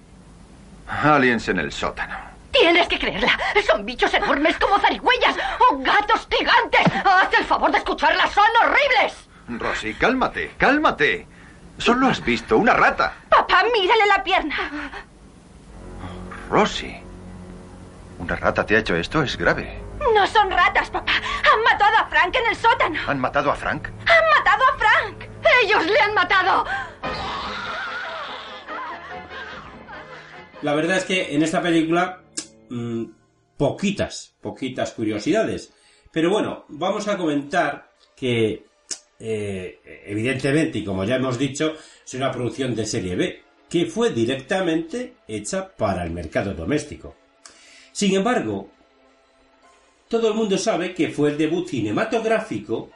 [0.89, 2.16] Aliens en el sótano.
[2.51, 3.39] Tienes que creerla.
[3.66, 5.36] Son bichos enormes como zarigüeyas
[5.69, 6.86] o gatos gigantes.
[7.05, 8.32] Haz el favor de escucharlas.
[8.32, 9.28] Son horribles.
[9.48, 11.27] Rosy, cálmate, cálmate.
[11.77, 13.16] Solo has visto una rata.
[13.28, 14.57] Papá, mírale la pierna.
[16.51, 16.97] Rosy.
[18.18, 19.78] Una rata te ha hecho esto, es grave.
[20.12, 21.12] No son ratas, papá.
[21.12, 23.01] Han matado a Frank en el sótano.
[23.06, 23.86] ¿Han matado a Frank?
[23.86, 25.31] ¡Han matado a Frank!
[25.62, 26.64] ¡Ellos le han matado!
[30.62, 32.20] La verdad es que en esta película
[32.68, 33.05] mm,
[33.56, 35.72] poquitas, poquitas curiosidades.
[36.10, 38.66] Pero bueno, vamos a comentar que
[39.20, 41.74] eh, evidentemente, y como ya hemos dicho,
[42.05, 47.14] es una producción de serie B, que fue directamente hecha para el mercado doméstico.
[47.92, 48.68] Sin embargo,
[50.09, 52.90] todo el mundo sabe que fue el debut cinematográfico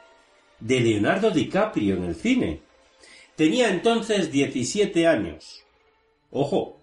[0.59, 2.61] de Leonardo DiCaprio en el cine.
[3.37, 5.63] Tenía entonces 17 años.
[6.31, 6.81] Ojo,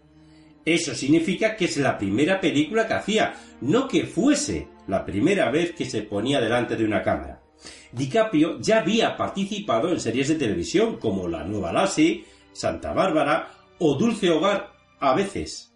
[0.64, 5.72] eso significa que es la primera película que hacía, no que fuese la primera vez
[5.72, 7.42] que se ponía delante de una cámara.
[7.92, 12.24] DiCaprio ya había participado en series de televisión como La Nueva Lassie,
[12.54, 15.72] Santa Bárbara o Dulce Hogar a veces.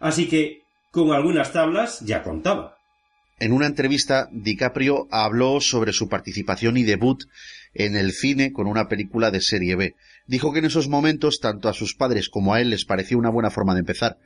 [0.00, 2.78] Así que, con algunas tablas ya contaba.
[3.40, 7.24] En una entrevista, DiCaprio habló sobre su participación y debut
[7.72, 9.94] en el cine con una película de serie B.
[10.26, 13.30] Dijo que en esos momentos tanto a sus padres como a él les parecía una
[13.30, 14.18] buena forma de empezar.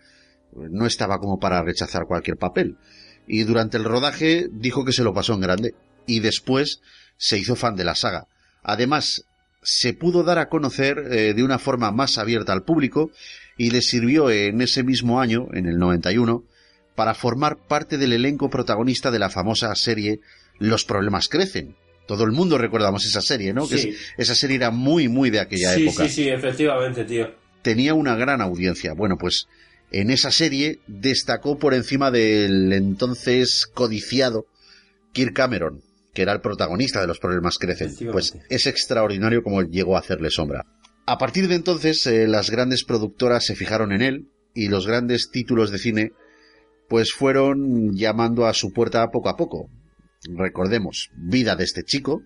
[0.55, 2.78] No estaba como para rechazar cualquier papel.
[3.26, 5.74] Y durante el rodaje dijo que se lo pasó en grande.
[6.06, 6.80] Y después
[7.16, 8.26] se hizo fan de la saga.
[8.62, 9.24] Además,
[9.62, 13.10] se pudo dar a conocer eh, de una forma más abierta al público
[13.56, 16.44] y le sirvió en ese mismo año, en el 91,
[16.94, 20.20] para formar parte del elenco protagonista de la famosa serie
[20.59, 21.76] Los problemas crecen.
[22.06, 23.66] Todo el mundo recordamos esa serie, ¿no?
[23.68, 23.89] Que Sí.
[23.90, 26.05] es- esa serie era muy, muy de aquella sí, época.
[26.09, 27.34] sí, sí, efectivamente, tío.
[27.62, 28.93] Tenía una gran audiencia.
[28.93, 29.47] Bueno, pues
[29.90, 34.47] en esa serie destacó por encima del entonces codiciado
[35.12, 35.80] Kirk Cameron,
[36.12, 37.94] que era el protagonista de Los problemas crecen.
[38.10, 40.64] Pues es extraordinario como llegó a hacerle sombra.
[41.06, 45.30] A partir de entonces, eh, las grandes productoras se fijaron en él y los grandes
[45.30, 46.12] títulos de cine
[46.89, 49.70] pues fueron llamando a su puerta poco a poco.
[50.28, 52.22] Recordemos, Vida de este chico,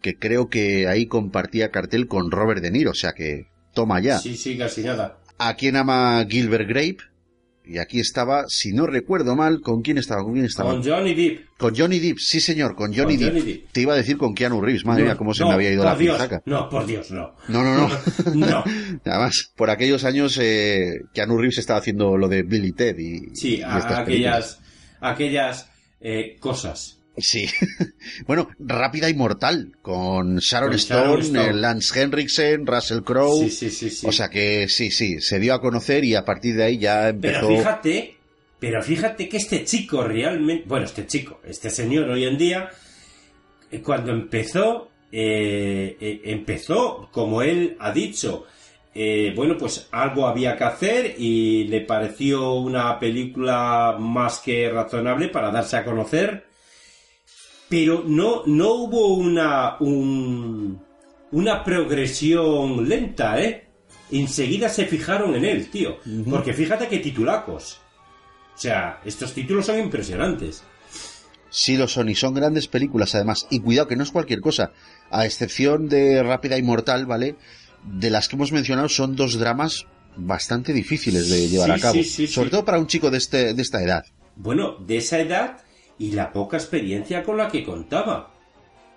[0.00, 4.18] que creo que ahí compartía cartel con Robert De Niro, o sea que toma ya.
[4.18, 5.18] Sí, sí, casi nada.
[5.38, 6.98] A quien ama Gilbert Grape,
[7.64, 10.22] y aquí estaba, si no recuerdo mal, ¿con quién estaba?
[10.24, 10.70] ¿Con quién estaba?
[10.72, 11.40] Con Johnny Depp.
[11.58, 13.34] Con Johnny Depp, sí señor, con Johnny, Con Depp.
[13.38, 13.70] Johnny Depp.
[13.72, 15.70] Te iba a decir con Keanu Reeves, madre No, mía, cómo se no, me había
[15.72, 16.42] ido la Dios, pinzaca.
[16.46, 17.34] No, por Dios, no.
[17.48, 17.98] No, no, no.
[18.34, 18.64] No.
[19.04, 23.56] Además, por aquellos años, eh, Keanu Reeves estaba haciendo lo de Billy Ted y, Sí,
[23.58, 24.60] y a- aquellas,
[25.00, 25.68] aquellas
[26.00, 26.98] eh, cosas.
[27.16, 27.46] Sí.
[28.26, 31.44] bueno, Rápida y Mortal, con Sharon Con Stone, Sharon Stone.
[31.48, 33.44] eh, Lance Henriksen, Russell Crowe.
[33.44, 34.06] Sí, sí, sí, sí.
[34.06, 37.08] O sea que sí, sí, se dio a conocer y a partir de ahí ya
[37.10, 37.46] empezó.
[37.46, 38.16] Pero fíjate,
[38.58, 42.70] pero fíjate que este chico realmente, bueno, este chico, este señor hoy en día,
[43.70, 48.46] eh, cuando empezó, eh, eh, empezó, como él ha dicho,
[48.94, 55.28] eh, bueno, pues algo había que hacer y le pareció una película más que razonable
[55.28, 56.46] para darse a conocer,
[57.72, 60.78] pero no, no hubo una, un-
[61.30, 63.66] una progresión lenta, ¿eh?
[64.10, 65.96] Enseguida se fijaron en él, tío.
[66.28, 67.80] Porque fíjate qué titulacos.
[68.54, 70.62] O sea, estos títulos son impresionantes.
[71.48, 73.46] Sí lo son y son grandes películas además.
[73.48, 74.72] Y cuidado que no es cualquier cosa.
[75.10, 77.36] A excepción de Rápida y Mortal, ¿vale?
[77.84, 79.86] De las que hemos mencionado son dos dramas
[80.16, 81.94] bastante difíciles de llevar Sí, a cabo.
[81.94, 82.50] sí, sí, Sobre sí.
[82.50, 84.04] todo para un chico de, este, de esta edad.
[84.36, 85.56] Bueno, de esa edad
[85.98, 88.30] y la poca experiencia con la que contaba.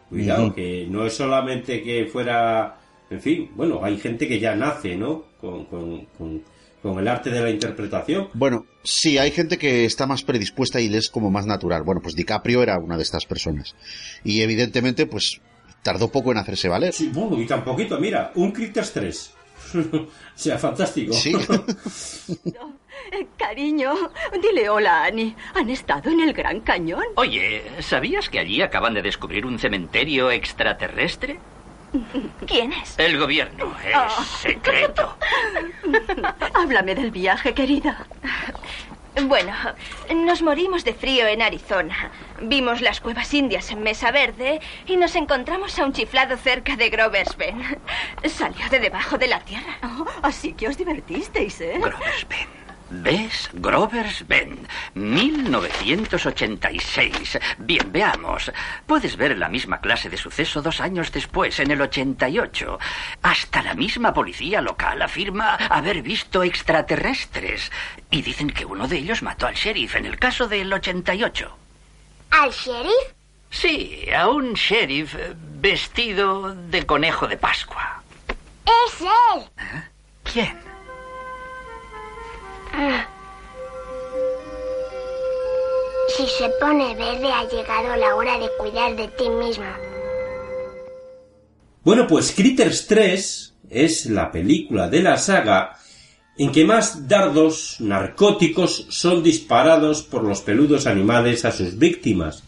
[0.10, 2.78] Cuidado, que no es solamente que fuera...
[3.10, 5.26] En fin, bueno, hay gente que ya nace, ¿no?
[5.40, 6.44] Con, con- con-
[6.82, 8.28] con el arte de la interpretación.
[8.36, 11.82] Bueno, sí, hay gente que está más predispuesta y le es como más natural.
[11.84, 13.76] Bueno, pues DiCaprio era una de estas personas.
[14.24, 15.42] Y evidentemente, pues
[15.82, 16.94] tardó poco en hacerse valer.
[16.94, 19.34] Sí, bueno, y tan poquito, mira, un Critters 3.
[19.76, 21.14] o sea, fantástico.
[21.14, 21.34] Sí.
[23.38, 23.94] Cariño,
[24.42, 25.36] dile hola a Annie.
[25.54, 27.04] ¿Han estado en el Gran Cañón?
[27.16, 31.40] Oye, ¿sabías que allí acaban de descubrir un cementerio extraterrestre?
[32.46, 32.98] ¿Quién es?
[33.00, 34.10] El gobierno es Ah.
[34.42, 35.16] secreto.
[36.54, 38.06] Háblame del viaje, querida.
[39.24, 39.54] Bueno,
[40.14, 42.12] nos morimos de frío en Arizona.
[42.42, 46.90] Vimos las cuevas indias en Mesa Verde y nos encontramos a un chiflado cerca de
[46.90, 47.78] Grover's Bend.
[48.26, 49.78] Salió de debajo de la tierra.
[49.84, 51.76] Oh, así que os divertisteis, ¿eh?
[51.80, 52.65] Grover's Bend.
[52.90, 53.50] ¿Ves?
[53.54, 57.40] Grover's Bend, 1986.
[57.58, 58.52] Bien, veamos.
[58.86, 62.78] Puedes ver la misma clase de suceso dos años después, en el 88.
[63.24, 67.72] Hasta la misma policía local afirma haber visto extraterrestres.
[68.12, 71.58] Y dicen que uno de ellos mató al sheriff en el caso del 88.
[72.32, 73.14] ¿Al sheriff?
[73.50, 78.04] Sí, a un sheriff eh, vestido de conejo de Pascua.
[78.66, 79.50] Es él.
[80.24, 80.75] ¿Quién?
[86.18, 89.66] Si se pone verde ha llegado la hora de cuidar de ti mismo.
[91.84, 95.78] Bueno, pues Critters 3 es la película de la saga
[96.38, 102.44] en que más dardos narcóticos son disparados por los peludos animales a sus víctimas.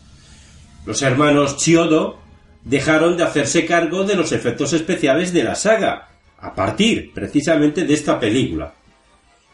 [0.86, 2.20] Los hermanos Chiodo
[2.64, 6.10] dejaron de hacerse cargo de los efectos especiales de la saga,
[6.40, 8.74] a partir precisamente de esta película.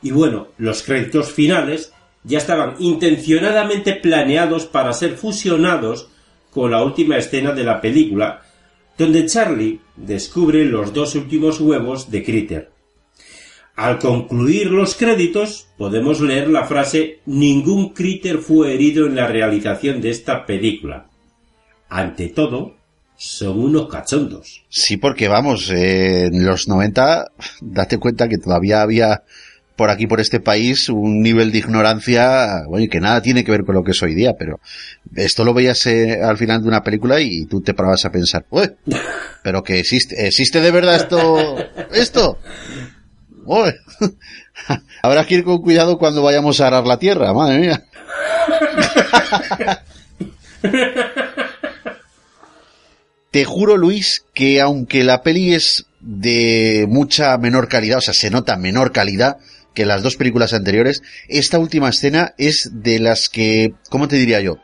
[0.04, 1.94] Y bueno, los créditos finales
[2.24, 6.10] ya estaban intencionadamente planeados para ser fusionados
[6.52, 8.42] con la última escena de la película,
[8.98, 12.72] donde Charlie descubre los dos últimos huevos de Critter.
[13.76, 20.00] Al concluir los créditos, podemos leer la frase Ningún Critter fue herido en la realización
[20.00, 21.08] de esta película.
[21.90, 22.76] Ante todo,
[23.16, 24.64] son unos cachondos.
[24.70, 27.32] Sí, porque vamos, eh, en los 90,
[27.62, 29.24] date cuenta que todavía había
[29.76, 33.64] por aquí, por este país, un nivel de ignorancia, bueno, que nada tiene que ver
[33.64, 34.60] con lo que es hoy día, pero
[35.16, 38.46] esto lo veías eh, al final de una película y tú te parabas a pensar,
[38.50, 38.76] "Ué,
[39.44, 41.58] pero que existe, existe de verdad esto,
[41.92, 42.38] esto.
[45.02, 47.84] Habrá que ir con cuidado cuando vayamos a arar la tierra, madre mía.
[53.32, 58.30] Te juro, Luis, que aunque la peli es de mucha menor calidad, o sea, se
[58.30, 59.38] nota menor calidad
[59.74, 64.42] que las dos películas anteriores, esta última escena es de las que, ¿cómo te diría
[64.42, 64.58] yo?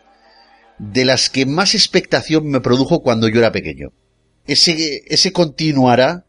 [0.78, 3.90] De las que más expectación me produjo cuando yo era pequeño.
[4.48, 6.26] Ese, ese continuará,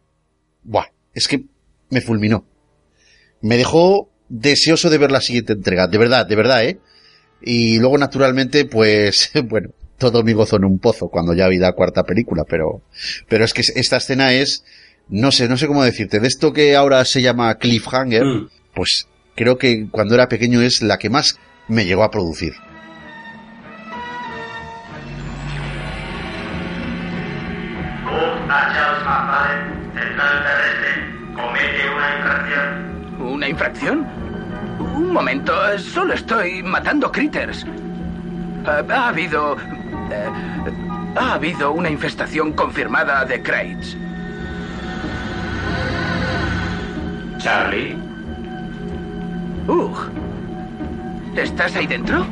[0.62, 1.44] buah, es que
[1.90, 2.46] me fulminó.
[3.40, 6.80] Me dejó deseoso de ver la siguiente entrega, de verdad, de verdad, ¿eh?
[7.42, 11.72] Y luego, naturalmente, pues, bueno, todo mi gozo en un pozo cuando ya vi la
[11.72, 12.82] cuarta película, pero,
[13.28, 14.64] pero es que esta escena es,
[15.08, 18.48] no sé, no sé cómo decirte, de esto que ahora se llama cliffhanger, Mm.
[18.74, 21.38] Pues creo que cuando era pequeño es la que más
[21.68, 22.54] me llegó a producir.
[31.36, 33.20] Una infracción.
[33.20, 34.06] ¿Una infracción?
[34.96, 37.64] Un momento, solo estoy matando critters.
[37.64, 39.56] Eh, ha habido...
[40.10, 40.28] eh,
[41.16, 43.96] ha habido una infestación confirmada de Kraits.
[47.38, 47.96] Charlie,
[49.70, 49.96] Ugh.
[51.36, 52.26] ¿Estás ahí dentro?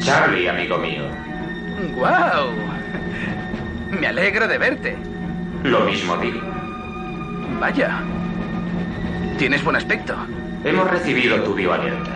[0.00, 1.04] Charlie, amigo mío.
[1.94, 2.50] ¡Guau!
[3.98, 4.98] Me alegro de verte.
[5.62, 6.40] Lo mismo digo.
[7.58, 8.02] Vaya.
[9.38, 10.14] Tienes buen aspecto.
[10.64, 12.10] Hemos recibido tu bioalerta.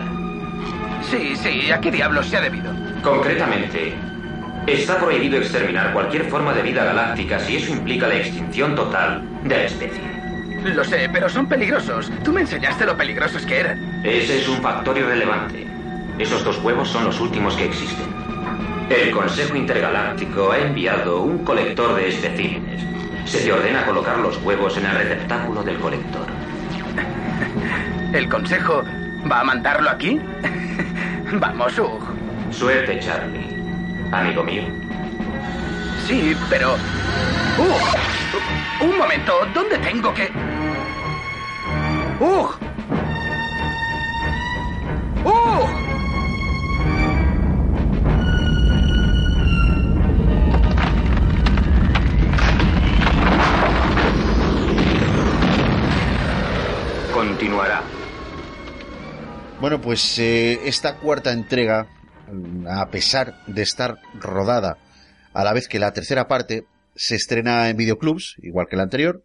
[1.01, 2.71] Sí, sí, ¿a qué diablos se ha debido?
[3.01, 3.95] Concretamente,
[4.67, 9.57] está prohibido exterminar cualquier forma de vida galáctica si eso implica la extinción total de
[9.57, 10.14] la especie.
[10.73, 12.11] Lo sé, pero son peligrosos.
[12.23, 14.01] Tú me enseñaste lo peligrosos que eran.
[14.03, 15.67] Ese es un factor irrelevante.
[16.17, 18.07] Esos dos huevos son los últimos que existen.
[18.89, 22.83] El Consejo Intergaláctico ha enviado un colector de especímenes.
[23.25, 26.25] Se te ordena colocar los huevos en el receptáculo del colector.
[28.13, 28.83] ¿El consejo
[29.31, 30.19] va a mandarlo aquí?
[31.33, 32.01] Vamos, Ugh.
[32.51, 33.55] Suerte, Charlie.
[34.11, 34.63] Amigo mío.
[36.07, 36.73] Sí, pero...
[37.57, 38.87] ¡Ugh!
[38.89, 40.54] Un momento, ¿dónde tengo que...?
[42.19, 42.57] ¡Ugh!
[45.25, 45.69] ¡Ugh!
[57.13, 57.81] Continuará.
[59.59, 61.87] Bueno, pues eh, esta cuarta entrega,
[62.69, 64.77] a pesar de estar rodada
[65.33, 66.65] a la vez que la tercera parte,
[66.95, 69.21] se estrena en videoclubs, igual que la anterior,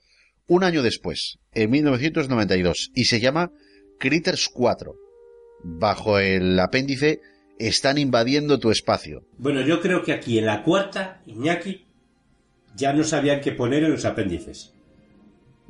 [0.51, 3.53] un año después, en 1992, y se llama
[4.01, 4.97] Critters 4.
[5.63, 7.21] Bajo el apéndice,
[7.61, 9.23] están invadiendo tu espacio.
[9.39, 11.87] Bueno, yo creo que aquí en la cuarta, Iñaki,
[12.75, 14.75] ya no sabían qué poner en los apéndices.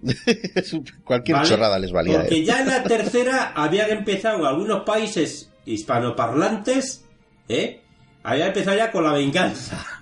[1.04, 1.48] Cualquier ¿Vale?
[1.48, 2.20] chorrada les valía.
[2.20, 2.44] Porque ¿eh?
[2.44, 7.04] ya en la tercera habían empezado algunos países hispanoparlantes,
[7.48, 7.82] ¿eh?
[8.22, 9.99] Habían empezado ya con la venganza.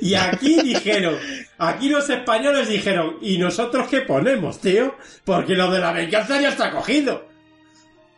[0.00, 1.18] Y aquí dijeron,
[1.58, 4.94] aquí los españoles dijeron, ¿y nosotros qué ponemos, tío?
[5.24, 7.28] Porque lo de la venganza ya está cogido.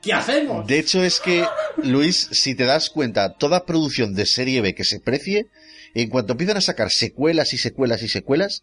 [0.01, 0.67] ¿Qué hacemos?
[0.67, 1.45] De hecho, es que,
[1.83, 5.47] Luis, si te das cuenta, toda producción de serie B que se precie,
[5.95, 8.63] en cuanto empiezan a sacar secuelas y secuelas y secuelas,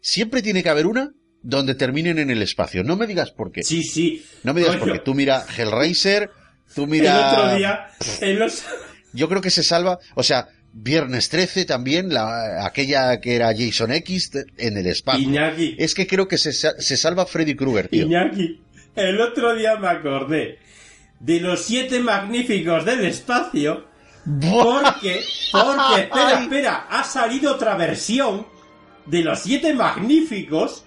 [0.00, 2.82] siempre tiene que haber una donde terminen en el espacio.
[2.82, 3.62] No me digas por qué.
[3.62, 4.24] Sí, sí.
[4.42, 4.98] No me digas por qué.
[4.98, 6.30] Tú mira Hellraiser,
[6.74, 7.14] tú mira...
[7.14, 7.90] El otro día,
[8.20, 8.64] en los...
[9.12, 13.92] Yo creo que se salva, o sea, Viernes 13 también, la, aquella que era Jason
[13.92, 15.22] X en el espacio.
[15.22, 15.76] Iñaki.
[15.78, 18.06] Es que creo que se, se salva Freddy Krueger, tío.
[18.06, 18.60] Iñaki,
[18.96, 20.58] el otro día me acordé
[21.20, 23.84] de los siete magníficos del espacio
[24.24, 25.22] porque,
[25.52, 28.46] porque, espera, espera, ha salido otra versión
[29.06, 30.84] de los siete magníficos,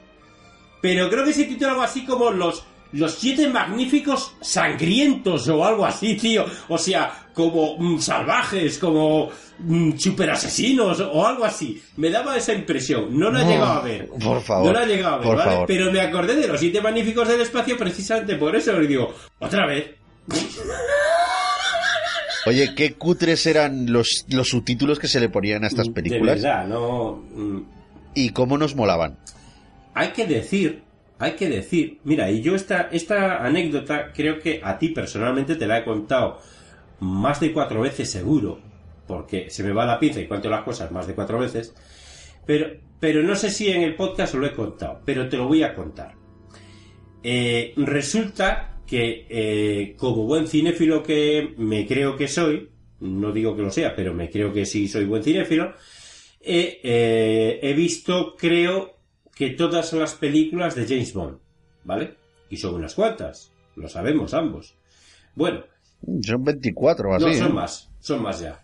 [0.81, 5.85] pero creo que se titula algo así como los, los siete magníficos sangrientos o algo
[5.85, 6.45] así, tío.
[6.69, 11.81] O sea, como mm, salvajes, como mm, superasesinos o algo así.
[11.97, 13.17] Me daba esa impresión.
[13.17, 14.07] No la he No, llegado a ver.
[14.23, 15.43] por favor, No la he llegado a ver, ¿vale?
[15.51, 15.67] favor.
[15.67, 18.81] Pero me acordé de los siete magníficos del espacio precisamente por eso.
[18.81, 19.95] Y digo, otra vez.
[22.45, 26.41] Oye, qué cutres eran los, los subtítulos que se le ponían a estas películas.
[26.41, 27.23] De verdad, no.
[27.35, 27.61] mm,
[28.15, 29.17] Y cómo nos molaban.
[29.93, 30.83] Hay que decir,
[31.19, 35.67] hay que decir, mira, y yo esta, esta anécdota creo que a ti personalmente te
[35.67, 36.39] la he contado
[36.99, 38.59] más de cuatro veces seguro,
[39.07, 41.73] porque se me va la pinza y cuento las cosas más de cuatro veces,
[42.45, 42.67] pero,
[42.99, 45.73] pero no sé si en el podcast lo he contado, pero te lo voy a
[45.73, 46.13] contar.
[47.23, 52.69] Eh, resulta que eh, como buen cinéfilo que me creo que soy,
[52.99, 55.73] no digo que lo sea, pero me creo que sí soy buen cinéfilo,
[56.39, 58.96] eh, he visto, creo,
[59.37, 61.37] que todas las películas de James Bond,
[61.83, 62.15] ¿vale?
[62.49, 64.75] Y son unas cuantas, lo sabemos ambos.
[65.35, 65.63] Bueno,
[66.21, 67.25] Son 24 o así.
[67.25, 67.53] no, son ¿eh?
[67.53, 68.63] más, son más ya.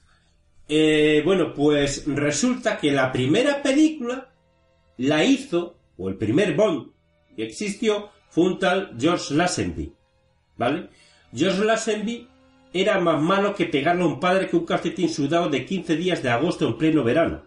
[0.67, 4.29] Eh, bueno, pues resulta que la primera película
[4.97, 6.91] la hizo, o el primer Bond
[7.35, 9.93] que existió, fue un tal George Lazenby.
[10.57, 10.89] ¿Vale?
[11.35, 12.27] George Lazenby
[12.73, 16.23] era más malo que pegarle a un padre que un calcetín sudado de 15 días
[16.23, 17.43] de agosto en pleno verano.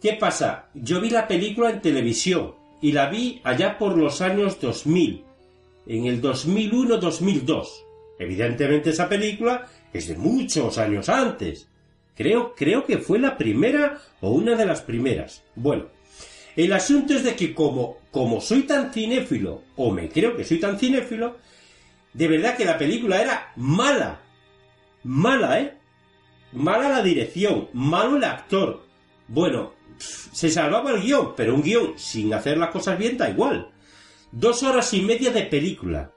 [0.00, 0.68] ¿Qué pasa?
[0.74, 5.24] Yo vi la película en televisión y la vi allá por los años 2000,
[5.86, 7.68] en el 2001-2002.
[8.18, 11.68] Evidentemente esa película es de muchos años antes.
[12.14, 15.42] Creo, creo que fue la primera o una de las primeras.
[15.54, 15.86] Bueno,
[16.56, 20.58] el asunto es de que como, como soy tan cinéfilo, o me creo que soy
[20.58, 21.36] tan cinéfilo,
[22.12, 24.20] de verdad que la película era mala.
[25.04, 25.74] Mala, ¿eh?
[26.52, 28.82] Mala la dirección, malo el actor.
[29.28, 29.72] Bueno,
[30.32, 33.70] se salvaba el guion, pero un guion sin hacer las cosas bien da igual.
[34.30, 36.10] Dos horas y media de película.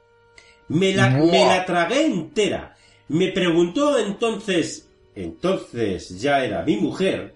[0.68, 2.76] Me la, me la tragué entera.
[3.08, 7.36] Me preguntó entonces, entonces ya era mi mujer,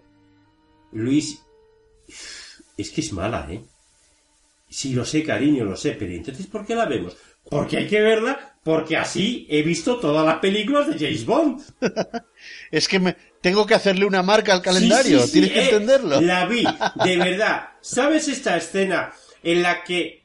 [0.92, 1.44] Luis,
[2.78, 3.62] es que es mala, ¿eh?
[4.68, 7.18] Sí, lo sé, cariño, lo sé, pero entonces ¿por qué la vemos?
[7.50, 11.62] Porque hay que verla, porque así he visto todas las películas de James Bond.
[12.72, 15.60] es que me, tengo que hacerle una marca al calendario, Sí, sí, sí, tienes que
[15.60, 16.22] eh, entenderlo.
[16.22, 16.64] La vi,
[17.06, 17.70] de verdad.
[17.82, 19.11] ¿Sabes esta escena
[19.44, 20.24] en la que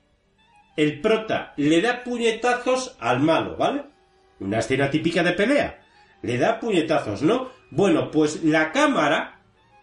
[0.77, 3.85] el prota le da puñetazos al malo, ¿vale?
[4.41, 5.81] Una escena típica de pelea.
[6.23, 7.51] Le da puñetazos, ¿no?
[7.71, 9.41] Bueno, pues la cámara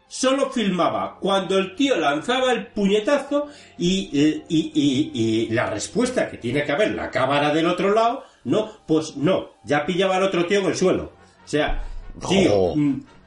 [0.08, 3.48] solo filmaba cuando el tío lanzaba el puñetazo
[3.78, 8.26] y, y- y- y la respuesta que tiene que haber la cámara del otro lado,
[8.44, 11.14] no, pues no, ya pillaba al otro tío en el suelo.
[11.46, 11.82] O sea,
[12.28, 12.76] tío, Oh.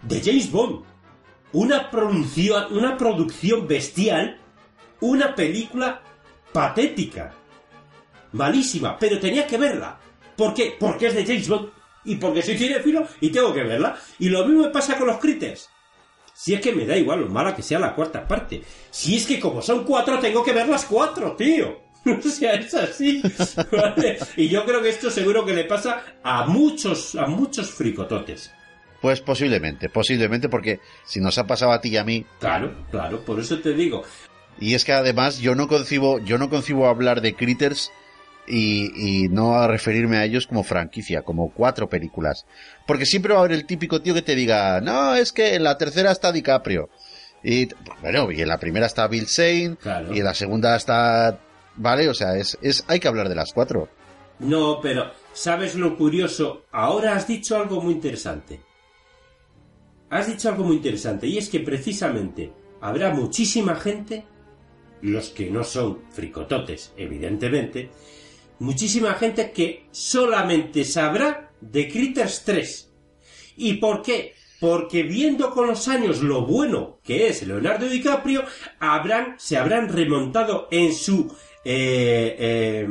[0.07, 0.85] De James Bond,
[1.53, 1.91] una
[2.71, 4.41] una producción bestial,
[5.01, 6.03] una película
[6.53, 7.33] patética,
[8.33, 9.99] malísima, pero tenía que verla.
[10.37, 10.77] ¿Por qué?
[10.79, 11.69] Porque es de James Bond
[12.05, 13.97] y porque soy cinéfilo y tengo que verla.
[14.19, 15.71] Y lo mismo me pasa con los critters.
[16.35, 18.63] Si es que me da igual lo mala que sea la cuarta parte.
[18.91, 21.85] Si es que como son cuatro, tengo que ver las cuatro, tío.
[22.05, 23.23] O sea, es así.
[24.37, 28.53] Y yo creo que esto seguro que le pasa a muchos, a muchos fricototes.
[29.05, 33.21] Pues posiblemente, posiblemente porque si nos ha pasado a ti y a mí, Claro, claro,
[33.21, 34.03] por eso te digo.
[34.59, 37.93] y es que además yo no concibo, yo no concibo hablar de Critters
[38.47, 42.47] y, y no a referirme a ellos como franquicia, como cuatro películas.
[42.87, 45.65] Porque siempre va a haber el típico tío que te diga, no, es que en
[45.65, 46.89] la tercera está DiCaprio.
[47.43, 47.69] Y
[48.01, 49.77] bueno, y en la primera está Bill Zane,
[50.15, 51.39] y en la segunda está,
[51.77, 53.91] vale, o sea, es, es, hay que hablar de las cuatro.
[54.39, 56.65] No, pero ¿sabes lo curioso?
[56.73, 58.61] Ahora has dicho algo muy interesante.
[60.11, 64.25] Has dicho algo muy interesante y es que precisamente habrá muchísima gente,
[65.03, 67.91] los que no son fricototes, evidentemente,
[68.59, 72.93] muchísima gente que solamente sabrá de Critters 3.
[73.57, 74.35] ¿Y por qué?
[74.61, 78.45] Porque viendo con los años lo bueno que es Leonardo DiCaprio,
[78.79, 82.89] habrán, se habrán remontado en su eh, eh,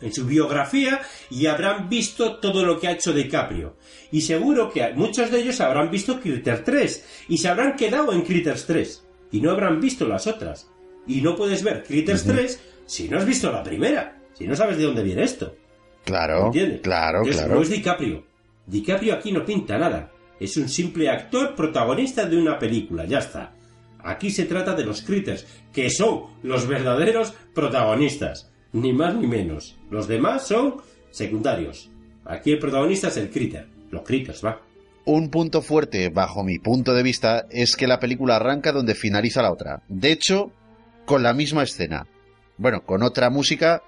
[0.00, 1.00] en su biografía
[1.30, 3.76] y habrán visto todo lo que ha hecho DiCaprio.
[4.14, 8.22] Y seguro que muchos de ellos habrán visto Critters 3 y se habrán quedado en
[8.22, 10.70] Critters 3 y no habrán visto las otras.
[11.04, 14.78] Y no puedes ver Critters 3 si no has visto la primera, si no sabes
[14.78, 15.56] de dónde viene esto.
[16.04, 16.82] Claro, ¿Entiendes?
[16.82, 17.56] claro, Entonces, claro.
[17.56, 18.24] No es DiCaprio.
[18.68, 20.12] DiCaprio aquí no pinta nada.
[20.38, 23.52] Es un simple actor protagonista de una película, ya está.
[23.98, 28.48] Aquí se trata de los critters, que son los verdaderos protagonistas.
[28.74, 29.76] Ni más ni menos.
[29.90, 30.76] Los demás son
[31.10, 31.90] secundarios.
[32.24, 33.73] Aquí el protagonista es el critter.
[33.94, 34.60] Los critters, va.
[35.06, 39.42] Un punto fuerte, bajo mi punto de vista, es que la película arranca donde finaliza
[39.42, 39.82] la otra.
[39.88, 40.50] De hecho,
[41.04, 42.06] con la misma escena.
[42.56, 43.82] Bueno, con otra música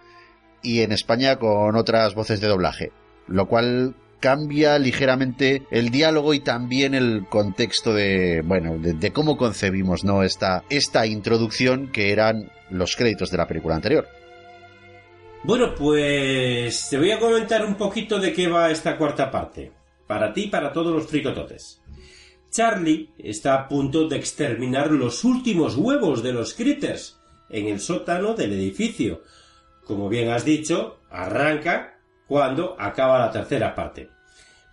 [0.62, 2.92] y en España con otras voces de doblaje.
[3.28, 9.36] Lo cual cambia ligeramente el diálogo y también el contexto de, bueno, de, de cómo
[9.36, 10.22] concebimos, ¿no?
[10.22, 14.06] Esta, esta introducción que eran los créditos de la película anterior.
[15.44, 19.70] Bueno, pues te voy a comentar un poquito de qué va esta cuarta parte.
[20.06, 21.82] Para ti y para todos los fricototes.
[22.50, 27.18] Charlie está a punto de exterminar los últimos huevos de los critters
[27.50, 29.22] en el sótano del edificio.
[29.84, 34.10] Como bien has dicho, arranca cuando acaba la tercera parte.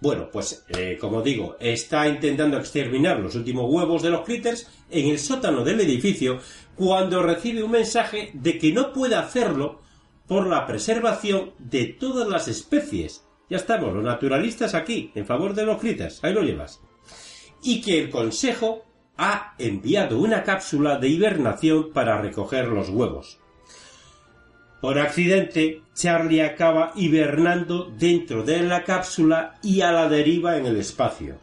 [0.04, 5.08] Bueno, pues eh, como digo, está intentando exterminar los últimos huevos de los critters en
[5.08, 6.40] el sótano del edificio
[6.76, 9.82] cuando recibe un mensaje de que no puede hacerlo
[10.28, 13.23] por la preservación de todas las especies.
[13.50, 16.82] Ya estamos, los naturalistas aquí, en favor de los critters, ahí lo llevas.
[17.62, 18.86] Y que el Consejo
[19.18, 23.40] ha enviado una cápsula de hibernación para recoger los huevos.
[24.82, 30.78] Por accidente, Charlie acaba hibernando dentro de la cápsula y a la deriva en el
[30.78, 31.38] espacio.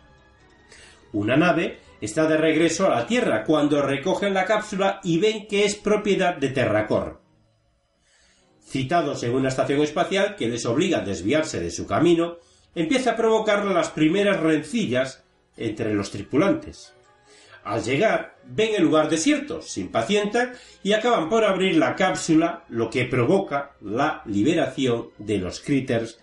[1.12, 5.64] Una nave está de regreso a la Tierra cuando recogen la cápsula y ven que
[5.64, 7.20] es propiedad de Terracor.
[8.70, 12.36] Citados en una estación espacial que les obliga a desviarse de su camino,
[12.72, 15.24] empieza a provocar las primeras rencillas
[15.56, 16.94] entre los tripulantes.
[17.64, 20.52] Al llegar, ven el lugar desierto, se impacientan
[20.84, 26.20] y acaban por abrir la cápsula, lo que provoca la liberación de los critters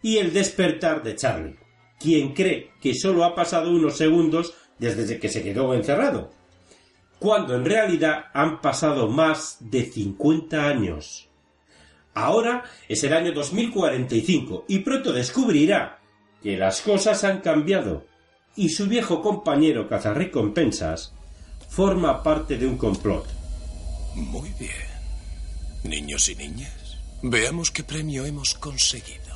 [0.00, 1.58] y el despertar de Charlie,
[2.00, 6.32] quien cree que solo ha pasado unos segundos desde que se quedó encerrado,
[7.18, 11.28] cuando en realidad han pasado más de 50 años.
[12.14, 15.98] Ahora es el año 2045 y pronto descubrirá
[16.42, 18.06] que las cosas han cambiado
[18.56, 21.14] y su viejo compañero cazarrecompensas
[21.68, 23.26] forma parte de un complot.
[24.14, 24.92] Muy bien.
[25.84, 29.32] Niños y niñas, veamos qué premio hemos conseguido.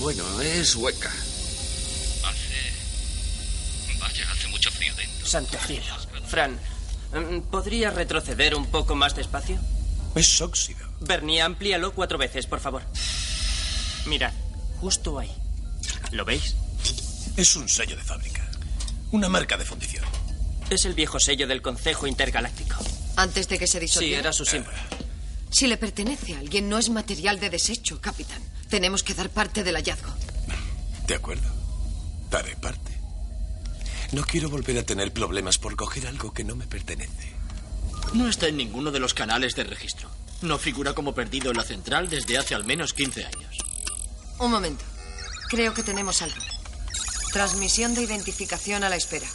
[0.00, 1.10] Bueno, es hueca.
[1.10, 2.54] Hace...
[4.00, 5.26] Vaya, hace mucho frío dentro.
[5.26, 5.94] Santo cielo.
[6.26, 6.58] Fran,
[7.50, 9.58] ¿podría retroceder un poco más despacio?
[10.14, 10.87] Es óxido.
[11.00, 12.82] Bernie, amplíalo cuatro veces, por favor.
[14.06, 14.32] Mirad,
[14.80, 15.30] justo ahí.
[16.12, 16.54] ¿Lo veis?
[17.36, 18.48] Es un sello de fábrica.
[19.12, 20.04] Una marca de fundición.
[20.70, 22.76] Es el viejo sello del Consejo Intergaláctico.
[23.16, 24.16] Antes de que se disolviera.
[24.16, 24.76] Sí, era su símbolo.
[25.50, 28.42] Si le pertenece a alguien, no es material de desecho, capitán.
[28.68, 30.12] Tenemos que dar parte del hallazgo.
[31.06, 31.48] De acuerdo.
[32.30, 32.92] Daré parte.
[34.12, 37.32] No quiero volver a tener problemas por coger algo que no me pertenece.
[38.12, 40.10] No está en ninguno de los canales de registro.
[40.40, 43.58] No figura como perdido en la central desde hace al menos 15 años.
[44.38, 44.84] Un momento.
[45.48, 46.36] Creo que tenemos algo.
[47.32, 49.26] Transmisión de identificación a la espera.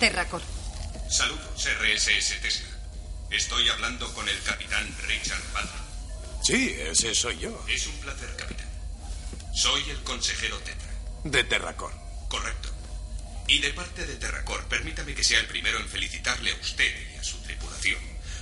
[0.00, 0.42] Terracor.
[1.08, 2.68] Saludos, RSS Tesla.
[3.30, 5.84] Estoy hablando con el capitán Richard Butler.
[6.42, 7.64] Sí, ese soy yo.
[7.68, 8.68] Es un placer, capitán.
[9.54, 10.90] Soy el consejero Tetra.
[11.24, 12.03] De Terracor.
[12.34, 12.68] Correcto.
[13.46, 17.16] Y de parte de Terracor, permítame que sea el primero en felicitarle a usted y
[17.16, 18.00] a su tripulación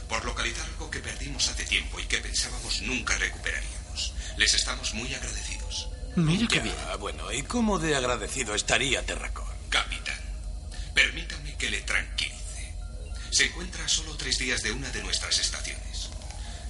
[0.08, 4.14] por localizar algo que perdimos hace tiempo y que pensábamos nunca recuperaríamos.
[4.38, 5.90] Les estamos muy agradecidos.
[6.16, 6.74] Mira qué bien.
[7.00, 9.54] Bueno, ¿y cómo de agradecido estaría Terracor?
[9.68, 10.20] Capitán,
[10.94, 12.74] permítame que le tranquilice.
[13.30, 15.91] Se encuentra a solo tres días de una de nuestras estaciones.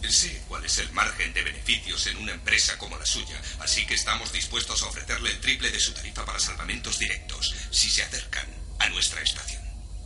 [0.09, 3.95] Sé cuál es el margen de beneficios en una empresa como la suya, así que
[3.95, 8.47] estamos dispuestos a ofrecerle el triple de su tarifa para salvamentos directos, si se acercan
[8.79, 9.63] a nuestra estación.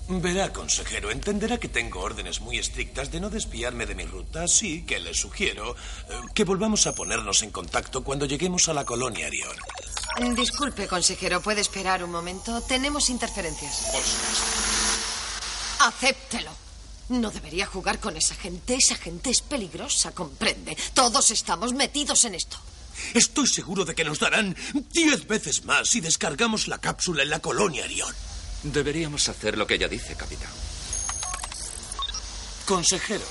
[0.09, 4.86] Verá, consejero, entenderá que tengo órdenes muy estrictas de no desviarme de mi ruta, así
[4.86, 9.27] que le sugiero eh, que volvamos a ponernos en contacto cuando lleguemos a la colonia
[9.27, 9.56] Arión.
[10.36, 12.62] Disculpe, consejero, ¿puede esperar un momento?
[12.62, 13.89] Tenemos interferencias.
[13.93, 14.44] Por supuesto.
[15.81, 16.66] Acéptelo.
[17.09, 18.74] No debería jugar con esa gente.
[18.74, 20.77] Esa gente es peligrosa, comprende.
[20.95, 22.59] Todos estamos metidos en esto.
[23.15, 24.57] Estoy seguro de que nos darán
[24.91, 28.15] diez veces más si descargamos la cápsula en la colonia Arión.
[28.62, 30.51] Deberíamos hacer lo que ella dice, capitán.
[32.65, 33.24] Consejero.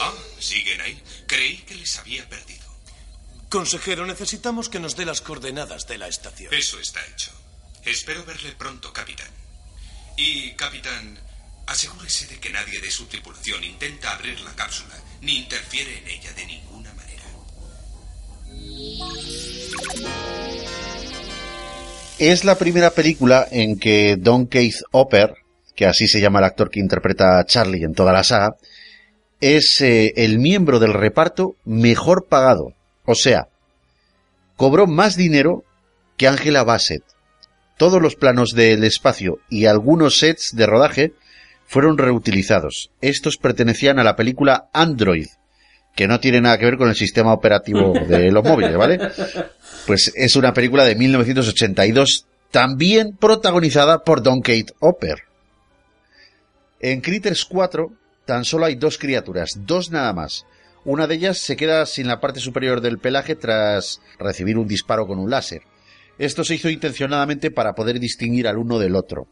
[0.00, 1.02] Ah, siguen ahí.
[1.26, 2.62] Creí que les había perdido.
[3.50, 6.54] Consejero, necesitamos que nos dé las coordenadas de la estación.
[6.54, 7.30] Eso está hecho.
[7.84, 9.28] Espero verle pronto, capitán.
[10.16, 11.18] Y, capitán,
[11.66, 16.32] asegúrese de que nadie de su tripulación intenta abrir la cápsula ni interfiere en ella
[16.32, 17.22] de ninguna manera.
[22.18, 25.34] Es la primera película en que Don Keith Hopper,
[25.74, 28.56] que así se llama el actor que interpreta a Charlie en toda la saga,
[29.40, 32.74] es eh, el miembro del reparto mejor pagado.
[33.04, 33.48] O sea,
[34.56, 35.64] cobró más dinero
[36.16, 37.02] que Angela Bassett.
[37.76, 41.14] Todos los planos del espacio y algunos sets de rodaje
[41.72, 42.90] fueron reutilizados.
[43.00, 45.28] Estos pertenecían a la película Android,
[45.96, 48.98] que no tiene nada que ver con el sistema operativo de los móviles, ¿vale?
[49.86, 55.22] Pues es una película de 1982, también protagonizada por Don Kate Hopper.
[56.78, 57.90] En Critters 4
[58.26, 60.44] tan solo hay dos criaturas, dos nada más.
[60.84, 65.06] Una de ellas se queda sin la parte superior del pelaje tras recibir un disparo
[65.06, 65.62] con un láser.
[66.18, 69.26] Esto se hizo intencionadamente para poder distinguir al uno del otro,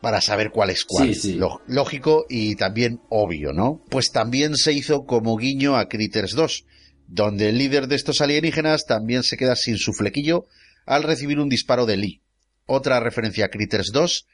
[0.00, 1.14] para saber cuál es cuál.
[1.14, 1.40] Sí, sí.
[1.66, 3.82] Lógico y también obvio, ¿no?
[3.90, 6.64] Pues también se hizo como guiño a Critters 2,
[7.06, 10.46] donde el líder de estos alienígenas también se queda sin su flequillo
[10.86, 12.22] al recibir un disparo de Lee.
[12.66, 14.26] Otra referencia a Critters 2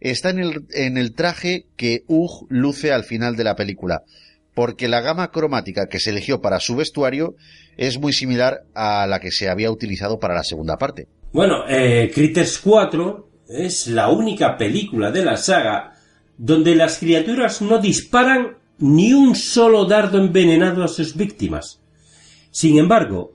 [0.00, 4.02] está en el, en el traje que Hugh luce al final de la película,
[4.54, 7.36] porque la gama cromática que se eligió para su vestuario
[7.76, 11.06] es muy similar a la que se había utilizado para la segunda parte.
[11.32, 15.94] Bueno, eh, Critters 4 es la única película de la saga
[16.38, 21.80] donde las criaturas no disparan ni un solo dardo envenenado a sus víctimas.
[22.50, 23.34] Sin embargo,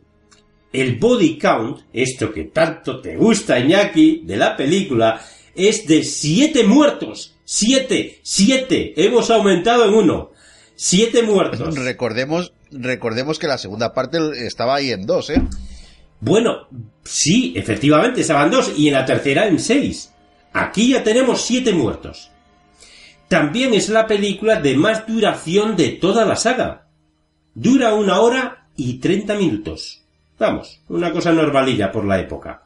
[0.74, 5.22] el body count, esto que tanto te gusta, Iñaki, de la película,
[5.56, 7.36] es de siete muertos.
[7.46, 8.94] Siete, siete.
[8.98, 10.32] Hemos aumentado en uno.
[10.76, 11.76] Siete muertos.
[11.78, 15.42] Recordemos, recordemos que la segunda parte estaba ahí en dos, ¿eh?
[16.20, 16.68] Bueno,
[17.04, 20.14] sí, efectivamente, estaban dos y en la tercera en seis.
[20.54, 22.32] Aquí ya tenemos siete muertos.
[23.28, 26.88] También es la película de más duración de toda la saga.
[27.54, 30.04] Dura una hora y treinta minutos.
[30.40, 32.64] Vamos, una cosa normalilla por la época.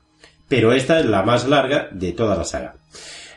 [0.47, 2.75] Pero esta es la más larga de toda la saga.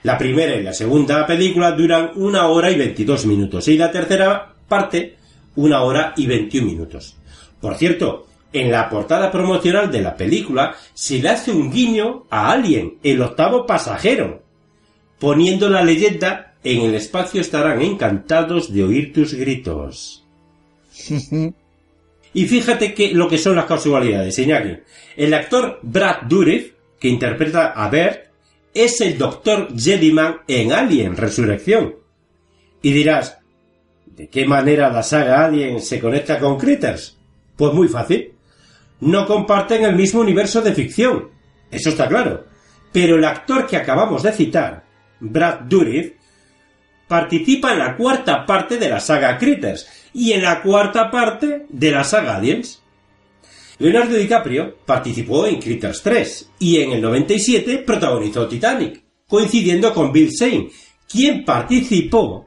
[0.03, 4.53] La primera y la segunda película duran una hora y veintidós minutos y la tercera
[4.69, 5.17] parte
[5.57, 7.17] una hora y veintiún minutos.
[7.61, 12.53] Por cierto, en la portada promocional de la película se le hace un guiño a
[12.53, 14.43] Alien, el octavo pasajero,
[15.19, 20.25] poniendo la leyenda en el espacio estarán encantados de oír tus gritos.
[22.35, 24.79] y fíjate que lo que son las casualidades, Iñaki.
[25.17, 28.29] El actor Brad Dourif, que interpreta a Bert,
[28.73, 31.97] es el doctor Jediman en Alien Resurrección.
[32.81, 33.39] Y dirás,
[34.07, 37.17] ¿de qué manera la saga Alien se conecta con Critters?
[37.57, 38.34] Pues muy fácil.
[39.01, 41.31] No comparten el mismo universo de ficción.
[41.71, 42.47] Eso está claro.
[42.93, 44.85] Pero el actor que acabamos de citar,
[45.21, 46.13] Brad Dourif,
[47.09, 51.91] participa en la cuarta parte de la saga Critters y en la cuarta parte de
[51.91, 52.83] la saga Aliens.
[53.79, 60.31] Leonardo DiCaprio participó en Critters 3 y en el 97 protagonizó Titanic, coincidiendo con Bill
[60.37, 60.71] Zane,
[61.09, 62.47] quien participó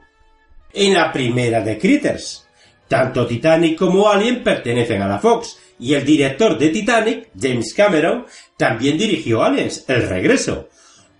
[0.72, 2.46] en la primera de Critters.
[2.88, 8.26] Tanto Titanic como Alien pertenecen a la Fox, y el director de Titanic, James Cameron,
[8.56, 10.68] también dirigió Aliens, El Regreso,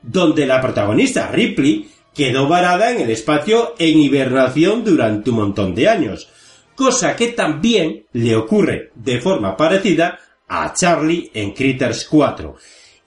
[0.03, 5.89] donde la protagonista Ripley quedó varada en el espacio en hibernación durante un montón de
[5.89, 6.29] años,
[6.75, 10.19] cosa que también le ocurre de forma parecida
[10.49, 12.57] a Charlie en Critters 4.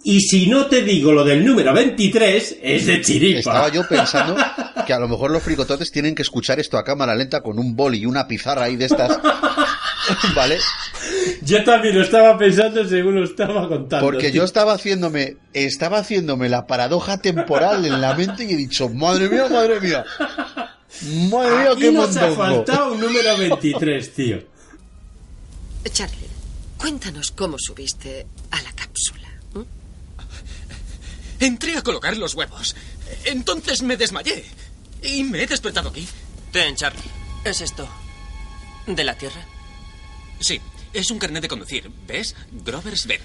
[0.04, 3.40] Y si no te digo lo del número 23, es de chiripa.
[3.40, 4.36] Estaba yo pensando
[4.88, 7.76] que a lo mejor los fricototes tienen que escuchar esto a cámara lenta con un
[7.76, 9.20] boli y una pizarra ahí de estas.
[10.36, 10.60] ¿Vale?
[11.42, 14.06] Yo también lo estaba pensando según lo estaba contando.
[14.06, 18.90] Porque yo estaba haciéndome, estaba haciéndome la paradoja temporal en la mente y he dicho,
[18.90, 20.06] madre mía, madre mía.
[21.30, 24.44] Madre mía, Aquí qué nos ha faltado un número 23, tío.
[25.92, 26.30] Charlie,
[26.78, 29.28] cuéntanos cómo subiste a la cápsula.
[31.40, 32.76] Entré a colocar los huevos.
[33.26, 34.46] Entonces me desmayé.
[35.02, 36.08] Y me he despertado aquí.
[36.52, 37.02] Ten, Charlie.
[37.44, 37.88] ¿Es esto
[38.86, 39.44] de la Tierra?
[40.42, 40.60] Sí,
[40.92, 41.90] es un carnet de conducir.
[42.08, 42.36] ¿Ves?
[42.52, 43.22] Grover's Ben.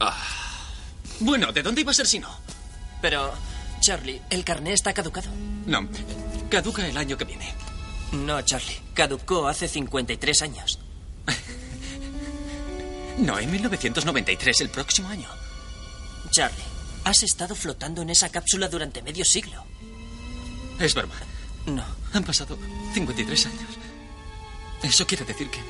[0.00, 0.16] Ah.
[1.20, 2.28] Bueno, ¿de dónde iba a ser si no?
[3.00, 3.32] Pero,
[3.80, 5.30] Charlie, ¿el carné está caducado?
[5.66, 5.88] No,
[6.50, 7.54] caduca el año que viene.
[8.12, 8.80] No, Charlie.
[8.94, 10.78] Caducó hace 53 años.
[13.16, 15.28] No, en 1993, el próximo año.
[16.30, 16.64] Charlie,
[17.04, 19.64] has estado flotando en esa cápsula durante medio siglo.
[20.80, 21.14] Es broma.
[21.66, 21.84] No.
[22.12, 22.58] Han pasado
[22.92, 23.78] 53 años.
[24.82, 25.60] Eso quiere decir que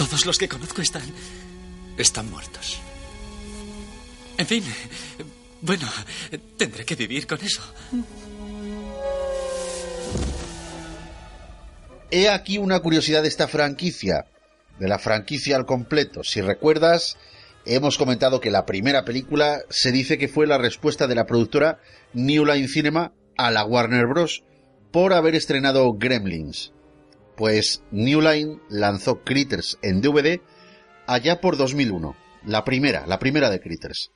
[0.00, 1.02] todos los que conozco están...
[1.98, 2.78] están muertos.
[4.38, 4.64] En fin,
[5.60, 5.86] bueno,
[6.56, 7.60] tendré que vivir con eso.
[12.10, 14.24] He aquí una curiosidad de esta franquicia,
[14.78, 16.24] de la franquicia al completo.
[16.24, 17.18] Si recuerdas,
[17.66, 21.78] hemos comentado que la primera película se dice que fue la respuesta de la productora
[22.14, 24.44] New Line Cinema a la Warner Bros.
[24.92, 26.72] por haber estrenado Gremlins.
[27.40, 30.42] Pues New Line lanzó Critters en DVD
[31.06, 32.14] allá por 2001,
[32.44, 34.10] la primera, la primera de Critters.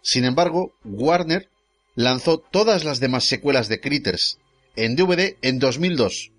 [0.00, 1.48] Sin embargo, Warner
[1.96, 4.38] lanzó todas las demás secuelas de Critters
[4.76, 6.30] en DVD en 2002,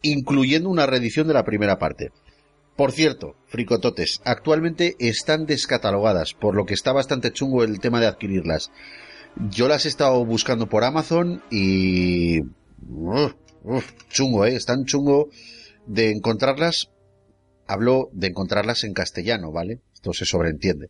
[0.00, 2.12] incluyendo una reedición de la primera parte.
[2.74, 8.06] Por cierto, fricototes, actualmente están descatalogadas, por lo que está bastante chungo el tema de
[8.06, 8.70] adquirirlas.
[9.50, 12.40] Yo las he estado buscando por Amazon y...
[13.64, 14.54] Uf, chungo, ¿eh?
[14.54, 15.28] Están chungo
[15.88, 16.90] de encontrarlas.
[17.66, 19.80] Hablo de encontrarlas en castellano, ¿vale?
[19.94, 20.88] Esto se sobreentiende.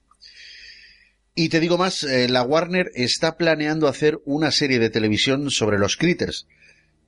[1.34, 5.78] Y te digo más, eh, la Warner está planeando hacer una serie de televisión sobre
[5.78, 6.46] los critters.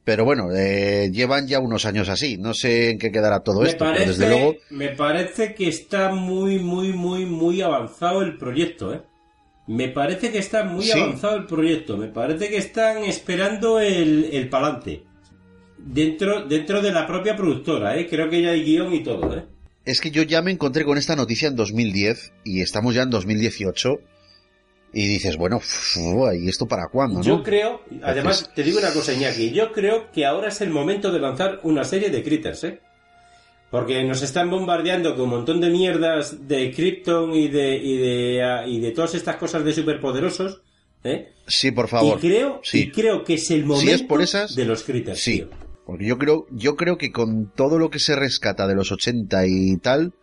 [0.04, 2.38] Pero bueno, eh, llevan ya unos años así.
[2.38, 5.68] No sé en qué quedará todo Me esto, pero parece, desde luego me parece que
[5.68, 9.02] está muy, muy, muy, muy avanzado el proyecto, ¿eh?
[9.66, 10.98] Me parece que está muy Sí.
[10.98, 11.96] avanzado el proyecto.
[11.96, 15.04] Me parece que están esperando el, el palante.
[15.82, 18.06] Dentro, dentro de la propia productora, ¿eh?
[18.08, 19.44] Creo que ya hay guion y todo, ¿eh?
[19.84, 23.10] Es que yo ya me encontré con esta noticia en 2010 y estamos ya en
[23.10, 23.98] 2018
[24.92, 25.60] Y dices, bueno,
[26.38, 27.22] ¿y esto para cuándo?
[27.22, 27.42] Yo no?
[27.42, 31.20] creo, además, te digo una cosa, Iñaki, yo creo que ahora es el momento de
[31.20, 32.80] lanzar una serie de critters, ¿eh?
[33.70, 38.64] Porque nos están bombardeando con un montón de mierdas de Krypton y de, y de,
[38.66, 40.60] y de todas estas cosas de superpoderosos,
[41.04, 41.32] ¿eh?
[41.46, 42.18] Sí, por favor.
[42.18, 42.80] Y creo, Sí.
[42.80, 45.20] y creo que es el Si momento es por esas, de los critters.
[45.20, 45.36] Sí.
[45.38, 45.50] tío.
[45.90, 49.44] Porque yo creo, yo creo que con todo lo que se rescata de los 80
[49.48, 50.14] y tal,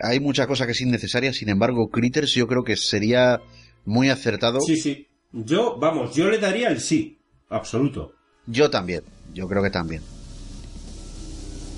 [0.00, 1.32] hay mucha cosa que es innecesaria.
[1.32, 3.40] Sin embargo, Critters yo creo que sería
[3.84, 4.60] muy acertado.
[4.60, 5.06] Sí, sí.
[5.30, 8.16] Yo, vamos, yo le daría el sí, absoluto.
[8.46, 9.04] Yo también.
[9.32, 10.02] Yo creo que también.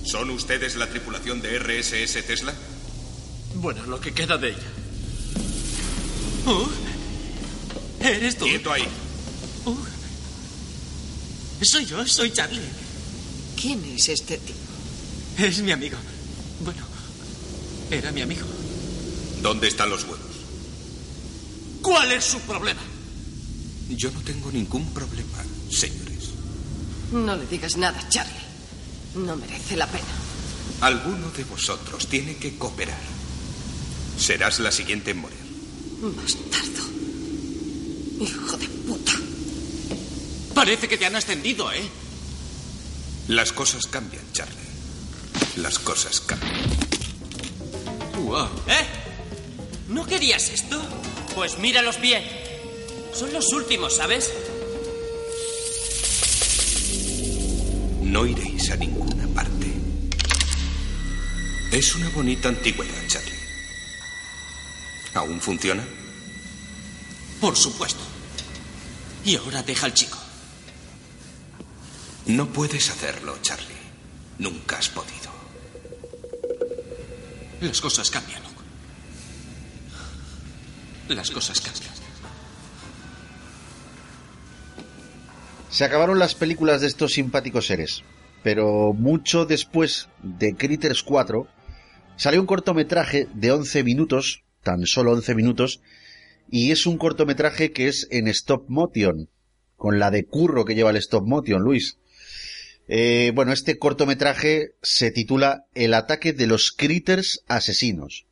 [0.04, 2.54] ¿Son ustedes la tripulación de RSS Tesla?
[3.56, 4.70] Bueno, lo que queda de ella.
[6.46, 6.66] Oh,
[8.00, 8.46] ¿Eres tú?
[8.46, 8.88] Quieto ahí.
[9.66, 9.76] Oh,
[11.60, 12.87] soy yo, soy Charlie.
[13.60, 14.54] ¿Quién es este tío?
[15.36, 15.96] Es mi amigo.
[16.60, 16.82] Bueno,
[17.90, 18.46] era mi amigo.
[19.42, 20.18] ¿Dónde están los huevos?
[21.82, 22.80] ¿Cuál es su problema?
[23.88, 26.30] Yo no tengo ningún problema, señores.
[27.12, 28.32] No le digas nada, Charlie.
[29.14, 30.04] No merece la pena.
[30.80, 33.00] Alguno de vosotros tiene que cooperar.
[34.18, 35.38] Serás la siguiente en morir.
[36.00, 36.84] Bastardo.
[38.20, 39.12] Hijo de puta.
[40.54, 41.88] Parece que te han ascendido, ¿eh?
[43.28, 44.54] Las cosas cambian, Charlie.
[45.56, 46.54] Las cosas cambian.
[48.24, 48.48] Wow.
[48.66, 48.86] ¿Eh?
[49.88, 50.80] ¿No querías esto?
[51.34, 52.24] Pues míralos bien.
[53.12, 54.32] Son los últimos, ¿sabes?
[58.00, 59.66] No iréis a ninguna parte.
[61.70, 63.38] Es una bonita antigüedad, Charlie.
[65.12, 65.84] ¿Aún funciona?
[67.42, 68.00] Por supuesto.
[69.26, 70.18] Y ahora deja al chico.
[72.28, 73.74] No puedes hacerlo, Charlie.
[74.38, 75.30] Nunca has podido.
[77.62, 78.62] Las cosas cambian, Luke.
[81.14, 81.94] Las cosas cambian.
[85.70, 88.02] Se acabaron las películas de estos simpáticos seres,
[88.42, 91.46] pero mucho después de Critters 4
[92.16, 95.80] salió un cortometraje de 11 minutos, tan solo 11 minutos,
[96.50, 99.30] y es un cortometraje que es en stop motion,
[99.76, 101.96] con la de curro que lleva el stop motion, Luis.
[102.88, 108.26] Eh, bueno, este cortometraje se titula El ataque de los Critters asesinos.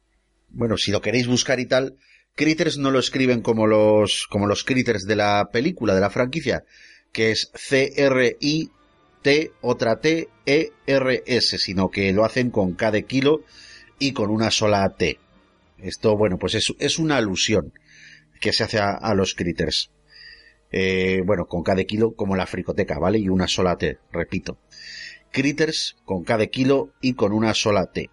[0.49, 1.97] Bueno, si lo queréis buscar y tal,
[2.35, 6.65] Critters no lo escriben como los, como los Critters de la película, de la franquicia,
[7.13, 13.45] que es C-R-I-T, otra T, E-R-S, sino que lo hacen con K de kilo
[13.99, 15.19] y con una sola T.
[15.79, 17.75] Esto, bueno, pues es, es una alusión
[18.41, 19.91] que se hace a, a los critters.
[20.73, 23.19] Eh, bueno, con de kilo como la fricoteca, ¿vale?
[23.19, 24.59] Y una sola T, repito.
[25.31, 28.11] Critters con de kilo y con una sola T.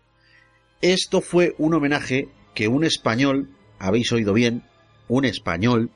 [0.82, 3.50] Esto fue un homenaje que un español,
[3.80, 4.64] habéis oído bien,
[5.08, 5.92] un español,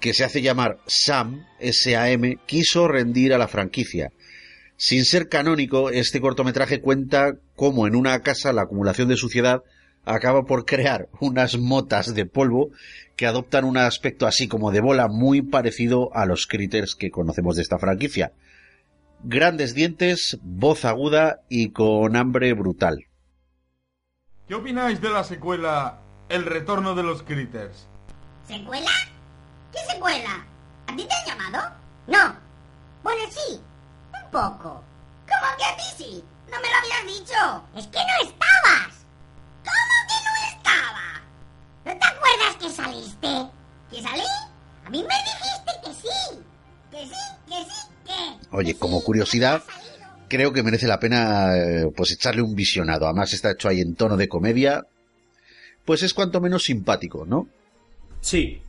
[0.00, 4.12] que se hace llamar Sam, S-A-M, quiso rendir a la franquicia.
[4.76, 9.62] Sin ser canónico, este cortometraje cuenta cómo en una casa la acumulación de suciedad
[10.04, 12.70] acaba por crear unas motas de polvo
[13.16, 17.56] que adoptan un aspecto así como de bola muy parecido a los critters que conocemos
[17.56, 18.32] de esta franquicia.
[19.22, 23.06] Grandes dientes, voz aguda y con hambre brutal.
[24.46, 27.88] ¿Qué opináis de la secuela El retorno de los critters?
[28.46, 28.90] ¿Secuela?
[29.72, 30.46] ¿Qué secuela?
[30.86, 31.74] ¿A ti te han llamado?
[32.06, 32.36] No.
[33.02, 33.60] Bueno, sí.
[34.12, 34.82] Un poco.
[35.26, 36.24] ¿Cómo que a ti sí?
[36.50, 37.64] No me lo habías dicho.
[37.76, 39.03] Es que no estabas.
[39.64, 41.22] ¿Cómo que no estaba?
[41.84, 43.50] ¿No te acuerdas que saliste?
[43.90, 44.22] ¿Que salí?
[44.84, 46.38] A mí me dijiste que sí.
[46.90, 48.56] Que sí, que sí, que...
[48.56, 49.62] Oye, como curiosidad,
[50.28, 53.06] creo que merece la pena eh, pues echarle un visionado.
[53.06, 54.86] Además está hecho ahí en tono de comedia.
[55.84, 57.48] Pues es cuanto menos simpático, ¿no?
[58.20, 58.62] Sí,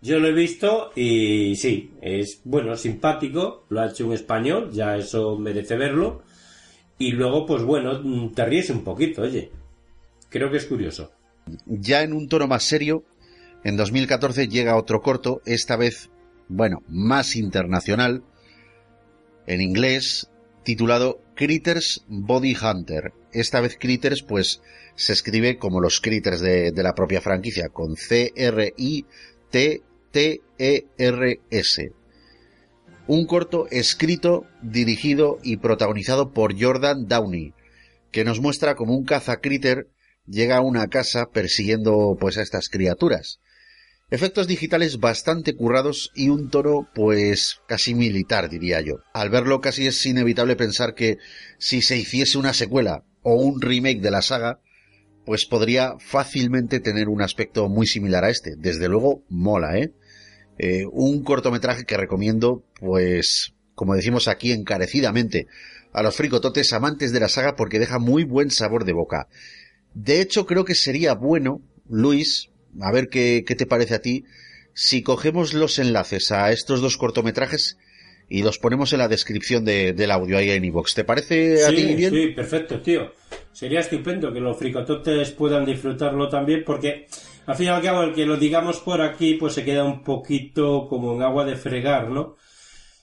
[0.00, 4.96] yo lo he visto y sí, es bueno, simpático, lo ha hecho un español, ya
[4.96, 6.22] eso merece verlo.
[6.98, 9.50] Y luego, pues bueno, te ríes un poquito, oye.
[10.28, 11.10] Creo que es curioso.
[11.66, 13.04] Ya en un tono más serio,
[13.64, 16.10] en 2014 llega otro corto, esta vez,
[16.48, 18.22] bueno, más internacional,
[19.46, 20.30] en inglés,
[20.62, 23.12] titulado Critters Body Hunter.
[23.32, 24.60] Esta vez Critters, pues,
[24.94, 28.72] se escribe como los Critters de, de la propia franquicia, con C-R-I-T-T-E-R-S.
[33.06, 37.54] Un corto escrito, dirigido y protagonizado por Jordan Downey,
[38.12, 39.88] que nos muestra como un caza critter
[40.28, 43.40] llega a una casa persiguiendo pues a estas criaturas.
[44.10, 49.00] Efectos digitales bastante currados y un tono pues casi militar diría yo.
[49.12, 51.18] Al verlo casi es inevitable pensar que
[51.58, 54.60] si se hiciese una secuela o un remake de la saga,
[55.26, 58.56] pues podría fácilmente tener un aspecto muy similar a este.
[58.56, 59.92] Desde luego, mola, ¿eh?
[60.56, 65.46] eh un cortometraje que recomiendo, pues, como decimos aquí encarecidamente,
[65.92, 69.28] a los fricototes amantes de la saga porque deja muy buen sabor de boca.
[70.00, 72.50] De hecho, creo que sería bueno, Luis,
[72.80, 74.24] a ver qué, qué te parece a ti,
[74.72, 77.78] si cogemos los enlaces a estos dos cortometrajes
[78.28, 80.94] y los ponemos en la descripción del audio ahí en iVoox.
[80.94, 82.12] ¿Te parece a ti bien?
[82.12, 83.12] Sí, perfecto, tío.
[83.52, 87.08] Sería estupendo que los fricototes puedan disfrutarlo también porque
[87.46, 90.04] al fin y al cabo el que lo digamos por aquí pues se queda un
[90.04, 92.36] poquito como en agua de fregar, ¿no?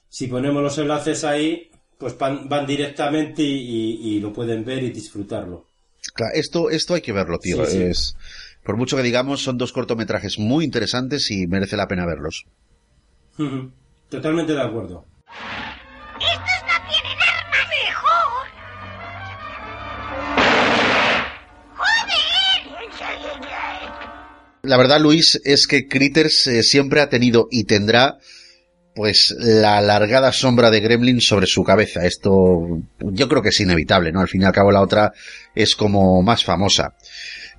[0.07, 5.65] Si ponemos los enlaces ahí pues van, directamente y, lo pueden ver y disfrutarlo.
[6.13, 7.63] Claro, esto, esto hay que verlo, tío.
[7.63, 8.15] Es,
[8.63, 12.45] por mucho que digamos, son dos cortometrajes muy interesantes y merece la pena verlos.
[14.09, 15.05] Totalmente de acuerdo.
[16.15, 18.47] ¡Estos no tienen arma mejor!
[21.75, 22.05] ¡Joder!
[24.63, 28.17] La verdad, Luis, es que Critters eh, siempre ha tenido y tendrá
[28.95, 32.05] pues la alargada sombra de Gremlin sobre su cabeza.
[32.05, 34.21] Esto yo creo que es inevitable, ¿no?
[34.21, 35.11] Al fin y al cabo la otra
[35.53, 36.95] es como más famosa.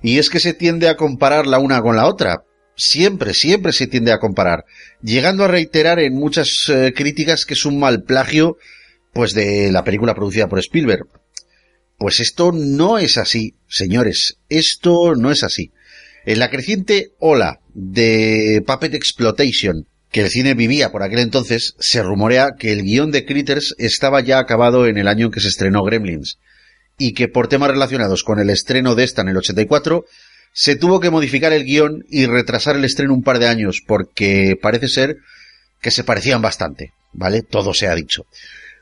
[0.01, 2.43] Y es que se tiende a comparar la una con la otra.
[2.75, 4.65] Siempre, siempre se tiende a comparar.
[5.01, 8.57] Llegando a reiterar en muchas eh, críticas que es un mal plagio,
[9.13, 11.05] pues de la película producida por Spielberg.
[11.99, 14.39] Pues esto no es así, señores.
[14.49, 15.71] Esto no es así.
[16.25, 22.01] En la creciente ola de Puppet Exploitation que el cine vivía por aquel entonces, se
[22.01, 25.49] rumorea que el guion de Critters estaba ya acabado en el año en que se
[25.49, 26.37] estrenó Gremlins,
[26.97, 30.05] y que por temas relacionados con el estreno de esta en el 84,
[30.53, 34.57] se tuvo que modificar el guion y retrasar el estreno un par de años, porque
[34.59, 35.17] parece ser
[35.81, 37.43] que se parecían bastante, ¿vale?
[37.43, 38.25] Todo se ha dicho.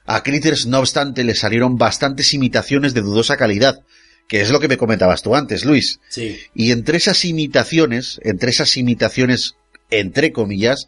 [0.06, 3.80] A Critters, no obstante, le salieron bastantes imitaciones de dudosa calidad,
[4.28, 6.00] que es lo que me comentabas tú antes, Luis.
[6.10, 6.40] Sí.
[6.54, 9.56] Y entre esas imitaciones, entre esas imitaciones,
[9.90, 10.88] entre comillas,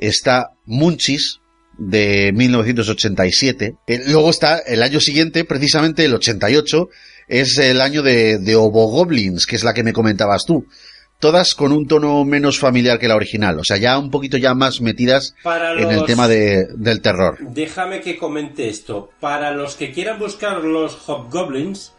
[0.00, 1.40] está Munchis
[1.78, 3.76] de 1987.
[3.86, 6.88] Eh, luego está el año siguiente, precisamente el 88,
[7.28, 10.66] es el año de, de Obogoblins, que es la que me comentabas tú.
[11.20, 14.54] Todas con un tono menos familiar que la original, o sea, ya un poquito ya
[14.54, 15.34] más metidas
[15.76, 17.36] en el tema de, del terror.
[17.40, 19.10] Déjame que comente esto.
[19.20, 21.92] Para los que quieran buscar los Hobgoblins,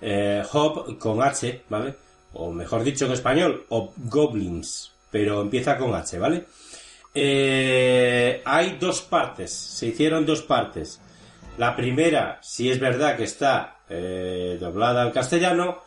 [0.00, 1.96] eh, Hob con H, ¿vale?
[2.34, 6.44] O mejor dicho en español, Hobgoblins, pero empieza con H, ¿vale?
[7.14, 11.00] Eh, hay dos partes, se hicieron dos partes.
[11.58, 15.80] La primera, si es verdad que está eh, doblada al castellano,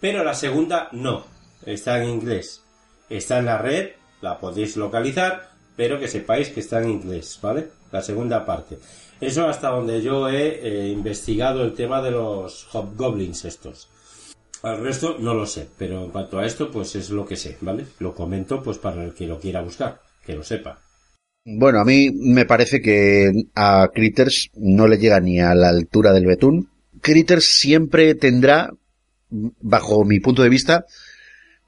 [0.00, 1.24] pero la segunda no,
[1.66, 2.62] está en inglés.
[3.08, 3.90] Está en la red,
[4.20, 7.68] la podéis localizar, pero que sepáis que está en inglés, ¿vale?
[7.90, 8.78] La segunda parte.
[9.20, 13.88] Eso hasta donde yo he eh, investigado el tema de los hobgoblins estos.
[14.62, 17.58] Al resto no lo sé, pero en cuanto a esto, pues es lo que sé,
[17.60, 17.86] ¿vale?
[17.98, 20.78] Lo comento pues para el que lo quiera buscar que lo sepa.
[21.42, 26.12] Bueno, a mí me parece que a Critters no le llega ni a la altura
[26.12, 26.68] del betún.
[27.00, 28.70] Critters siempre tendrá,
[29.30, 30.84] bajo mi punto de vista,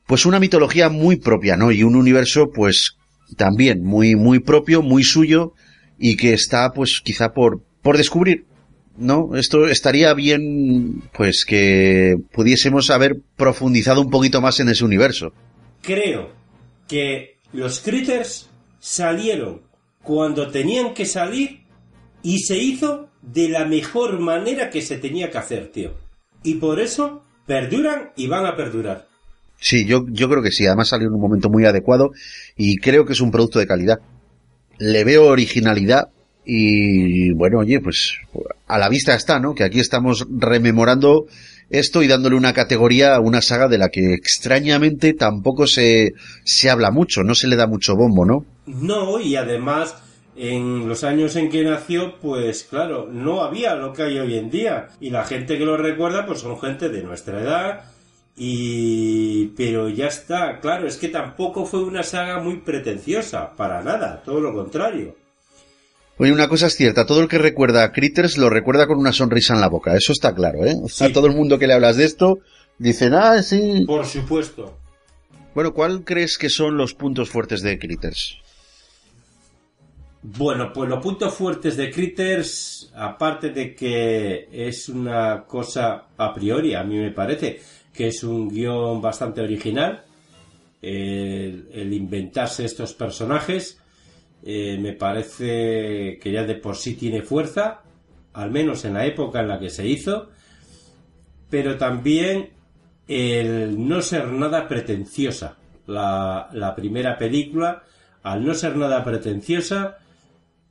[0.07, 1.73] pues una mitología muy propia, ¿no?
[1.73, 2.97] Y un universo, pues,
[3.39, 5.55] también muy, muy propio, muy suyo,
[5.99, 8.45] y que está, pues, quizá por, por descubrir,
[8.99, 9.35] ¿no?
[9.37, 15.33] Esto estaría bien, pues, que pudiésemos haber profundizado un poquito más en ese universo.
[15.81, 16.35] Creo
[16.87, 18.50] que los Critters
[18.81, 19.61] salieron
[20.03, 21.61] cuando tenían que salir
[22.23, 25.93] y se hizo de la mejor manera que se tenía que hacer, tío.
[26.43, 29.07] Y por eso perduran y van a perdurar.
[29.61, 30.67] Sí, yo, yo creo que sí.
[30.67, 32.11] Además salió en un momento muy adecuado
[32.57, 33.99] y creo que es un producto de calidad.
[34.79, 36.09] Le veo originalidad
[36.45, 38.15] y bueno, oye, pues
[38.67, 39.55] a la vista está, ¿no?
[39.55, 41.27] Que aquí estamos rememorando
[41.69, 46.13] esto y dándole una categoría a una saga de la que extrañamente tampoco se,
[46.45, 48.45] se habla mucho, no se le da mucho bombo, ¿no?
[48.81, 49.97] No, y además
[50.37, 54.51] en los años en que nació, pues claro, no había lo que hay hoy en
[54.51, 54.89] día.
[55.01, 57.85] Y la gente que lo recuerda, pues son gente de nuestra edad.
[58.37, 59.49] Y...
[59.49, 64.41] pero ya está, claro, es que tampoco fue una saga muy pretenciosa, para nada, todo
[64.41, 65.15] lo contrario.
[66.17, 69.13] Oye, una cosa es cierta, todo el que recuerda a Critters lo recuerda con una
[69.13, 70.75] sonrisa en la boca, eso está claro, ¿eh?
[71.01, 72.39] A todo el mundo que le hablas de esto,
[72.79, 73.85] dicen, ah, sí.
[73.87, 74.79] Por supuesto.
[75.55, 78.39] Bueno, ¿cuál crees que son los puntos fuertes de Critters?
[80.23, 86.75] Bueno, pues los puntos fuertes de Critters, aparte de que es una cosa a priori,
[86.75, 87.59] a mí me parece,
[87.93, 90.05] que es un guion bastante original,
[90.83, 93.81] el inventarse estos personajes,
[94.43, 97.81] eh, me parece que ya de por sí tiene fuerza,
[98.35, 100.31] al menos en la época en la que se hizo,
[101.49, 102.51] pero también
[103.09, 105.57] el no ser nada pretenciosa.
[105.87, 107.83] La, la primera película,
[108.23, 109.99] al no ser nada pretenciosa,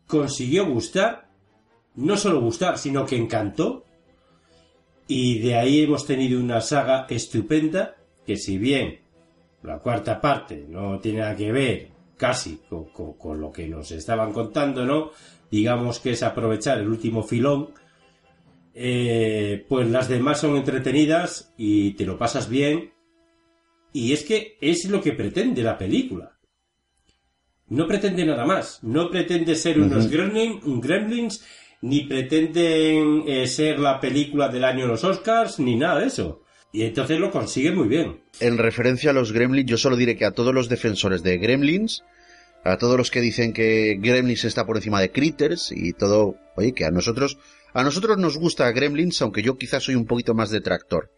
[0.10, 1.30] consiguió gustar,
[1.96, 3.86] no solo gustar, sino que encantó.
[5.08, 7.96] Y de ahí hemos tenido una saga estupenda,
[8.26, 9.02] que si bien
[9.62, 12.86] la cuarta parte no tiene nada que ver casi con,
[13.18, 15.12] con- lo que nos estaban contando, ¿no?
[15.52, 17.70] Digamos que es aprovechar el último filón,
[18.74, 22.94] eh, pues las demás son entretenidas y te lo pasas bien.
[23.94, 26.39] Y es que es lo que pretende la película.
[27.70, 28.80] No pretende nada más.
[28.84, 31.44] No pretende ser unos gremlin- un gremlins,
[31.82, 36.42] ni pretenden eh, ser la película del año de los Oscars, ni nada de eso.
[36.72, 38.22] Y entonces lo consigue muy bien.
[38.40, 42.04] En referencia a los Gremlins, yo solo diré que a todos los defensores de Gremlins,
[42.64, 46.74] a todos los que dicen que Gremlins está por encima de Critters y todo, oye,
[46.74, 47.40] que a nosotros,
[47.74, 51.12] a nosotros nos gusta Gremlins, aunque yo quizás soy un poquito más detractor.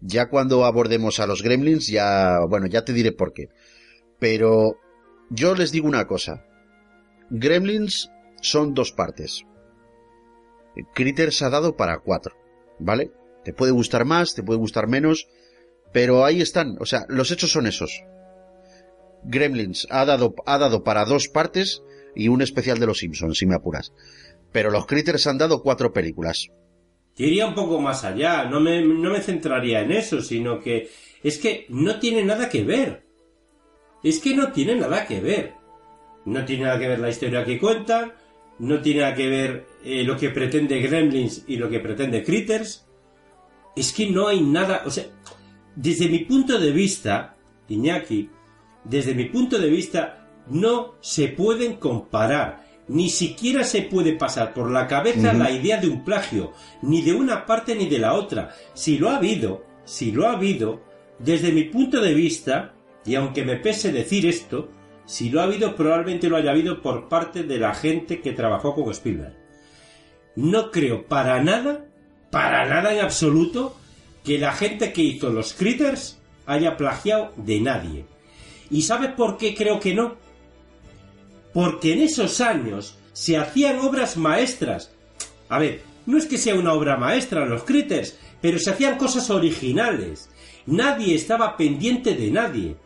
[0.00, 3.48] Ya cuando abordemos a los Gremlins, ya, bueno, ya te diré por qué.
[4.18, 4.78] Pero
[5.30, 6.44] yo les digo una cosa.
[7.30, 8.10] Gremlins
[8.40, 9.44] son dos partes.
[10.94, 12.36] Critters ha dado para cuatro,
[12.78, 13.12] ¿vale?
[13.44, 15.28] Te puede gustar más, te puede gustar menos,
[15.92, 18.02] pero ahí están, o sea, los hechos son esos.
[19.22, 21.82] Gremlins ha dado, ha dado para dos partes
[22.14, 23.92] y un especial de los Simpsons, si me apuras.
[24.52, 26.48] Pero los Critters han dado cuatro películas.
[27.16, 30.90] Iría un poco más allá, no me, no me centraría en eso, sino que
[31.22, 33.03] es que no tiene nada que ver.
[34.04, 35.54] Es que no tiene nada que ver.
[36.26, 38.12] No tiene nada que ver la historia que cuentan,
[38.58, 42.86] no tiene nada que ver eh, lo que pretende Gremlins y lo que pretende Critters.
[43.74, 45.04] Es que no hay nada, o sea,
[45.74, 47.36] desde mi punto de vista,
[47.68, 48.30] Iñaki,
[48.84, 52.64] desde mi punto de vista, no se pueden comparar.
[52.86, 56.52] Ni siquiera se puede pasar por la cabeza la idea de un plagio,
[56.82, 58.54] ni de una parte ni de la otra.
[58.74, 60.82] Si lo ha habido, si lo ha habido,
[61.18, 62.73] desde mi punto de vista,
[63.06, 64.68] y aunque me pese decir esto,
[65.06, 68.74] si lo ha habido, probablemente lo haya habido por parte de la gente que trabajó
[68.74, 69.36] con Spielberg.
[70.36, 71.84] No creo para nada,
[72.30, 73.76] para nada en absoluto,
[74.24, 78.04] que la gente que hizo los Critters haya plagiado de nadie.
[78.70, 80.16] ¿Y sabes por qué creo que no?
[81.52, 84.92] Porque en esos años se hacían obras maestras.
[85.48, 89.30] A ver, no es que sea una obra maestra los Critters, pero se hacían cosas
[89.30, 90.30] originales.
[90.66, 92.76] Nadie estaba pendiente de nadie.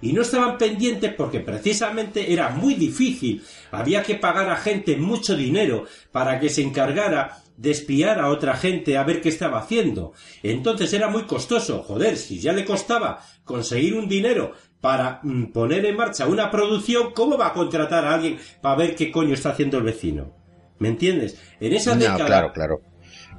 [0.00, 3.42] Y no estaban pendientes porque precisamente era muy difícil.
[3.70, 8.56] Había que pagar a gente mucho dinero para que se encargara de espiar a otra
[8.56, 10.12] gente a ver qué estaba haciendo.
[10.44, 11.82] Entonces era muy costoso.
[11.82, 17.12] Joder, si ya le costaba conseguir un dinero para mm, poner en marcha una producción,
[17.12, 20.32] ¿cómo va a contratar a alguien para ver qué coño está haciendo el vecino?
[20.78, 21.36] ¿Me entiendes?
[21.58, 22.26] En esa No, década...
[22.26, 22.80] claro, claro.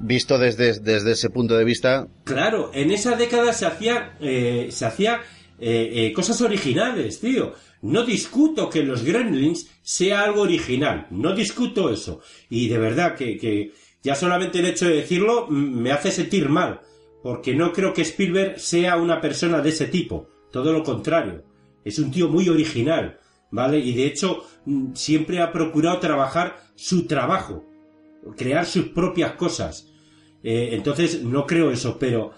[0.02, 4.84] Visto desde, desde ese punto de vista, Claro, en esa década se hacía, eh, se
[4.86, 5.20] hacía
[5.60, 7.52] eh, eh, cosas originales, tío.
[7.82, 12.20] No discuto que los Gremlins sea algo original, no discuto eso.
[12.48, 13.72] Y de verdad que,
[14.02, 16.80] ya solamente el hecho de decirlo me hace sentir mal,
[17.22, 21.44] porque no creo que Spielberg sea una persona de ese tipo, todo lo contrario.
[21.84, 23.18] Es un tío muy original,
[23.50, 23.78] ¿vale?
[23.78, 24.44] Y de hecho
[24.94, 27.64] siempre ha procurado trabajar su trabajo,
[28.36, 29.88] crear sus propias cosas.
[30.42, 32.32] Eh, entonces no creo eso, pero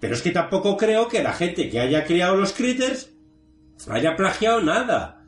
[0.00, 3.10] pero es que tampoco creo que la gente que haya creado los critters
[3.88, 5.24] haya plagiado nada.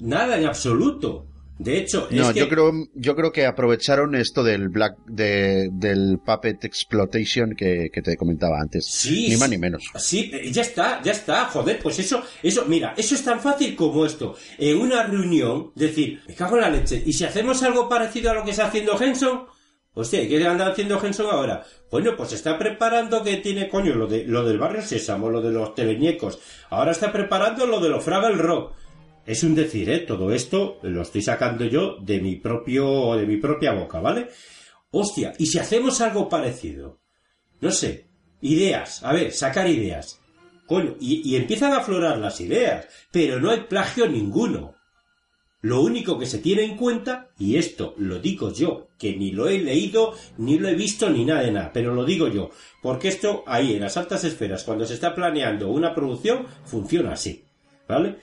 [0.00, 1.28] Nada en absoluto.
[1.58, 2.38] De hecho, no, es que...
[2.38, 8.00] yo creo, yo creo que aprovecharon esto del black, de, del puppet exploitation que, que
[8.00, 8.86] te comentaba antes.
[8.86, 9.56] Sí, ni más sí.
[9.56, 9.84] ni menos.
[9.96, 13.74] Sí, eh, ya está, ya está, joder, pues eso, eso, mira, eso es tan fácil
[13.74, 14.36] como esto.
[14.56, 18.34] En una reunión, decir, me cago en la leche, y si hacemos algo parecido a
[18.34, 19.46] lo que está haciendo Henson,
[20.00, 21.64] hostia, ¿qué anda haciendo Henson ahora?
[21.90, 25.50] Bueno, pues está preparando que tiene, coño, lo de, lo del barrio Sésamo, lo de
[25.50, 26.38] los teleñecos,
[26.70, 28.74] ahora está preparando lo de los Fraggle Rock.
[29.26, 29.98] Es un decir, ¿eh?
[30.00, 34.28] Todo esto lo estoy sacando yo de mi propio, de mi propia boca, ¿vale?
[34.92, 37.00] Hostia, ¿y si hacemos algo parecido?
[37.60, 38.06] No sé,
[38.40, 40.20] ideas, a ver, sacar ideas.
[40.66, 44.77] Coño, y, y empiezan a aflorar las ideas, pero no hay plagio ninguno.
[45.60, 49.48] Lo único que se tiene en cuenta, y esto lo digo yo, que ni lo
[49.48, 53.08] he leído, ni lo he visto, ni nada de nada, pero lo digo yo, porque
[53.08, 57.42] esto ahí en las altas esferas, cuando se está planeando una producción, funciona así,
[57.88, 58.18] ¿vale?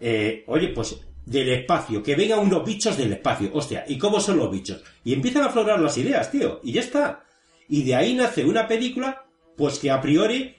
[0.00, 4.38] Eh, oye, pues del espacio, que vengan unos bichos del espacio, hostia, ¿y cómo son
[4.38, 4.82] los bichos?
[5.04, 7.24] Y empiezan a aflorar las ideas, tío, y ya está.
[7.68, 10.56] Y de ahí nace una película, pues que a priori,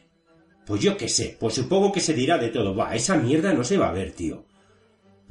[0.68, 3.64] pues yo qué sé, pues supongo que se dirá de todo, va, esa mierda no
[3.64, 4.46] se va a ver, tío.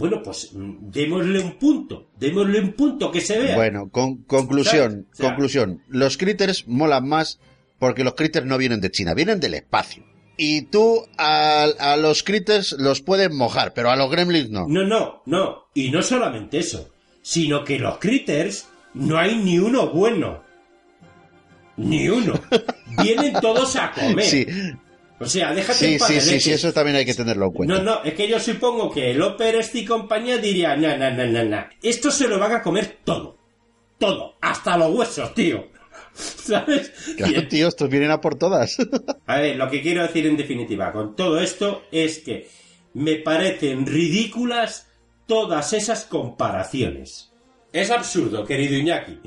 [0.00, 3.54] Bueno, pues mm, démosle un punto, démosle un punto que se vea.
[3.54, 5.06] Bueno, con, conclusión, ¿Sabes?
[5.12, 5.82] O sea- conclusión.
[5.88, 7.38] Los critters molan más
[7.78, 10.02] porque los critters no vienen de China, vienen del espacio.
[10.36, 14.66] y tú a, a los critters los puedes mojar, pero a los gremlins no.
[14.68, 15.66] No, no, no.
[15.74, 16.88] Y no solamente eso,
[17.22, 20.42] sino que los critters no hay ni uno bueno.
[21.76, 22.34] Ni uno.
[23.02, 24.24] Vienen todos a comer.
[24.24, 24.46] Sí.
[25.20, 27.74] O sea, déjate Sí, sí, sí, sí, eso también hay que tenerlo en cuenta.
[27.74, 31.26] No, no, es que yo supongo que el Operest y compañía diría, na, na, na,
[31.26, 31.70] na, na.
[31.82, 33.36] Esto se lo van a comer todo.
[33.98, 34.36] Todo.
[34.40, 35.68] Hasta los huesos, tío.
[36.14, 36.90] ¿Sabes?
[37.18, 38.78] Claro, tío, estos vienen a por todas.
[39.26, 42.48] A ver, lo que quiero decir en definitiva con todo esto es que
[42.94, 44.88] me parecen ridículas
[45.26, 47.30] todas esas comparaciones.
[47.74, 49.20] Es absurdo, querido Iñaki.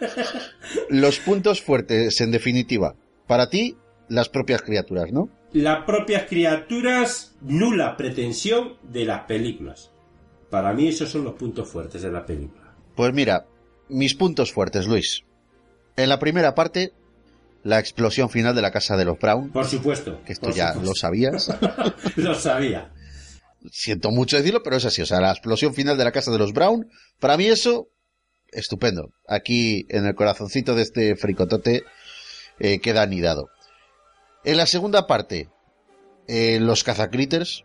[0.90, 2.96] Los puntos fuertes, en definitiva.
[3.26, 3.76] Para ti,
[4.08, 5.28] las propias criaturas, ¿no?
[5.52, 9.90] Las propias criaturas, nula pretensión de las películas.
[10.50, 12.74] Para mí esos son los puntos fuertes de la película.
[12.94, 13.46] Pues mira,
[13.88, 15.24] mis puntos fuertes, Luis.
[15.96, 16.92] En la primera parte,
[17.62, 19.50] la explosión final de la casa de los Brown.
[19.50, 20.22] Por supuesto.
[20.24, 20.90] Que esto ya supuesto.
[20.90, 21.50] lo sabías.
[22.16, 22.92] Lo sabía.
[23.72, 25.02] Siento mucho decirlo, pero es así.
[25.02, 26.88] O sea, la explosión final de la casa de los Brown,
[27.18, 27.88] para mí eso,
[28.52, 29.10] estupendo.
[29.26, 31.82] Aquí, en el corazoncito de este fricotote,
[32.60, 33.48] eh, queda anidado.
[34.46, 35.48] En la segunda parte,
[36.28, 37.64] eh, los cazacritters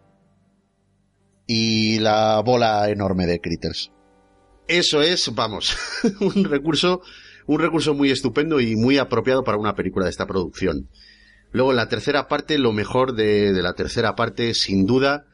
[1.45, 3.91] y la bola enorme de critters.
[4.67, 5.77] Eso es, vamos,
[6.21, 7.03] un recurso,
[7.45, 10.89] un recurso muy estupendo y muy apropiado para una película de esta producción.
[11.51, 15.27] Luego, en la tercera parte, lo mejor de, la tercera parte, sin duda,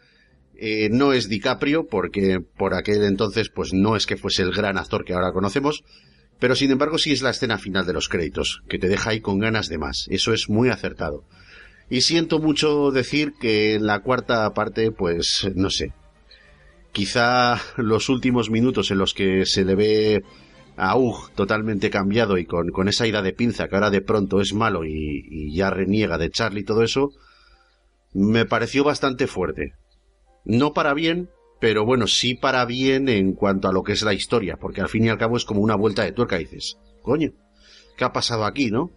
[0.53, 4.77] eh, no es DiCaprio, porque por aquel entonces, pues no es que fuese el gran
[4.77, 5.85] actor que ahora conocemos,
[6.39, 9.21] pero sin embargo sí es la escena final de los créditos, que te deja ahí
[9.21, 10.07] con ganas de más.
[10.09, 11.23] Eso es muy acertado.
[11.89, 15.93] Y siento mucho decir que en la cuarta parte, pues no sé.
[16.91, 20.23] Quizá los últimos minutos en los que se le ve
[20.75, 24.41] a Hugh totalmente cambiado y con, con esa ida de pinza que ahora de pronto
[24.41, 27.11] es malo y, y ya reniega de Charlie y todo eso,
[28.13, 29.73] me pareció bastante fuerte.
[30.45, 34.13] No para bien, pero bueno, sí para bien en cuanto a lo que es la
[34.13, 37.31] historia, porque al fin y al cabo es como una vuelta de tuerca, dices, coño,
[37.97, 38.91] ¿qué ha pasado aquí, no?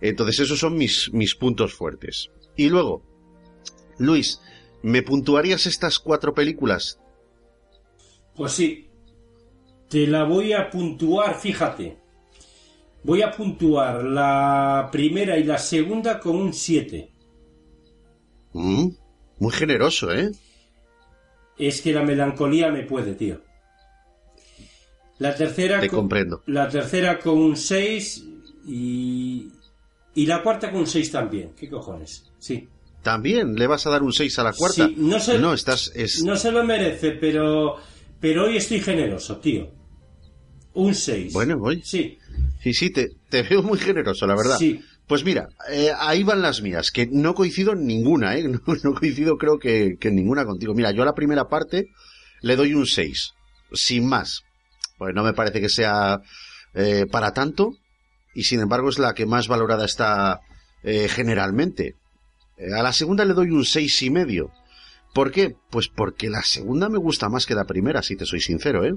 [0.00, 2.30] Entonces esos son mis, mis puntos fuertes.
[2.56, 3.02] Y luego,
[3.98, 4.40] Luis,
[4.82, 7.00] ¿me puntuarías estas cuatro películas?
[8.34, 8.88] Pues sí.
[9.88, 11.98] Te la voy a puntuar, fíjate.
[13.02, 17.10] Voy a puntuar la primera y la segunda con un 7.
[18.52, 18.88] Mm,
[19.38, 20.30] muy generoso, ¿eh?
[21.56, 23.40] Es que la melancolía me puede, tío.
[25.18, 26.42] La tercera Te con, comprendo.
[26.46, 28.24] La tercera con un 6
[28.66, 29.48] y
[30.22, 31.52] y la cuarta con un 6 también.
[31.58, 32.24] ¿Qué cojones?
[32.38, 32.68] Sí.
[33.02, 34.86] ¿También le vas a dar un 6 a la cuarta?
[34.88, 35.92] Sí, no sé- no, estás...
[35.94, 36.22] Es...
[36.24, 37.76] No se lo merece, pero
[38.20, 39.70] pero hoy estoy generoso, tío.
[40.74, 41.32] Un 6.
[41.32, 41.82] Bueno, voy.
[41.84, 42.18] Sí.
[42.62, 44.56] Sí, sí, te, te veo muy generoso, la verdad.
[44.58, 44.80] Sí.
[45.06, 48.42] Pues mira, eh, ahí van las mías, que no coincido en ninguna, ¿eh?
[48.48, 50.74] No, no coincido creo que, que en ninguna contigo.
[50.74, 51.88] Mira, yo a la primera parte
[52.42, 53.32] le doy un 6,
[53.72, 54.42] sin más.
[54.98, 56.20] Pues no me parece que sea
[56.74, 57.70] eh, para tanto,
[58.38, 60.42] y sin embargo es la que más valorada está
[60.84, 61.96] eh, generalmente.
[62.56, 64.52] Eh, a la segunda le doy un seis y medio.
[65.12, 65.56] ¿Por qué?
[65.70, 68.94] Pues porque la segunda me gusta más que la primera, si te soy sincero, ¿eh?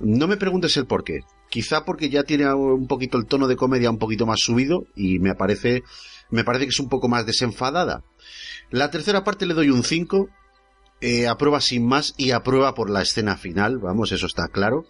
[0.00, 1.20] No me preguntes el por qué.
[1.50, 5.20] Quizá porque ya tiene un poquito el tono de comedia un poquito más subido y
[5.20, 5.84] me parece,
[6.30, 8.02] me parece que es un poco más desenfadada.
[8.72, 10.28] La tercera parte le doy un 5,
[11.00, 14.84] eh, aprueba sin más y aprueba por la escena final, vamos, eso está claro,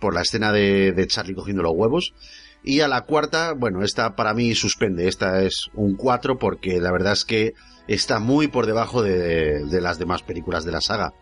[0.00, 2.14] por la escena de, de Charlie cogiendo los huevos.
[2.62, 6.90] Y a la cuarta, bueno, esta para mí suspende, esta es un 4 porque la
[6.90, 7.54] verdad es que
[7.86, 11.14] está muy por debajo de, de las demás películas de la saga.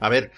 [0.00, 0.32] A ver,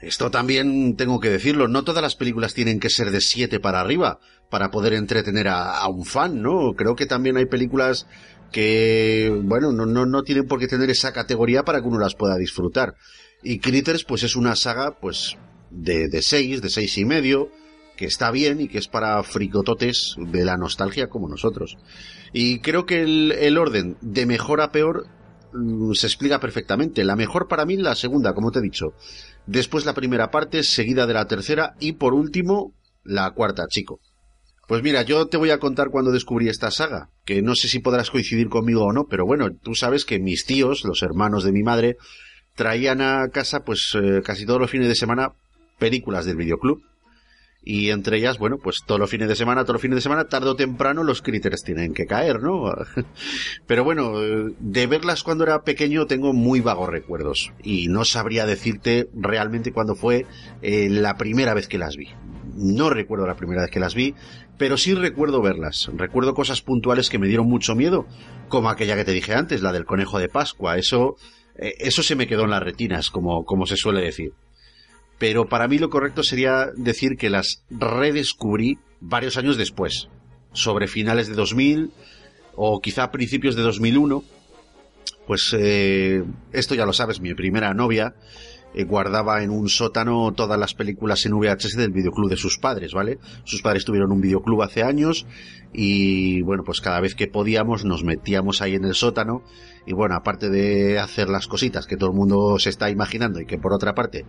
[0.00, 3.80] esto también tengo que decirlo, no todas las películas tienen que ser de 7 para
[3.80, 6.74] arriba para poder entretener a, un fan, ¿no?
[6.74, 8.06] Creo que también hay películas
[8.52, 12.14] que, bueno, no, no, no tienen por qué tener esa categoría para que uno las
[12.14, 12.94] pueda disfrutar.
[13.42, 15.36] Y Critters, pues es una saga, pues,
[15.70, 17.50] de, de 6, de seis y medio,
[17.98, 21.76] que está bien y que es para fricototes de la nostalgia como nosotros.
[22.32, 25.06] Y creo que el, orden de mejor a peor
[25.52, 27.04] mm, se explica perfectamente.
[27.04, 28.94] La mejor para mí la segunda, como te he dicho.
[29.46, 32.72] Después la primera parte, seguida de la tercera y por último
[33.02, 33.98] la cuarta, chico.
[34.68, 37.80] Pues mira, yo te voy a contar cuando descubrí esta saga, que no sé si
[37.80, 41.52] podrás coincidir conmigo o no, pero bueno, tú sabes que mis tíos, los hermanos de
[41.52, 41.96] mi madre,
[42.54, 45.32] traían a casa pues eh, casi todos los fines de semana
[45.78, 46.82] películas del videoclub.
[47.62, 50.28] Y entre ellas, bueno, pues todos los fines de semana, todos los fines de semana,
[50.28, 52.72] tarde o temprano los critters tienen que caer, ¿no?
[53.66, 54.12] Pero bueno,
[54.58, 59.96] de verlas cuando era pequeño tengo muy vagos recuerdos y no sabría decirte realmente cuándo
[59.96, 60.24] fue
[60.62, 62.08] eh, la primera vez que las vi.
[62.54, 64.14] no recuerdo la primera vez que las vi,
[64.58, 65.90] pero sí recuerdo verlas.
[65.94, 68.06] Recuerdo cosas puntuales que me dieron mucho miedo,
[68.48, 70.76] como aquella que te dije antes, la del conejo de Pascua.
[70.76, 71.16] Eso,
[71.56, 74.32] eh, eso se me quedó en las retinas, como, como se suele decir.
[75.18, 80.08] Pero para mí lo correcto sería decir que las redescubrí varios años después,
[80.52, 81.90] sobre finales de 2000
[82.54, 84.22] o quizá principios de 2001.
[85.26, 88.14] Pues eh, esto ya lo sabes, mi primera novia
[88.74, 92.92] eh, guardaba en un sótano todas las películas en VHS del videoclub de sus padres,
[92.92, 93.18] ¿vale?
[93.44, 95.26] Sus padres tuvieron un videoclub hace años
[95.72, 99.42] y bueno, pues cada vez que podíamos nos metíamos ahí en el sótano
[99.86, 103.46] y bueno, aparte de hacer las cositas que todo el mundo se está imaginando y
[103.46, 104.26] que por otra parte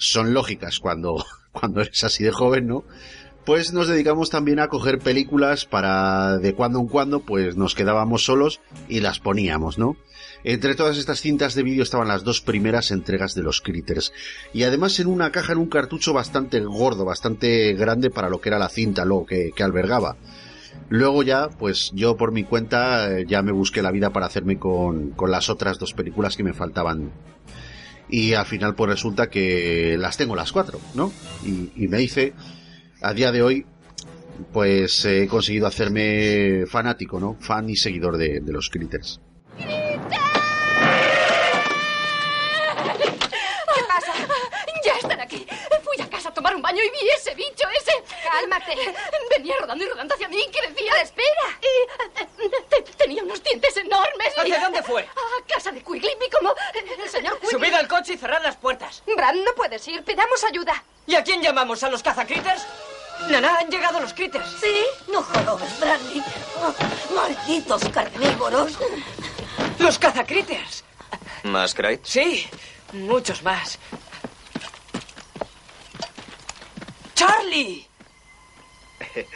[0.00, 2.84] son lógicas cuando, cuando eres así de joven, ¿no?
[3.44, 8.24] Pues nos dedicamos también a coger películas para de cuando en cuando pues nos quedábamos
[8.24, 9.96] solos y las poníamos, ¿no?
[10.44, 14.12] Entre todas estas cintas de vídeo estaban las dos primeras entregas de los Critters.
[14.52, 18.48] Y además en una caja, en un cartucho bastante gordo, bastante grande para lo que
[18.50, 20.16] era la cinta luego que, albergaba.
[20.88, 24.58] Luego ya, pues yo por mi cuenta eh, ya me busqué la vida para hacerme
[24.58, 27.12] con, con las otras dos películas que me faltaban.
[28.10, 31.12] Y al final pues resulta que las tengo las cuatro, ¿no?
[31.44, 32.32] Y, me hice,
[33.02, 33.66] a día de hoy,
[34.52, 37.36] pues he conseguido hacerme fanático, ¿no?
[37.40, 39.20] Fan y seguidor de, de los Critters.
[46.40, 47.92] tomar un baño y vi ese bicho, ese...
[48.22, 48.94] Cálmate.
[49.30, 50.92] Venía rodando y rodando hacia mí que decía...
[51.02, 51.58] ¡Espera!
[52.78, 54.38] Y tenía unos dientes enormes.
[54.38, 55.02] ¿Hacia dónde fue?
[55.02, 56.54] A casa de Quigley, como
[57.02, 57.50] el señor Quigley.
[57.50, 59.02] Subid al coche y cerrad las puertas.
[59.06, 60.02] Brad, no puedes ir.
[60.04, 60.82] Pidamos ayuda.
[61.06, 61.82] ¿Y a quién llamamos?
[61.82, 62.66] ¿A los cazacritters?
[63.28, 64.48] Nana, han llegado los critters.
[64.60, 64.84] ¿Sí?
[65.08, 66.22] No jodas, Brandy.
[66.56, 66.74] Oh,
[67.14, 68.78] malditos carnívoros.
[69.78, 70.84] Los cazacritters.
[71.42, 72.00] ¿Más Craig?
[72.02, 72.48] Sí,
[72.92, 73.78] muchos más.
[77.20, 77.86] ¡Charlie!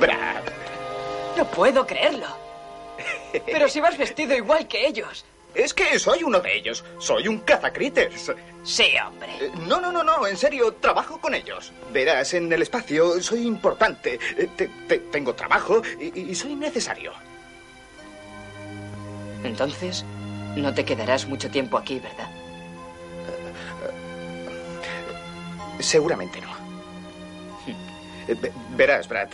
[0.00, 0.42] Brad.
[1.36, 2.26] No puedo creerlo.
[3.44, 5.26] Pero si vas vestido igual que ellos.
[5.54, 6.82] Es que soy uno de ellos.
[6.98, 8.32] Soy un cazacritters.
[8.62, 9.28] Sí, hombre.
[9.38, 10.26] Eh, no, no, no, no.
[10.26, 11.70] En serio, trabajo con ellos.
[11.92, 14.18] Verás, en el espacio soy importante.
[14.38, 14.70] Eh,
[15.12, 17.12] tengo trabajo y soy necesario.
[19.42, 20.02] Entonces,
[20.56, 22.30] no te quedarás mucho tiempo aquí, ¿verdad?
[25.80, 26.54] Seguramente no.
[28.76, 29.28] Verás, Brad.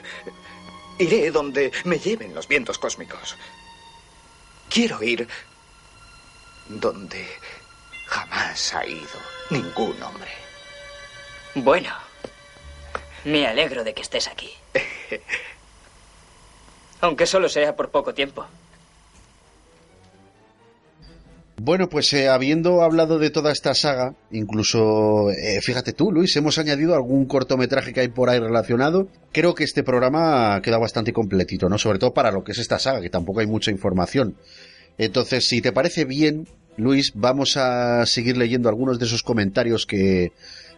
[0.99, 3.37] Iré donde me lleven los vientos cósmicos.
[4.69, 5.27] Quiero ir
[6.69, 7.27] donde
[8.07, 9.19] jamás ha ido
[9.51, 10.31] ningún hombre.
[11.55, 11.91] Bueno,
[13.25, 14.53] me alegro de que estés aquí.
[17.01, 18.47] Aunque solo sea por poco tiempo.
[21.63, 26.57] Bueno, pues eh, habiendo hablado de toda esta saga, incluso, eh, fíjate tú, Luis, hemos
[26.57, 29.09] añadido algún cortometraje que hay por ahí relacionado.
[29.31, 31.77] Creo que este programa queda bastante completito, ¿no?
[31.77, 34.37] Sobre todo para lo que es esta saga, que tampoco hay mucha información.
[34.97, 40.33] Entonces, si te parece bien, Luis, vamos a seguir leyendo algunos de esos comentarios que,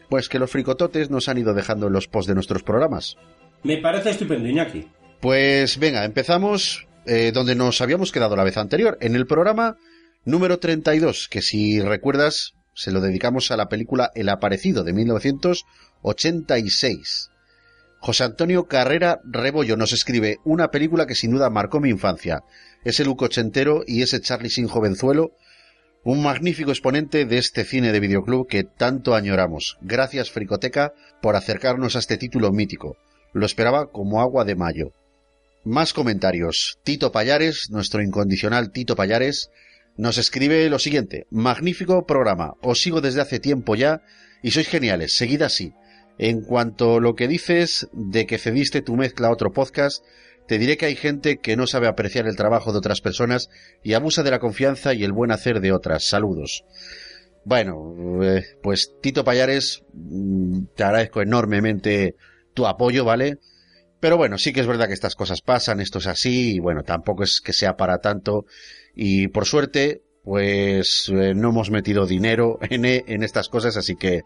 [0.08, 3.16] pues, que los fricototes nos han ido dejando en los posts de nuestros programas.
[3.62, 4.88] Me parece estupendo, Iñaki.
[5.20, 9.76] Pues venga, empezamos eh, donde nos habíamos quedado la vez anterior, en el programa
[10.24, 17.30] número 32, que si recuerdas se lo dedicamos a la película El Aparecido de 1986.
[17.98, 22.42] José Antonio Carrera Rebollo nos escribe una película que sin duda marcó mi infancia.
[22.84, 25.36] Ese look ochentero y ese Charlie sin jovenzuelo,
[26.02, 29.78] un magnífico exponente de este cine de videoclub que tanto añoramos.
[29.82, 32.96] Gracias Fricoteca por acercarnos a este título mítico.
[33.32, 34.92] Lo esperaba como agua de mayo.
[35.64, 36.80] Más comentarios.
[36.82, 39.48] Tito Payares, nuestro incondicional Tito Payares,
[39.96, 41.26] nos escribe lo siguiente.
[41.30, 42.54] Magnífico programa.
[42.62, 44.02] Os sigo desde hace tiempo ya
[44.42, 45.16] y sois geniales.
[45.16, 45.72] Seguid así.
[46.18, 50.04] En cuanto a lo que dices de que cediste tu mezcla a otro podcast,
[50.46, 53.48] te diré que hay gente que no sabe apreciar el trabajo de otras personas
[53.82, 56.04] y abusa de la confianza y el buen hacer de otras.
[56.04, 56.64] Saludos.
[57.44, 62.16] Bueno, eh, pues Tito Payares, mm, te agradezco enormemente
[62.54, 63.38] tu apoyo, ¿vale?
[64.00, 66.82] Pero bueno, sí que es verdad que estas cosas pasan, esto es así, y bueno,
[66.82, 68.46] tampoco es que sea para tanto
[68.94, 73.96] y por suerte, pues eh, no hemos metido dinero en, e, en estas cosas, así
[73.96, 74.22] que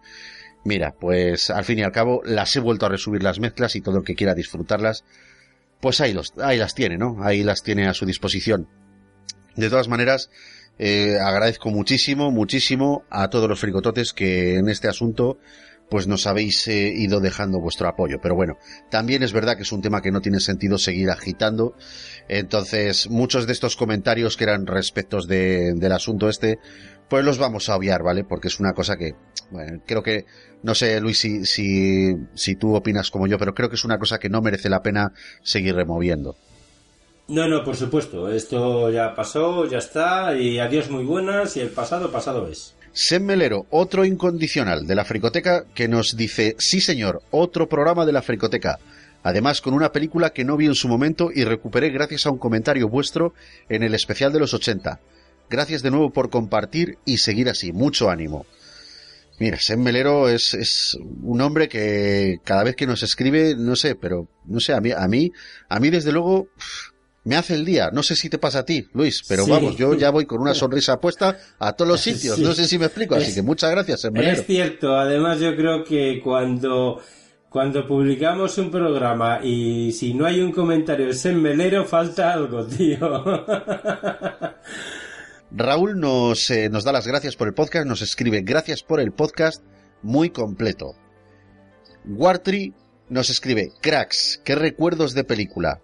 [0.65, 3.81] mira, pues al fin y al cabo las he vuelto a resubir las mezclas y
[3.81, 5.05] todo el que quiera disfrutarlas,
[5.81, 7.19] pues ahí, los, ahí las tiene, ¿no?
[7.23, 8.69] Ahí las tiene a su disposición.
[9.55, 10.31] De todas maneras,
[10.79, 15.39] eh, agradezco muchísimo, muchísimo a todos los fricototes que en este asunto
[15.89, 18.19] pues nos habéis eh, ido dejando vuestro apoyo.
[18.21, 18.59] Pero bueno,
[18.91, 21.75] también es verdad que es un tema que no tiene sentido seguir agitando.
[22.29, 26.59] Entonces, muchos de estos comentarios que eran respectos de, del asunto este,
[27.09, 28.25] pues los vamos a obviar, ¿vale?
[28.25, 29.15] Porque es una cosa que
[29.51, 30.27] bueno, creo que,
[30.63, 33.99] no sé, Luis, si, si, si tú opinas como yo, pero creo que es una
[33.99, 36.37] cosa que no merece la pena seguir removiendo.
[37.29, 38.31] No, no, por supuesto.
[38.31, 42.76] Esto ya pasó, ya está, y adiós muy buenas, y el pasado, pasado es.
[42.99, 48.13] Sem Melero, otro incondicional de la Fricoteca, que nos dice, sí señor, otro programa de
[48.13, 48.79] la Fricoteca.
[49.23, 52.39] Además, con una película que no vi en su momento y recuperé gracias a un
[52.39, 53.35] comentario vuestro
[53.69, 54.99] en el especial de los 80.
[55.51, 57.71] Gracias de nuevo por compartir y seguir así.
[57.71, 58.47] Mucho ánimo.
[59.39, 63.95] Mira, Sem Melero es, es, un hombre que cada vez que nos escribe, no sé,
[63.95, 65.33] pero no sé, a mí, a mí,
[65.69, 66.49] a mí desde luego
[67.27, 67.91] me hace el día.
[67.93, 69.51] No sé si te pasa a ti, Luis, pero Sí.
[69.51, 72.37] vamos, yo ya voy con una sonrisa puesta a todos los sitios.
[72.37, 72.43] Sí.
[72.43, 74.05] No sé si me explico, así Es- que muchas gracias.
[74.15, 77.01] Es cierto, además yo creo que cuando,
[77.51, 82.99] cuando publicamos un programa y si no hay un comentario en melero, falta algo, tío.
[85.51, 89.13] Raúl nos, eh, nos da las gracias por el podcast, nos escribe gracias por el
[89.13, 89.63] podcast
[90.03, 90.95] muy completo.
[92.05, 92.73] Wartree
[93.09, 95.81] nos escribe cracks, qué recuerdos de película.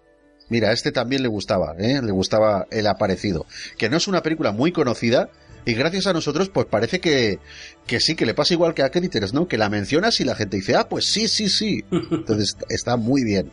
[0.49, 2.01] Mira, a este también le gustaba, ¿eh?
[2.01, 3.45] le gustaba el aparecido,
[3.77, 5.29] que no es una película muy conocida
[5.65, 7.39] y gracias a nosotros pues parece que,
[7.87, 9.47] que sí, que le pasa igual que a Critters, ¿no?
[9.47, 11.85] Que la mencionas y la gente dice, ah, pues sí, sí, sí.
[11.91, 13.51] Entonces está muy bien.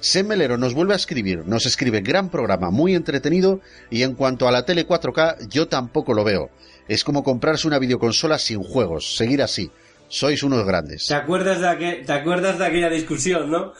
[0.00, 3.60] Sem Melero nos vuelve a escribir, nos escribe gran programa, muy entretenido
[3.90, 6.50] y en cuanto a la tele 4K yo tampoco lo veo.
[6.88, 9.70] Es como comprarse una videoconsola sin juegos, seguir así.
[10.10, 11.06] Sois unos grandes.
[11.06, 13.72] ¿Te acuerdas de, ¿Te acuerdas de aquella discusión, no?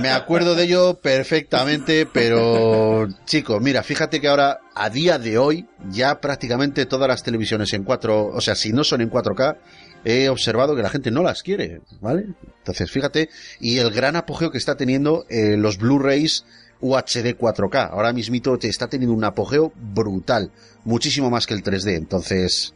[0.00, 5.68] Me acuerdo de ello perfectamente, pero chico, mira, fíjate que ahora, a día de hoy,
[5.88, 9.56] ya prácticamente todas las televisiones en 4, o sea, si no son en 4K,
[10.04, 12.26] he observado que la gente no las quiere, ¿vale?
[12.58, 13.28] Entonces, fíjate,
[13.60, 16.44] y el gran apogeo que está teniendo eh, los Blu-rays
[16.80, 17.90] UHD 4K.
[17.90, 20.50] Ahora mismito te está teniendo un apogeo brutal,
[20.84, 21.96] muchísimo más que el 3D.
[21.96, 22.74] Entonces,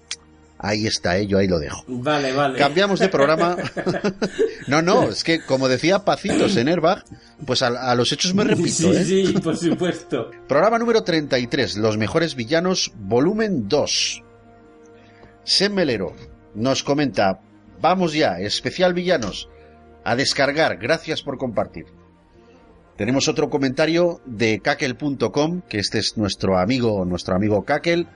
[0.67, 1.85] ahí está, eh, yo ahí lo dejo.
[1.87, 2.59] Vale, vale.
[2.59, 3.57] Cambiamos de programa.
[4.67, 7.05] No, no, es que como decía Pacitos en Airbag,
[7.47, 9.05] pues a, a los hechos me repito, Sí, ¿eh?
[9.05, 10.31] sí, por supuesto.
[10.49, 14.23] Programa número 33, Los mejores villanos, volumen 2.
[15.45, 16.15] Sem Melero
[16.55, 17.41] nos comenta,
[17.83, 19.51] vamos ya, especial villanos,
[20.03, 21.85] a descargar, gracias por compartir.
[22.97, 28.07] Tenemos otro comentario de kakel.com, que este es nuestro amigo, nuestro amigo Kakel.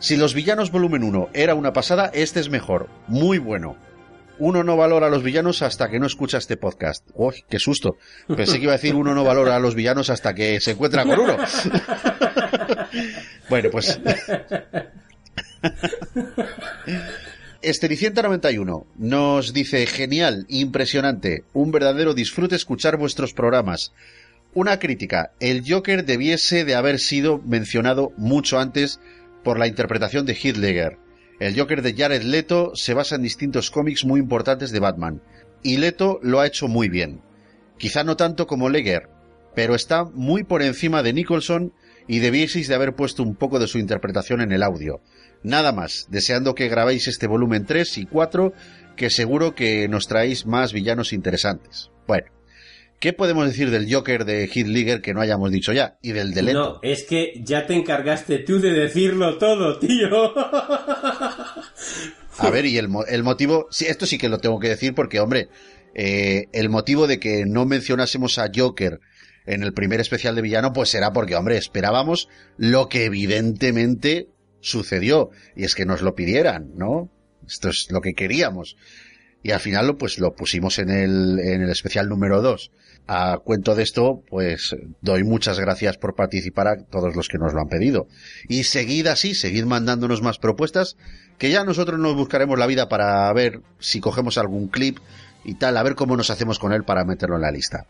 [0.00, 3.76] Si los villanos volumen 1 era una pasada, este es mejor, muy bueno.
[4.38, 7.06] Uno no valora a los villanos hasta que no escucha este podcast.
[7.12, 7.98] ¡Uy, qué susto!
[8.26, 11.04] Pensé que iba a decir uno no valora a los villanos hasta que se encuentra
[11.04, 11.36] con uno.
[13.50, 14.00] Bueno, pues.
[17.62, 23.92] Estericienta91 nos dice: genial, impresionante, un verdadero disfrute escuchar vuestros programas.
[24.54, 28.98] Una crítica: el Joker debiese de haber sido mencionado mucho antes
[29.42, 30.98] por la interpretación de Heath Ledger.
[31.38, 35.22] El Joker de Jared Leto se basa en distintos cómics muy importantes de Batman,
[35.62, 37.22] y Leto lo ha hecho muy bien.
[37.78, 39.08] Quizá no tanto como Ledger,
[39.54, 41.72] pero está muy por encima de Nicholson
[42.06, 45.00] y debieseis de haber puesto un poco de su interpretación en el audio.
[45.42, 48.52] Nada más, deseando que grabéis este volumen 3 y 4,
[48.96, 51.90] que seguro que nos traéis más villanos interesantes.
[52.06, 52.26] Bueno,
[53.00, 55.98] ¿qué podemos decir del Joker de Heath Ledger que no hayamos dicho ya?
[56.02, 56.58] Y del de Leto.
[56.58, 60.32] No, es que ya te encargaste tú de decirlo todo, tío.
[62.38, 65.20] A ver, y el, el motivo, sí, esto sí que lo tengo que decir porque,
[65.20, 65.48] hombre,
[65.94, 69.00] eh, el motivo de que no mencionásemos a Joker
[69.46, 74.28] en el primer especial de villano, pues será porque, hombre, esperábamos lo que evidentemente
[74.60, 77.10] sucedió, y es que nos lo pidieran, ¿no?
[77.46, 78.76] Esto es lo que queríamos.
[79.42, 82.70] Y al final, pues lo pusimos en el, en el especial número 2.
[83.12, 87.52] A cuento de esto, pues doy muchas gracias por participar a todos los que nos
[87.52, 88.06] lo han pedido.
[88.48, 90.96] Y seguid así, seguid mandándonos más propuestas,
[91.36, 94.98] que ya nosotros nos buscaremos la vida para ver si cogemos algún clip
[95.42, 97.88] y tal, a ver cómo nos hacemos con él para meterlo en la lista.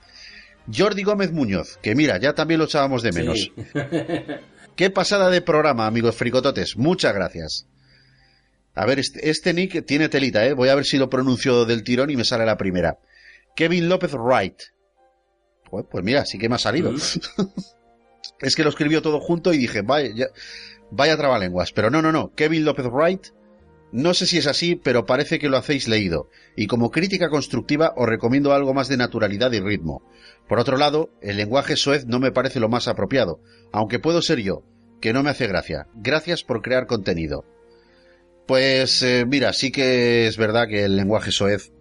[0.75, 3.41] Jordi Gómez Muñoz, que mira, ya también lo echábamos de menos.
[3.41, 3.53] Sí.
[4.75, 6.79] Qué pasada de programa, amigos fricototes.
[6.79, 7.67] Muchas gracias.
[8.75, 10.55] A ver, este, este nick tiene telita, ¿eh?
[10.55, 12.97] Voy a ver si lo pronuncio del tirón y me sale la primera.
[13.55, 14.57] Kevin López Wright.
[15.71, 16.93] Joder, Pues mira, sí que me ha salido.
[18.41, 20.29] es que lo escribió todo junto y dije, vaya, ya-
[20.91, 21.73] vaya trabalenguas.
[21.73, 22.33] Pero no, no, no.
[22.35, 23.27] Kevin López Wright.
[23.93, 26.29] No sé si es así, pero parece que lo hacéis leído.
[26.57, 30.03] Y como crítica constructiva os recomiendo algo más de naturalidad y ritmo.
[30.49, 33.41] Por otro lado, el lenguaje soez no me parece lo más apropiado,
[33.73, 34.63] aunque puedo ser yo,
[35.01, 35.89] que no me hace gracia.
[35.97, 37.45] Gracias por crear contenido.
[38.47, 41.73] Pues eh, mira, sí que es verdad que el lenguaje soez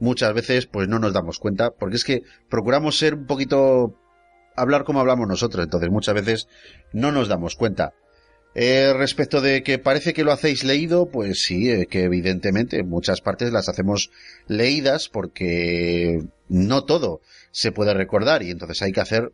[0.00, 3.94] muchas veces pues no nos damos cuenta, porque es que procuramos ser un poquito
[4.56, 6.48] hablar como hablamos nosotros, entonces muchas veces
[6.92, 7.92] no nos damos cuenta.
[8.54, 13.20] Eh, respecto de que parece que lo hacéis leído, pues sí, que evidentemente en muchas
[13.20, 14.10] partes las hacemos
[14.48, 17.20] leídas porque no todo
[17.52, 19.32] se puede recordar y entonces hay que hacer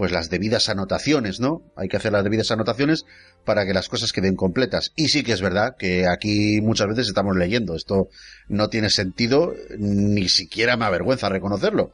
[0.00, 1.60] pues las debidas anotaciones, ¿no?
[1.76, 3.04] Hay que hacer las debidas anotaciones
[3.44, 4.94] para que las cosas queden completas.
[4.96, 7.76] Y sí que es verdad que aquí muchas veces estamos leyendo.
[7.76, 8.08] Esto
[8.48, 11.92] no tiene sentido, ni siquiera me avergüenza reconocerlo.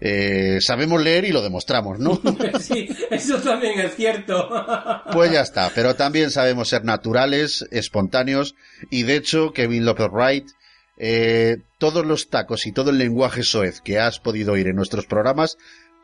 [0.00, 2.20] Eh, sabemos leer y lo demostramos, ¿no?
[2.60, 4.50] sí, eso también es cierto.
[5.12, 8.56] Pues ya está, pero también sabemos ser naturales, espontáneos,
[8.90, 10.48] y de hecho, Kevin Lopez Wright,
[10.96, 15.06] eh, todos los tacos y todo el lenguaje soez que has podido oír en nuestros
[15.06, 15.56] programas,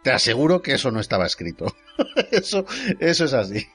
[0.03, 1.75] te aseguro que eso no estaba escrito.
[2.31, 2.65] eso,
[2.99, 3.67] eso es así.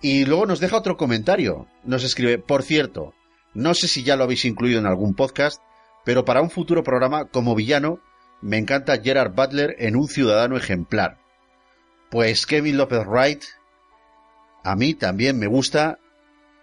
[0.00, 1.66] Y luego nos deja otro comentario.
[1.84, 3.14] Nos escribe, por cierto,
[3.54, 5.60] no sé si ya lo habéis incluido en algún podcast,
[6.04, 8.00] pero para un futuro programa como villano,
[8.40, 11.18] me encanta Gerard Butler en Un Ciudadano Ejemplar.
[12.10, 13.42] Pues Kevin López Wright,
[14.64, 15.98] a mí también me gusta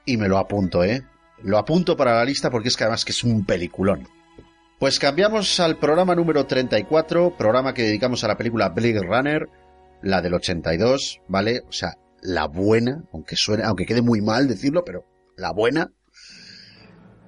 [0.05, 1.03] y me lo apunto, ¿eh?
[1.43, 4.07] Lo apunto para la lista porque es que además que es un peliculón.
[4.79, 9.47] Pues cambiamos al programa número 34, programa que dedicamos a la película Blade Runner,
[10.01, 11.61] la del 82, ¿vale?
[11.69, 15.05] O sea, la buena, aunque suene, aunque quede muy mal decirlo, pero
[15.37, 15.93] la buena.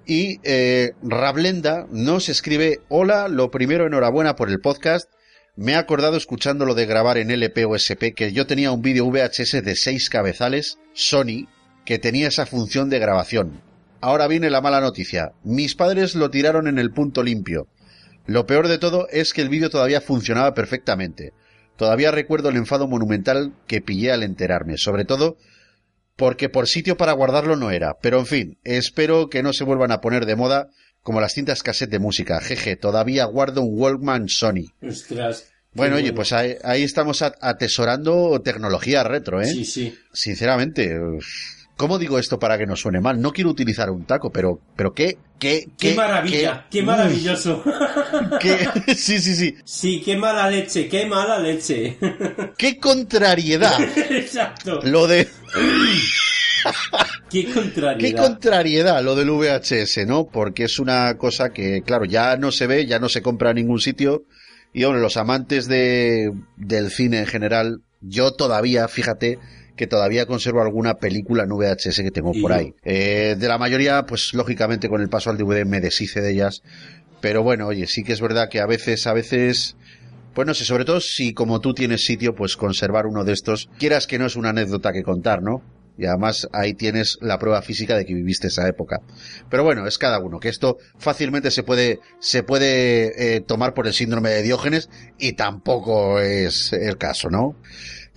[0.05, 5.09] Y eh, Rablenda nos escribe, hola, lo primero enhorabuena por el podcast.
[5.55, 8.81] Me he acordado escuchando lo de grabar en LP o SP que yo tenía un
[8.81, 11.47] vídeo VHS de seis cabezales, Sony,
[11.85, 13.61] que tenía esa función de grabación.
[14.01, 15.31] Ahora viene la mala noticia.
[15.43, 17.67] Mis padres lo tiraron en el punto limpio.
[18.25, 21.33] Lo peor de todo es que el vídeo todavía funcionaba perfectamente.
[21.77, 25.37] Todavía recuerdo el enfado monumental que pillé al enterarme, sobre todo
[26.15, 27.97] porque por sitio para guardarlo no era.
[28.01, 30.67] Pero en fin, espero que no se vuelvan a poner de moda
[31.01, 32.41] como las cintas cassette de música.
[32.41, 34.73] Jeje, todavía guardo un Walkman Sony.
[34.81, 35.45] Ostras.
[35.73, 39.45] Bueno, oye, pues ahí, ahí estamos atesorando tecnología retro, ¿eh?
[39.45, 39.95] Sí, sí.
[40.11, 41.25] Sinceramente, uf,
[41.77, 43.21] ¿cómo digo esto para que no suene mal?
[43.21, 47.63] No quiero utilizar un taco, pero, pero qué, qué, Qué, maravilla, qué, maravilloso.
[48.41, 49.55] qué- sí, sí, sí.
[49.63, 51.97] Sí, qué mala leche, qué mala leche.
[52.57, 53.79] qué contrariedad.
[54.09, 54.79] Exacto.
[54.83, 55.27] Lo de,
[57.29, 57.97] Qué contrariedad.
[57.99, 60.27] qué contrariedad lo del VHS, ¿no?
[60.27, 63.57] Porque es una cosa que, claro, ya no se ve, ya no se compra en
[63.57, 64.23] ningún sitio.
[64.73, 69.39] Y hombre, los amantes de, del cine en general, yo todavía, fíjate,
[69.77, 72.73] que todavía conservo alguna película en VHS que tengo por ahí.
[72.83, 76.63] Eh, de la mayoría, pues lógicamente con el paso al DVD me deshice de ellas.
[77.21, 79.77] Pero bueno, oye, sí que es verdad que a veces, a veces,
[80.33, 83.69] pues no sé, sobre todo si como tú tienes sitio, pues conservar uno de estos,
[83.77, 85.61] quieras que no es una anécdota que contar, ¿no?
[85.97, 89.01] Y además ahí tienes la prueba física de que viviste esa época.
[89.49, 93.87] Pero bueno, es cada uno, que esto fácilmente se puede, se puede eh, tomar por
[93.87, 97.55] el síndrome de Diógenes y tampoco es el caso, ¿no?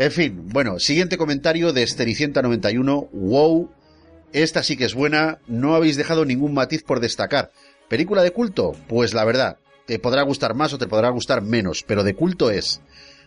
[0.01, 3.71] En fin, bueno, siguiente comentario de Estericienta91, wow,
[4.33, 7.53] esta sí que es buena, no habéis dejado ningún matiz por destacar.
[7.87, 8.73] ¿Película de culto?
[8.89, 12.51] Pues la verdad, te podrá gustar más o te podrá gustar menos, pero de culto
[12.51, 12.81] es.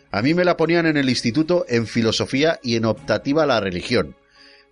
[0.10, 3.60] A mí me la ponían en el instituto en filosofía y en optativa a la
[3.60, 4.16] religión.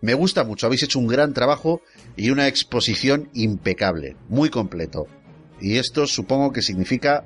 [0.02, 1.84] Me gusta mucho, habéis hecho un gran trabajo
[2.16, 5.06] y una exposición impecable, muy completo.
[5.60, 7.26] Y esto supongo que significa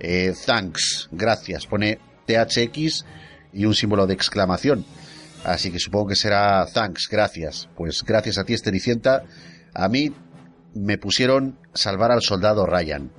[0.00, 3.04] eh, thanks, gracias, pone THX
[3.52, 4.84] y un símbolo de exclamación.
[5.44, 7.68] Así que supongo que será thanks, gracias.
[7.76, 9.24] Pues gracias a ti, Estericienta.
[9.74, 10.12] A mí
[10.74, 13.10] me pusieron salvar al soldado Ryan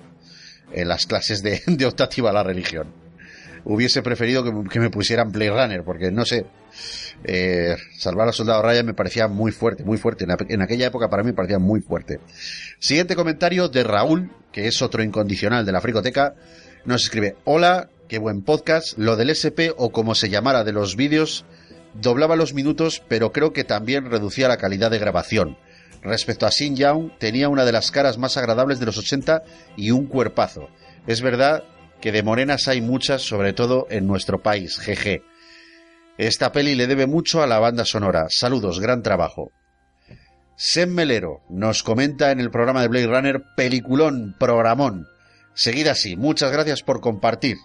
[0.72, 3.07] en las clases de, de optativa a la religión.
[3.69, 6.45] Hubiese preferido que, me pusieran Blade Runner, porque no sé,
[7.25, 10.25] eh, salvar al soldado Ryan me parecía muy fuerte, muy fuerte.
[10.47, 12.22] En, aquella época para mí parecía muy fuerte.
[12.80, 16.35] Siguiente comentario de Raúl, que es otro incondicional de la fricoteca.
[16.85, 18.98] Nos escribe, hola, qué buen podcast.
[18.98, 21.45] Lo del SP o como se llamara de los vídeos,
[21.94, 25.58] doblaba los minutos, pero creo que también reducía la calidad de grabación.
[26.02, 29.44] Respecto a Sin Young, tenía una de las caras más agradables de los 80
[29.76, 30.69] y un cuerpazo.
[31.06, 31.64] Es verdad
[32.02, 35.24] que de morenas hay muchas, sobre todo en nuestro país, jeje.
[36.18, 38.27] Esta peli le debe mucho a la banda sonora.
[38.30, 39.52] Saludos, gran trabajo.
[40.56, 45.08] Sem Melero nos comenta en el programa de Blade Runner Peliculón, programón.
[45.53, 47.58] Seguid así, muchas gracias por compartir.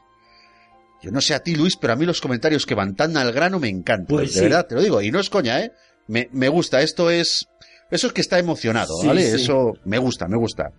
[1.02, 3.32] Yo no sé a ti, Luis, pero a mí los comentarios que van tan al
[3.32, 4.06] grano me encantan.
[4.06, 4.44] Pues de sí.
[4.44, 5.02] verdad, te lo digo.
[5.02, 5.72] Y no es coña, ¿eh?
[6.06, 6.80] Me, me gusta.
[6.82, 7.48] Esto es...
[7.90, 9.22] Eso es que está emocionado, Sí, ¿vale?
[9.28, 9.42] sí.
[9.42, 10.72] Eso me gusta, me gusta.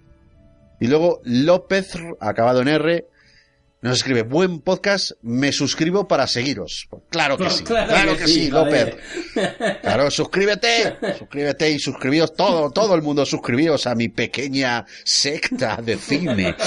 [0.79, 3.05] Y luego López, acabado en R,
[3.81, 6.87] nos escribe, buen podcast, me suscribo para seguiros.
[6.89, 8.95] Pues claro que Pues sí, claro claro, que que, sí, López.
[9.81, 15.97] Claro, suscríbete, suscríbete y suscribíos todo, todo el mundo suscribíos a mi pequeña secta de
[15.97, 16.55] cine.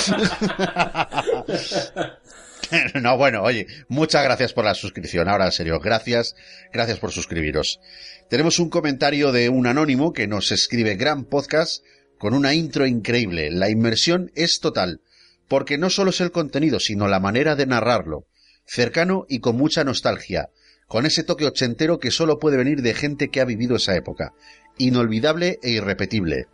[3.02, 5.28] no, bueno, oye, muchas gracias por la suscripción.
[5.28, 6.34] Ahora, en serio, gracias,
[6.72, 7.80] gracias por suscribiros.
[8.28, 11.84] Tenemos un comentario de un anónimo que nos escribe gran podcast
[12.18, 13.50] con una intro increíble.
[13.50, 15.00] La inmersión es total,
[15.48, 18.26] porque no solo es el contenido, sino la manera de narrarlo.
[18.66, 20.50] Cercano y con mucha nostalgia,
[20.88, 24.32] con ese toque ochentero que solo puede venir de gente que ha vivido esa época.
[24.78, 26.46] Inolvidable e irrepetible.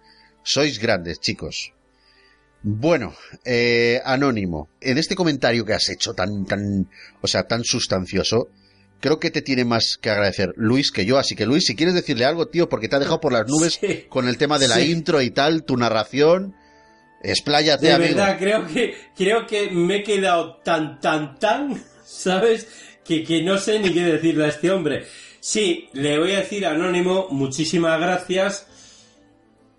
[0.42, 1.72] Sois grandes, chicos.
[2.62, 6.88] Bueno, eh, Anónimo, en este comentario que has hecho tan, tan,
[7.20, 8.48] o sea, tan sustancioso,
[9.00, 11.18] creo que te tiene más que agradecer Luis que yo.
[11.18, 13.80] Así que Luis, si quieres decirle algo, tío, porque te ha dejado por las nubes
[14.08, 14.92] con el tema de la sí.
[14.92, 16.54] intro y tal, tu narración,
[17.22, 18.14] expláyate, De amigo.
[18.14, 22.68] verdad, creo que, creo que me he quedado tan, tan, tan, ¿sabes?
[23.04, 25.04] Que, que no sé ni qué decirle a este hombre.
[25.40, 28.68] Sí, le voy a decir anónimo, muchísimas gracias,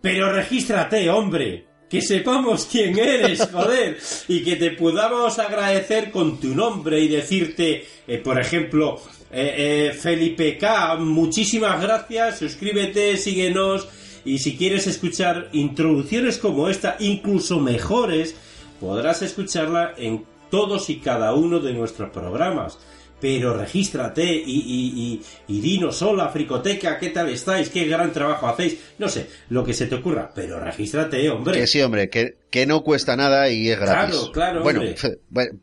[0.01, 1.65] pero regístrate, hombre.
[1.93, 3.99] Que sepamos quién eres, joder.
[4.27, 8.99] Y que te podamos agradecer con tu nombre y decirte, eh, por ejemplo,
[9.31, 13.87] eh, eh, Felipe K, muchísimas gracias, suscríbete, síguenos.
[14.25, 18.33] Y si quieres escuchar introducciones como esta, incluso mejores,
[18.79, 22.79] podrás escucharla en todos y cada uno de nuestros programas.
[23.23, 27.69] Pero regístrate y, y, y, y dinos, hola, Fricoteca, ¿qué tal estáis?
[27.69, 28.77] ¿Qué gran trabajo hacéis?
[28.99, 31.57] No sé, lo que se te ocurra, pero regístrate, hombre.
[31.57, 34.15] Que sí, hombre, que, que no cuesta nada y es gratis.
[34.17, 34.95] Claro, claro, Bueno, hombre.
[35.29, 35.57] bueno,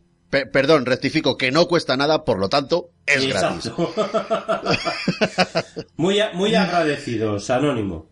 [0.51, 3.71] perdón, rectifico, que no cuesta nada, por lo tanto, es gratis.
[5.97, 8.07] Muy, a- muy agradecidos, Anónimo.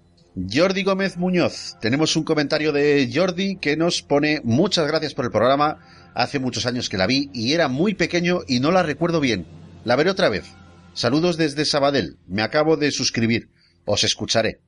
[0.52, 1.76] Jordi Gómez Muñoz.
[1.80, 5.78] Tenemos un comentario de Jordi que nos pone muchas gracias por el programa.
[6.18, 9.46] Hace muchos años que la vi y era muy pequeño y no la recuerdo bien.
[9.84, 10.46] La veré otra vez.
[10.92, 12.16] Saludos desde Sabadell.
[12.26, 13.50] Me acabo de suscribir.
[13.84, 14.58] Os escucharé.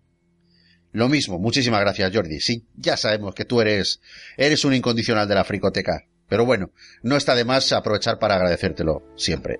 [0.93, 2.39] Lo mismo, muchísimas gracias Jordi.
[2.39, 4.01] Sí, ya sabemos que tú eres,
[4.37, 6.05] eres un incondicional de la fricoteca.
[6.29, 6.71] Pero bueno,
[7.03, 9.59] no está de más aprovechar para agradecértelo siempre.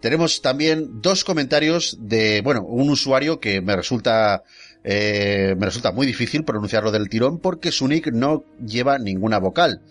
[0.00, 4.42] Tenemos también dos comentarios de, bueno, un usuario que me resulta,
[4.82, 9.82] eh, me resulta muy difícil pronunciarlo del tirón porque su nick no lleva ninguna vocal.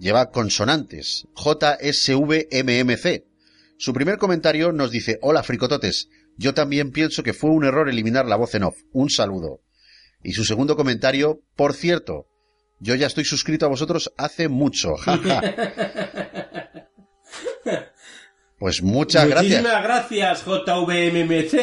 [0.00, 1.26] Lleva consonantes.
[1.36, 3.22] JSVMMC.
[3.76, 8.24] Su primer comentario nos dice, hola fricototes, yo también pienso que fue un error eliminar
[8.24, 8.78] la voz en off.
[8.92, 9.60] Un saludo.
[10.22, 12.28] Y su segundo comentario, por cierto,
[12.78, 14.96] yo ya estoy suscrito a vosotros hace mucho.
[14.96, 15.42] jaja.
[18.60, 19.62] Pues muchas gracias.
[19.62, 21.54] Muchísimas gracias, JVMMC.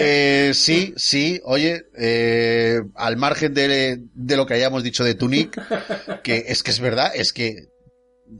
[0.00, 5.28] Eh, sí, sí, oye, eh, al margen de, de lo que hayamos dicho de tu
[5.28, 5.60] nick,
[6.22, 7.56] que es que es verdad, es que,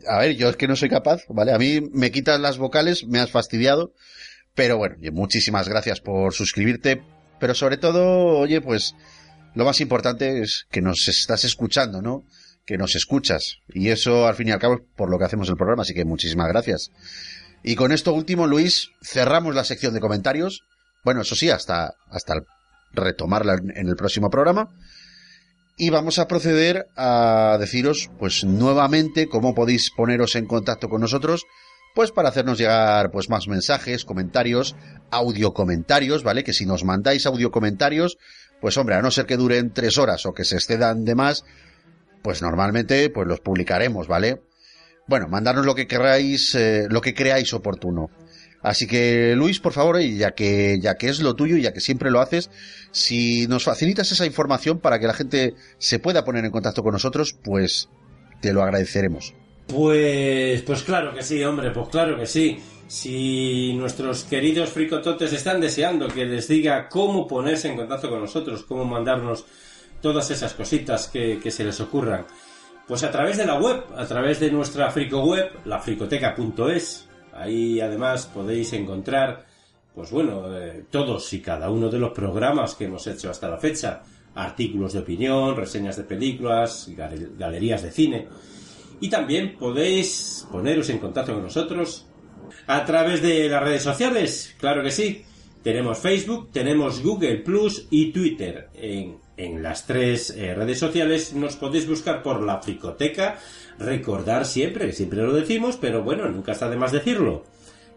[0.07, 1.53] a ver, yo es que no soy capaz, ¿vale?
[1.53, 3.93] A mí me quitas las vocales, me has fastidiado,
[4.55, 7.03] pero bueno, oye, muchísimas gracias por suscribirte,
[7.41, 8.95] pero sobre todo, oye, pues,
[9.57, 12.25] lo más importante es que nos estás escuchando, ¿no?
[12.65, 15.49] Que nos escuchas, y eso al fin y al cabo es por lo que hacemos
[15.49, 16.93] el programa, así que muchísimas gracias.
[17.63, 20.63] Y con esto último, Luis, cerramos la sección de comentarios.
[21.05, 22.35] Bueno, eso sí, hasta, hasta
[22.93, 24.71] retomarla en el próximo programa.
[25.77, 31.45] Y vamos a proceder a deciros, pues nuevamente, cómo podéis poneros en contacto con nosotros,
[31.95, 34.75] pues para hacernos llegar, pues más mensajes, comentarios,
[35.11, 36.43] audio comentarios, ¿vale?
[36.43, 38.19] Que si nos mandáis audio comentarios,
[38.61, 41.45] pues hombre, a no ser que duren tres horas o que se excedan de más,
[42.23, 44.43] pues normalmente, pues los publicaremos, ¿vale?
[45.09, 48.11] Bueno, mandarnos lo que queráis, eh, lo que creáis oportuno.
[48.63, 51.81] Así que Luis, por favor, ya que ya que es lo tuyo y ya que
[51.81, 52.51] siempre lo haces,
[52.91, 56.93] si nos facilitas esa información para que la gente se pueda poner en contacto con
[56.93, 57.89] nosotros, pues
[58.41, 59.33] te lo agradeceremos.
[59.69, 62.59] Pues, pues claro que sí, hombre, pues claro que sí.
[62.89, 68.65] Si nuestros queridos fricototes están deseando que les diga cómo ponerse en contacto con nosotros,
[68.65, 69.45] cómo mandarnos
[70.01, 72.27] todas esas cositas que, que se les ocurran,
[72.89, 78.27] pues a través de la web, a través de nuestra frico web, lafricoteca.es, ahí además
[78.33, 79.45] podéis encontrar,
[79.95, 83.59] pues bueno, eh, todos y cada uno de los programas que hemos hecho hasta la
[83.59, 84.03] fecha,
[84.35, 88.29] artículos de opinión, reseñas de películas, gal- galerías de cine.
[89.01, 92.07] Y también podéis poneros en contacto con nosotros
[92.67, 95.25] a través de las redes sociales, claro que sí.
[95.63, 98.69] Tenemos Facebook, tenemos Google Plus y Twitter.
[98.75, 103.39] En, en las tres eh, redes sociales nos podéis buscar por la Fricoteca.
[103.79, 107.45] Recordar siempre, siempre lo decimos, pero bueno, nunca está de más decirlo,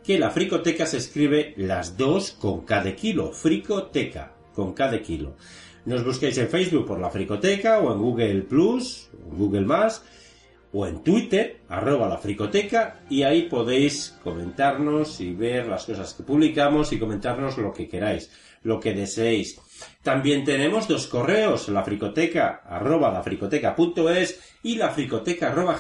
[0.03, 3.33] que la Fricoteca se escribe las dos con cada kilo.
[3.33, 5.35] Fricoteca, con cada kilo.
[5.85, 10.03] Nos busquéis en Facebook por la Fricoteca o en Google Plus, Google Más
[10.73, 16.23] o en Twitter, arroba la fricoteca, y ahí podéis comentarnos y ver las cosas que
[16.23, 18.31] publicamos y comentarnos lo que queráis,
[18.63, 19.59] lo que deseéis.
[20.03, 25.79] También tenemos dos correos, la fricoteca arroba lafricoteca.es y la fricoteca arroba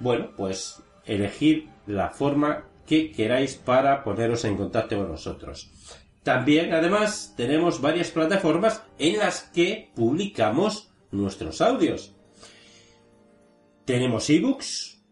[0.00, 5.70] bueno, pues elegir la forma que queráis para poneros en contacto con nosotros.
[6.22, 12.14] También, además, tenemos varias plataformas en las que publicamos nuestros audios.
[13.84, 15.02] Tenemos ebooks,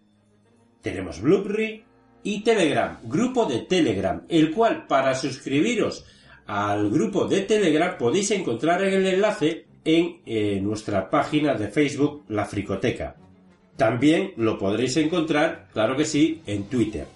[0.83, 1.85] tenemos Blueberry
[2.23, 6.05] y Telegram, grupo de Telegram, el cual para suscribiros
[6.49, 12.47] al grupo de Telegram podéis encontrar el enlace en eh, nuestra página de Facebook, La
[12.47, 13.17] Fricoteca.
[13.77, 17.07] También lo podréis encontrar, claro que sí, en Twitter.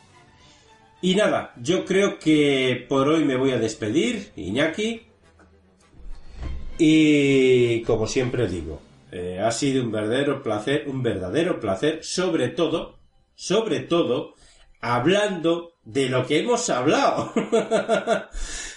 [1.01, 5.03] Y nada, yo creo que por hoy me voy a despedir, Iñaki.
[6.79, 8.81] Y como siempre digo,
[9.11, 12.99] eh, ha sido un verdadero placer, un verdadero placer, sobre todo,
[13.35, 14.35] sobre todo,
[14.83, 17.33] hablando de lo que hemos hablado.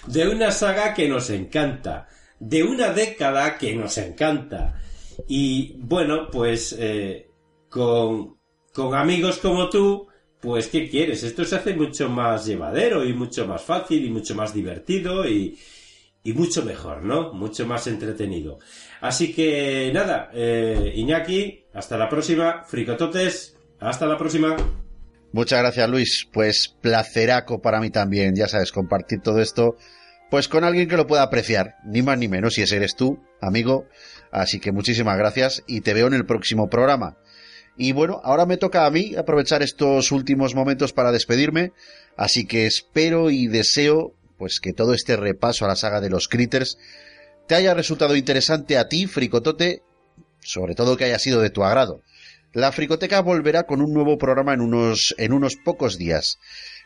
[0.06, 4.80] de una saga que nos encanta, de una década que nos encanta.
[5.28, 7.30] Y bueno, pues eh,
[7.68, 8.36] con,
[8.72, 10.06] con amigos como tú,
[10.40, 11.22] pues ¿qué quieres?
[11.22, 15.58] Esto se hace mucho más llevadero y mucho más fácil y mucho más divertido y,
[16.34, 17.32] mucho mejor, ¿no?
[17.32, 18.58] Mucho más entretenido.
[19.00, 24.56] Así que nada, eh, Iñaki, hasta la próxima, fricototes, hasta la próxima.
[25.32, 29.76] Muchas gracias Luis, pues placeraco para mí también, ya sabes, compartir todo esto,
[30.30, 33.22] pues con alguien que lo pueda apreciar, ni más ni menos, si ese eres tú,
[33.40, 33.86] amigo,
[34.30, 37.18] así que muchísimas gracias y te veo en el próximo programa.
[37.76, 41.72] Y bueno, ahora me toca a mí aprovechar estos últimos momentos para despedirme,
[42.16, 46.28] así que espero y deseo pues que todo este repaso a la saga de los
[46.28, 46.78] Critters
[47.46, 49.82] te haya resultado interesante a ti, Fricotote,
[50.40, 52.00] sobre todo que haya sido de tu agrado.
[52.56, 56.38] La Fricoteca volverá con un nuevo programa en unos, en unos pocos días.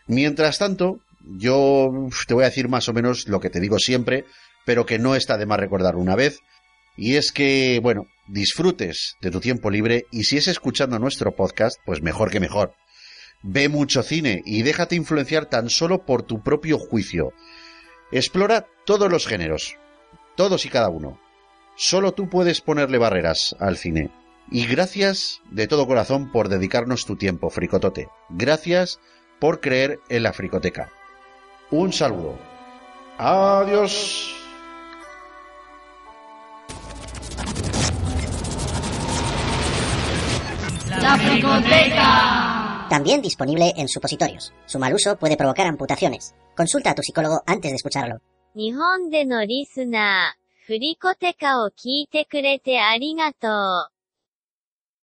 [0.09, 1.93] Mientras tanto, yo
[2.27, 4.25] te voy a decir más o menos lo que te digo siempre,
[4.67, 6.41] pero que no está de más recordar una vez,
[6.97, 11.77] y es que, bueno, disfrutes de tu tiempo libre y si es escuchando nuestro podcast,
[11.87, 12.75] pues mejor que mejor.
[13.45, 17.33] Ve mucho cine y déjate influenciar tan solo por tu propio juicio.
[18.11, 19.77] Explora todos los géneros,
[20.35, 21.21] todos y cada uno.
[21.77, 24.11] Solo tú puedes ponerle barreras al cine.
[24.52, 28.10] Y gracias de todo corazón por dedicarnos tu tiempo, Fricotote.
[28.30, 29.00] Gracias
[29.40, 30.92] por creer en la Fricoteca.
[31.72, 32.38] Un saludo.
[33.18, 34.36] Adiós.
[41.02, 42.88] La Fricoteca.
[42.90, 44.54] También disponible en supositorios.
[44.66, 46.36] Su mal uso puede provocar amputaciones.
[46.56, 48.22] Consulta a tu psicólogo antes de escucharlo.
[48.56, 53.92] 日本でのリスナー、フリコテカを聞いてくれてありがとう。